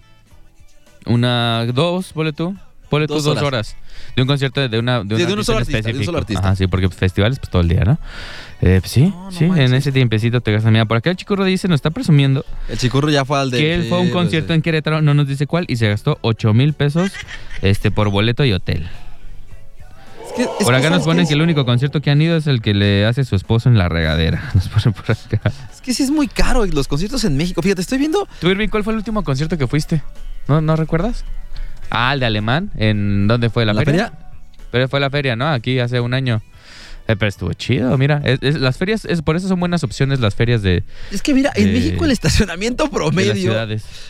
Una, 1.05 1.65
dos, 1.73 2.13
ponle 2.13 2.33
tú. 2.33 2.55
Ponle 2.89 3.07
tú 3.07 3.15
Dos 3.15 3.23
dos 3.23 3.31
horas. 3.37 3.43
horas. 3.43 3.75
De 4.15 4.21
un 4.21 4.27
concierto 4.27 4.67
de, 4.67 4.77
una, 4.77 4.97
de, 4.97 4.99
un 5.01 5.07
de 5.07 5.33
un 5.33 5.43
solo 5.43 5.57
artista, 5.59 5.81
de 5.91 5.97
un 5.97 6.03
solo 6.05 6.17
específico. 6.17 6.17
artista. 6.17 6.41
Ajá, 6.45 6.55
sí, 6.55 6.67
porque 6.67 6.89
festivales 6.89 7.39
pues 7.39 7.49
todo 7.49 7.61
el 7.63 7.67
día, 7.69 7.83
¿no? 7.85 7.97
Eh, 8.61 8.77
pues, 8.81 8.91
sí, 8.91 9.01
No, 9.07 9.25
no 9.25 9.31
sí, 9.31 9.45
en 9.45 9.73
ese 9.73 9.91
tiempecito 9.91 10.41
te 10.41 10.51
gastas. 10.51 10.71
Mira, 10.71 10.85
por 10.85 10.97
acá 10.97 11.09
el 11.09 11.15
chico 11.15 11.35
dice, 11.43 11.67
nos 11.67 11.77
está 11.79 11.89
presumiendo 11.89 12.45
El 12.69 12.77
chicurro 12.77 13.09
ya 13.09 13.25
fue 13.25 13.39
al 13.39 13.49
de. 13.49 13.57
que 13.57 13.73
él 13.73 13.85
fue 13.89 13.97
a 13.97 14.01
un 14.01 14.09
concierto 14.11 14.47
pues, 14.47 14.57
en 14.57 14.61
Querétaro, 14.61 15.01
no 15.01 15.15
nos 15.15 15.27
dice 15.27 15.47
cuál, 15.47 15.65
y 15.67 15.77
se 15.77 15.89
gastó 15.89 16.19
8 16.21 16.53
mil 16.53 16.73
pesos 16.73 17.11
este, 17.63 17.89
por 17.89 18.09
boleto 18.09 18.45
y 18.45 18.53
hotel. 18.53 18.87
es 20.27 20.33
que- 20.33 20.43
es 20.43 20.49
Por 20.63 20.75
acá 20.75 20.89
nos 20.91 20.99
¿sabes 20.99 21.05
ponen 21.05 21.27
que 21.27 21.33
el 21.33 21.41
único 21.41 21.65
concierto 21.65 21.99
que 21.99 22.11
han 22.11 22.21
ido 22.21 22.37
es 22.37 22.45
el 22.45 22.61
que 22.61 22.75
le 22.75 23.05
hace 23.07 23.23
su 23.25 23.35
esposo 23.35 23.69
en 23.69 23.77
la 23.79 23.89
regadera. 23.89 24.51
Nos 24.53 24.67
ponen 24.69 24.93
por 24.93 25.09
acá. 25.11 25.51
Es 25.73 25.81
que 25.81 25.95
sí 25.95 26.03
es 26.03 26.11
muy 26.11 26.27
caro 26.27 26.63
los 26.67 26.87
conciertos 26.87 27.23
en 27.23 27.37
México. 27.37 27.61
Fíjate, 27.63 27.81
estoy 27.81 27.97
viendo. 27.97 28.27
¿Tú, 28.39 28.49
Irving, 28.49 28.67
cuál 28.69 28.83
fue 28.83 28.93
el 28.93 28.97
último 28.97 29.23
concierto 29.23 29.57
que 29.57 29.65
fuiste? 29.65 30.03
¿No, 30.47 30.61
¿No 30.61 30.75
recuerdas? 30.75 31.25
Ah, 31.89 32.13
el 32.13 32.19
de 32.19 32.25
alemán. 32.25 32.71
¿En 32.75 33.27
dónde 33.27 33.49
fue 33.49 33.65
la, 33.65 33.73
¿La 33.73 33.83
feria? 33.83 34.13
Pero 34.71 34.87
fue 34.89 34.99
la 34.99 35.09
feria, 35.09 35.35
¿no? 35.35 35.47
Aquí 35.47 35.79
hace 35.79 35.99
un 35.99 36.13
año. 36.13 36.41
Eh, 37.07 37.15
pero 37.15 37.27
estuvo 37.27 37.53
chido, 37.53 37.97
mira. 37.97 38.21
Las 38.41 38.77
ferias, 38.77 39.05
por 39.23 39.35
eso 39.35 39.47
son 39.47 39.59
buenas 39.59 39.83
opciones 39.83 40.19
las 40.19 40.35
ferias 40.35 40.61
de. 40.61 40.83
Es 41.11 41.21
que 41.21 41.33
mira, 41.33 41.51
en 41.55 41.73
México 41.73 42.05
el 42.05 42.11
estacionamiento 42.11 42.89
promedio 42.89 43.53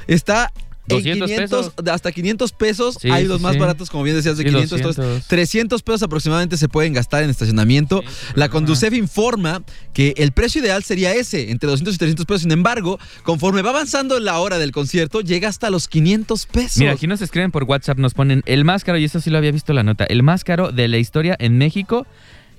está 0.07 0.51
200 0.87 1.31
pesos. 1.31 1.73
hasta 1.91 2.11
500 2.11 2.51
pesos 2.51 2.97
hay 3.03 3.25
los 3.25 3.41
más 3.41 3.57
baratos, 3.57 3.89
como 3.89 4.03
bien 4.03 4.15
decías, 4.15 4.37
de 4.37 4.45
500. 4.45 4.81
200. 4.81 5.27
300 5.27 5.81
pesos 5.81 6.03
aproximadamente 6.03 6.57
se 6.57 6.67
pueden 6.69 6.93
gastar 6.93 7.23
en 7.23 7.29
estacionamiento. 7.29 8.03
la 8.35 8.49
Conducef 8.49 8.93
informa 8.93 9.63
que 9.93 10.13
el 10.17 10.31
precio 10.31 10.61
ideal 10.61 10.83
sería 10.83 11.13
ese, 11.13 11.51
entre 11.51 11.69
200 11.69 11.95
y 11.95 11.97
300 11.97 12.25
pesos. 12.25 12.41
Sin 12.41 12.51
embargo, 12.51 12.99
conforme 13.23 13.61
va 13.61 13.69
avanzando 13.69 14.19
la 14.19 14.39
hora 14.39 14.57
del 14.57 14.71
concierto, 14.71 15.21
llega 15.21 15.49
hasta 15.49 15.69
los 15.69 15.87
500 15.87 16.45
pesos. 16.47 16.77
Mira, 16.77 16.93
aquí 16.93 17.07
nos 17.07 17.21
escriben 17.21 17.51
por 17.51 17.63
WhatsApp, 17.63 17.97
nos 17.97 18.13
ponen 18.13 18.43
el 18.45 18.65
más 18.65 18.83
caro, 18.83 18.97
y 18.97 19.05
eso 19.05 19.21
sí 19.21 19.29
lo 19.29 19.37
había 19.37 19.51
visto 19.51 19.73
la 19.73 19.83
nota, 19.83 20.05
el 20.05 20.23
más 20.23 20.43
caro 20.43 20.71
de 20.71 20.87
la 20.87 20.97
historia 20.97 21.35
en 21.39 21.57
México. 21.57 22.05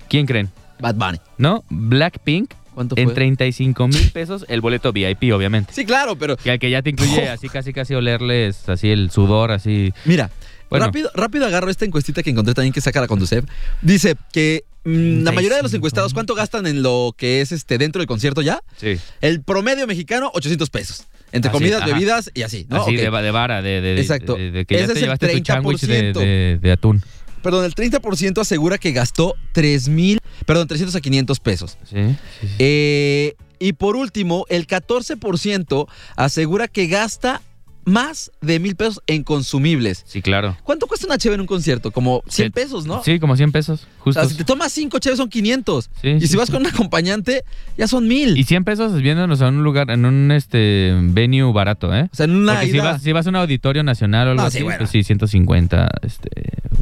¿Quién 0.09 0.25
creen? 0.25 0.49
Bad 0.79 0.95
Bunny. 0.95 1.19
¿No? 1.37 1.63
Blackpink 1.69 2.51
¿Cuánto 2.75 2.95
en 2.97 3.05
fue? 3.05 3.13
35 3.15 3.87
mil 3.87 4.11
pesos 4.11 4.45
el 4.47 4.61
boleto 4.61 4.93
VIP, 4.93 5.33
obviamente. 5.33 5.73
Sí, 5.73 5.85
claro, 5.85 6.15
pero 6.17 6.37
Que 6.37 6.51
al 6.51 6.59
que 6.59 6.69
ya 6.69 6.81
te 6.83 6.91
incluye 6.91 7.27
así 7.29 7.49
casi 7.49 7.73
casi 7.73 7.95
olerles 7.95 8.69
así 8.69 8.89
el 8.91 9.09
sudor, 9.09 9.51
así. 9.51 9.93
Mira, 10.05 10.29
Bueno. 10.69 10.85
rápido, 10.85 11.09
rápido 11.15 11.45
agarro 11.47 11.71
esta 11.71 11.85
encuestita 11.85 12.21
que 12.21 12.29
encontré 12.29 12.53
también 12.53 12.73
que 12.73 12.81
saca 12.81 13.01
la 13.01 13.07
Conducef. 13.07 13.45
Dice 13.81 14.15
que 14.31 14.63
mm, 14.83 15.23
la 15.23 15.31
mayoría 15.31 15.57
de 15.57 15.63
los 15.63 15.71
35. 15.71 15.77
encuestados, 15.77 16.13
¿cuánto 16.13 16.35
gastan 16.35 16.67
en 16.67 16.83
lo 16.83 17.15
que 17.17 17.41
es 17.41 17.51
este 17.51 17.77
dentro 17.77 17.99
del 18.01 18.07
concierto 18.07 18.41
ya? 18.41 18.61
Sí. 18.77 18.97
El 19.21 19.41
promedio 19.41 19.87
mexicano, 19.87 20.29
800 20.33 20.69
pesos. 20.69 21.05
Entre 21.31 21.49
Así, 21.49 21.57
comidas, 21.57 21.81
ajá. 21.81 21.91
bebidas 21.91 22.31
y 22.33 22.43
así, 22.43 22.65
¿no? 22.69 22.83
así 22.83 22.95
de, 22.95 23.03
de 23.09 23.31
vara, 23.31 23.61
de, 23.61 23.99
Exacto. 23.99 24.35
de, 24.35 24.51
de 24.51 24.65
que 24.65 24.75
ya 24.75 24.81
Ese 24.81 24.87
te 24.87 24.91
es 24.93 24.97
el 24.97 25.03
llevaste 25.03 25.27
tu 25.39 25.45
sándwich 25.45 25.81
de, 25.81 26.13
30%. 26.13 26.19
de- 26.19 26.59
de 26.61 26.71
atún. 26.71 27.03
Perdón, 27.45 27.63
el 27.63 27.75
30% 27.75 28.41
asegura 28.41 28.79
que 28.79 28.91
gastó 28.91 29.35
3 29.51 29.89
mil, 29.89 30.19
perdón, 30.47 30.67
300 30.67 30.95
a 30.95 30.99
500 30.99 31.39
pesos. 31.39 31.77
Sí, 31.83 31.95
sí, 32.41 32.47
sí. 32.47 32.55
Eh, 32.57 33.35
y 33.59 33.73
por 33.73 33.95
último, 33.95 34.47
el 34.49 34.65
14% 34.65 35.87
asegura 36.15 36.67
que 36.67 36.87
gasta 36.87 37.43
más 37.85 38.31
de 38.41 38.59
mil 38.59 38.75
pesos 38.75 39.01
en 39.07 39.23
consumibles. 39.23 40.03
Sí, 40.07 40.21
claro. 40.21 40.57
¿Cuánto 40.63 40.87
cuesta 40.87 41.05
una 41.05 41.17
cheve 41.17 41.35
en 41.35 41.41
un 41.41 41.47
concierto? 41.47 41.91
Como 41.91 42.23
100 42.27 42.47
Sí. 42.47 42.51
pesos, 42.51 42.85
¿no? 42.85 43.03
Sí, 43.03 43.19
como 43.19 43.35
100 43.35 43.51
pesos, 43.51 43.87
O 43.99 44.03
justo. 44.05 44.21
sea, 44.21 44.29
si 44.29 44.35
te 44.35 44.43
tomas 44.43 44.71
5 44.71 44.99
cheves 44.99 45.17
son 45.17 45.29
500. 45.29 45.89
Sí, 46.01 46.09
y 46.09 46.21
sí, 46.21 46.27
si 46.27 46.37
vas 46.37 46.47
sí. 46.47 46.51
con 46.53 46.61
un 46.63 46.67
acompañante, 46.67 47.43
ya 47.77 47.87
son 47.87 48.07
1000. 48.07 48.37
Y 48.37 48.43
100 48.43 48.63
pesos 48.63 49.01
viéndonos 49.01 49.41
a 49.41 49.47
un 49.49 49.63
lugar, 49.63 49.89
en 49.91 50.05
un 50.05 50.31
este 50.31 50.93
venue 50.99 51.51
barato, 51.53 51.93
¿eh? 51.95 52.09
o 52.11 52.15
sea, 52.15 52.25
en 52.25 52.35
una 52.35 52.53
Porque 52.55 52.71
si 52.71 52.77
vas, 52.79 53.01
si 53.01 53.11
vas 53.11 53.25
a 53.27 53.29
un 53.29 53.35
auditorio 53.37 53.83
nacional 53.83 54.27
o 54.27 54.31
algo 54.31 54.43
No, 54.43 54.49
sí, 54.49 54.57
así, 54.57 54.63
bueno. 54.63 54.79
pues 54.79 54.89
sí, 54.89 55.03
150, 55.03 55.89
este... 56.01 56.29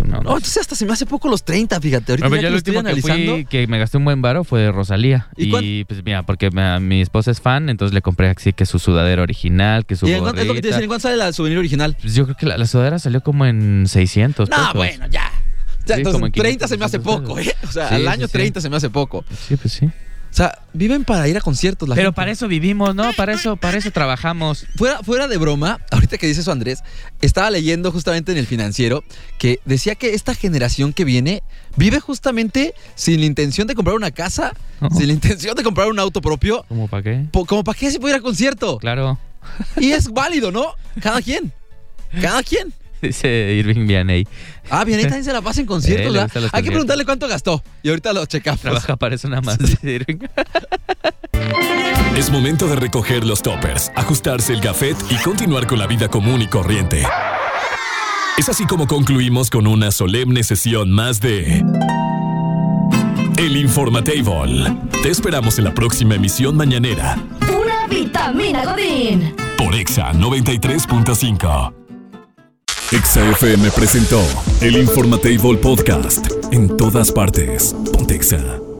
No, 0.07 0.21
No, 0.21 0.37
entonces 0.37 0.57
hasta 0.57 0.75
se 0.75 0.85
me 0.85 0.93
hace 0.93 1.05
poco 1.05 1.27
los 1.27 1.43
30, 1.43 1.79
fíjate. 1.79 2.13
Ahorita 2.13 2.27
Bueno, 2.29 2.41
ya 2.41 2.47
yo 2.47 2.47
que 2.47 2.51
lo 2.51 2.57
estoy 2.57 2.73
que 2.73 2.79
analizando. 2.79 3.33
fui, 3.33 3.45
que 3.45 3.67
me 3.67 3.77
gasté 3.79 3.97
un 3.97 4.05
buen 4.05 4.21
varo 4.21 4.43
fue 4.43 4.61
de 4.61 4.71
Rosalía. 4.71 5.27
¿Y 5.37 5.83
pues 5.85 6.03
mira, 6.03 6.23
porque 6.23 6.49
mi 6.81 7.01
esposa 7.01 7.31
es 7.31 7.41
fan, 7.41 7.69
entonces 7.69 7.93
le 7.93 8.01
compré 8.01 8.29
así 8.29 8.53
que 8.53 8.65
su 8.65 8.79
sudadera 8.79 9.21
original, 9.21 9.85
que 9.85 9.95
su 9.95 10.07
¿Y 10.07 10.13
cuánto, 10.19 10.41
es 10.41 10.47
lo 10.47 10.53
que 10.53 10.61
te 10.61 10.67
gorrita. 10.69 10.77
dicen? 10.77 10.89
¿En 10.93 10.99
cuánto 11.01 11.07
sale 11.07 11.17
la 11.17 11.33
souvenir 11.33 11.57
original? 11.57 11.97
Pues 12.01 12.13
yo 12.15 12.23
creo 12.25 12.35
que 12.37 12.45
la, 12.45 12.57
la 12.57 12.67
sudadera 12.67 12.99
salió 12.99 13.21
como 13.21 13.45
en 13.45 13.85
600 13.87 14.49
No, 14.49 14.55
pesos. 14.55 14.73
bueno, 14.75 15.07
ya. 15.07 15.31
O 15.83 15.87
sea, 15.87 15.95
Sí, 15.95 16.01
entonces, 16.01 16.13
como 16.13 16.25
en 16.27 16.31
30 16.31 16.67
500, 16.67 16.69
se 16.69 16.77
me 16.77 16.85
hace 16.85 16.97
600 16.97 17.21
poco, 17.27 17.39
¿eh? 17.39 17.55
O 17.67 17.71
sea, 17.71 17.89
Sí, 17.89 17.95
al 17.95 18.07
año 18.07 18.27
sí. 18.27 18.31
30 18.33 18.61
se 18.61 18.69
me 18.69 18.77
hace 18.77 18.89
poco. 18.89 19.25
Sí, 19.47 19.55
pues 19.57 19.73
sí. 19.73 19.85
O 19.85 20.35
sea, 20.35 20.57
viven 20.73 21.03
para 21.03 21.27
ir 21.27 21.37
a 21.37 21.41
conciertos 21.41 21.87
la 21.87 21.93
Pero 21.93 22.07
gente. 22.07 22.15
para 22.15 22.31
eso 22.31 22.47
vivimos, 22.47 22.95
¿no? 22.95 23.13
Para 23.13 23.33
eso, 23.33 23.55
para 23.55 23.77
eso 23.77 23.91
trabajamos. 23.91 24.65
Fuera, 24.77 25.03
fuera 25.03 25.27
de 25.27 25.37
broma, 25.37 25.79
ahorita 25.91 26.17
que 26.17 26.25
dice 26.25 26.41
eso 26.41 26.51
Andrés, 26.51 26.79
estaba 27.21 27.51
leyendo 27.51 27.91
justamente 27.91 28.31
en 28.31 28.39
el 28.39 28.47
financiero 28.47 29.03
que 29.37 29.59
decía 29.65 29.93
que 29.93 30.15
esta 30.15 30.33
generación 30.33 30.91
que 30.91 31.05
viene 31.05 31.43
vive 31.75 31.99
justamente 31.99 32.73
sin 32.95 33.19
la 33.19 33.27
intención 33.27 33.67
de 33.67 33.75
comprar 33.75 33.95
una 33.95 34.09
casa, 34.09 34.53
sin 34.97 35.05
la 35.07 35.13
intención 35.13 35.55
de 35.55 35.61
comprar 35.63 35.87
un 35.87 35.99
auto 35.99 36.19
propio. 36.19 36.65
¿Cómo 36.67 36.87
para 36.87 37.03
qué? 37.03 37.25
como 37.45 37.63
para 37.63 37.77
qué 37.77 37.91
se 37.91 37.99
puede 37.99 38.15
ir 38.15 38.19
a 38.19 38.23
concierto. 38.23 38.79
Claro. 38.79 39.19
Y 39.77 39.91
es 39.91 40.09
válido, 40.09 40.51
¿no? 40.51 40.75
Cada 41.01 41.21
quien. 41.21 41.51
Cada 42.21 42.43
quien. 42.43 42.73
Dice 43.01 43.53
Irving 43.57 43.85
Vianey. 43.85 44.25
Ah, 44.69 44.83
ahí 44.87 45.01
también 45.01 45.25
se 45.25 45.33
la 45.33 45.41
pasa 45.41 45.59
en 45.59 45.67
conciertos, 45.67 46.15
Eh, 46.35 46.49
Hay 46.53 46.63
que 46.63 46.69
preguntarle 46.69 47.03
cuánto 47.03 47.27
gastó. 47.27 47.61
Y 47.81 47.89
ahorita 47.89 48.13
lo 48.13 48.25
checamos. 48.25 48.61
Trabaja 48.61 48.95
para 48.95 49.15
eso 49.15 49.27
nada 49.27 49.41
más, 49.41 49.57
dice 49.59 49.91
Irving. 49.91 50.19
Es 52.15 52.29
momento 52.29 52.67
de 52.67 52.75
recoger 52.77 53.25
los 53.25 53.41
toppers, 53.41 53.91
ajustarse 53.95 54.53
el 54.53 54.61
gafet 54.61 54.95
y 55.09 55.15
continuar 55.17 55.67
con 55.67 55.79
la 55.79 55.87
vida 55.87 56.07
común 56.07 56.41
y 56.41 56.47
corriente. 56.47 57.03
Es 58.37 58.47
así 58.49 58.65
como 58.65 58.87
concluimos 58.87 59.49
con 59.49 59.67
una 59.67 59.91
solemne 59.91 60.43
sesión 60.43 60.89
más 60.91 61.19
de 61.19 61.63
El 63.37 63.57
Informatable. 63.57 64.77
Te 65.03 65.09
esperamos 65.09 65.57
en 65.57 65.65
la 65.65 65.73
próxima 65.73 66.15
emisión 66.15 66.55
mañanera 66.55 67.17
Vitamina 68.23 68.63
Godín. 68.63 69.35
por 69.57 69.75
Exa 69.75 70.13
93.5. 70.13 71.73
Exa 72.93 73.29
FM 73.31 73.69
presentó 73.71 74.21
El 74.61 74.77
Informatable 74.77 75.57
Podcast. 75.57 76.27
En 76.51 76.77
todas 76.77 77.11
partes. 77.11 77.75
Pontexa. 77.91 78.72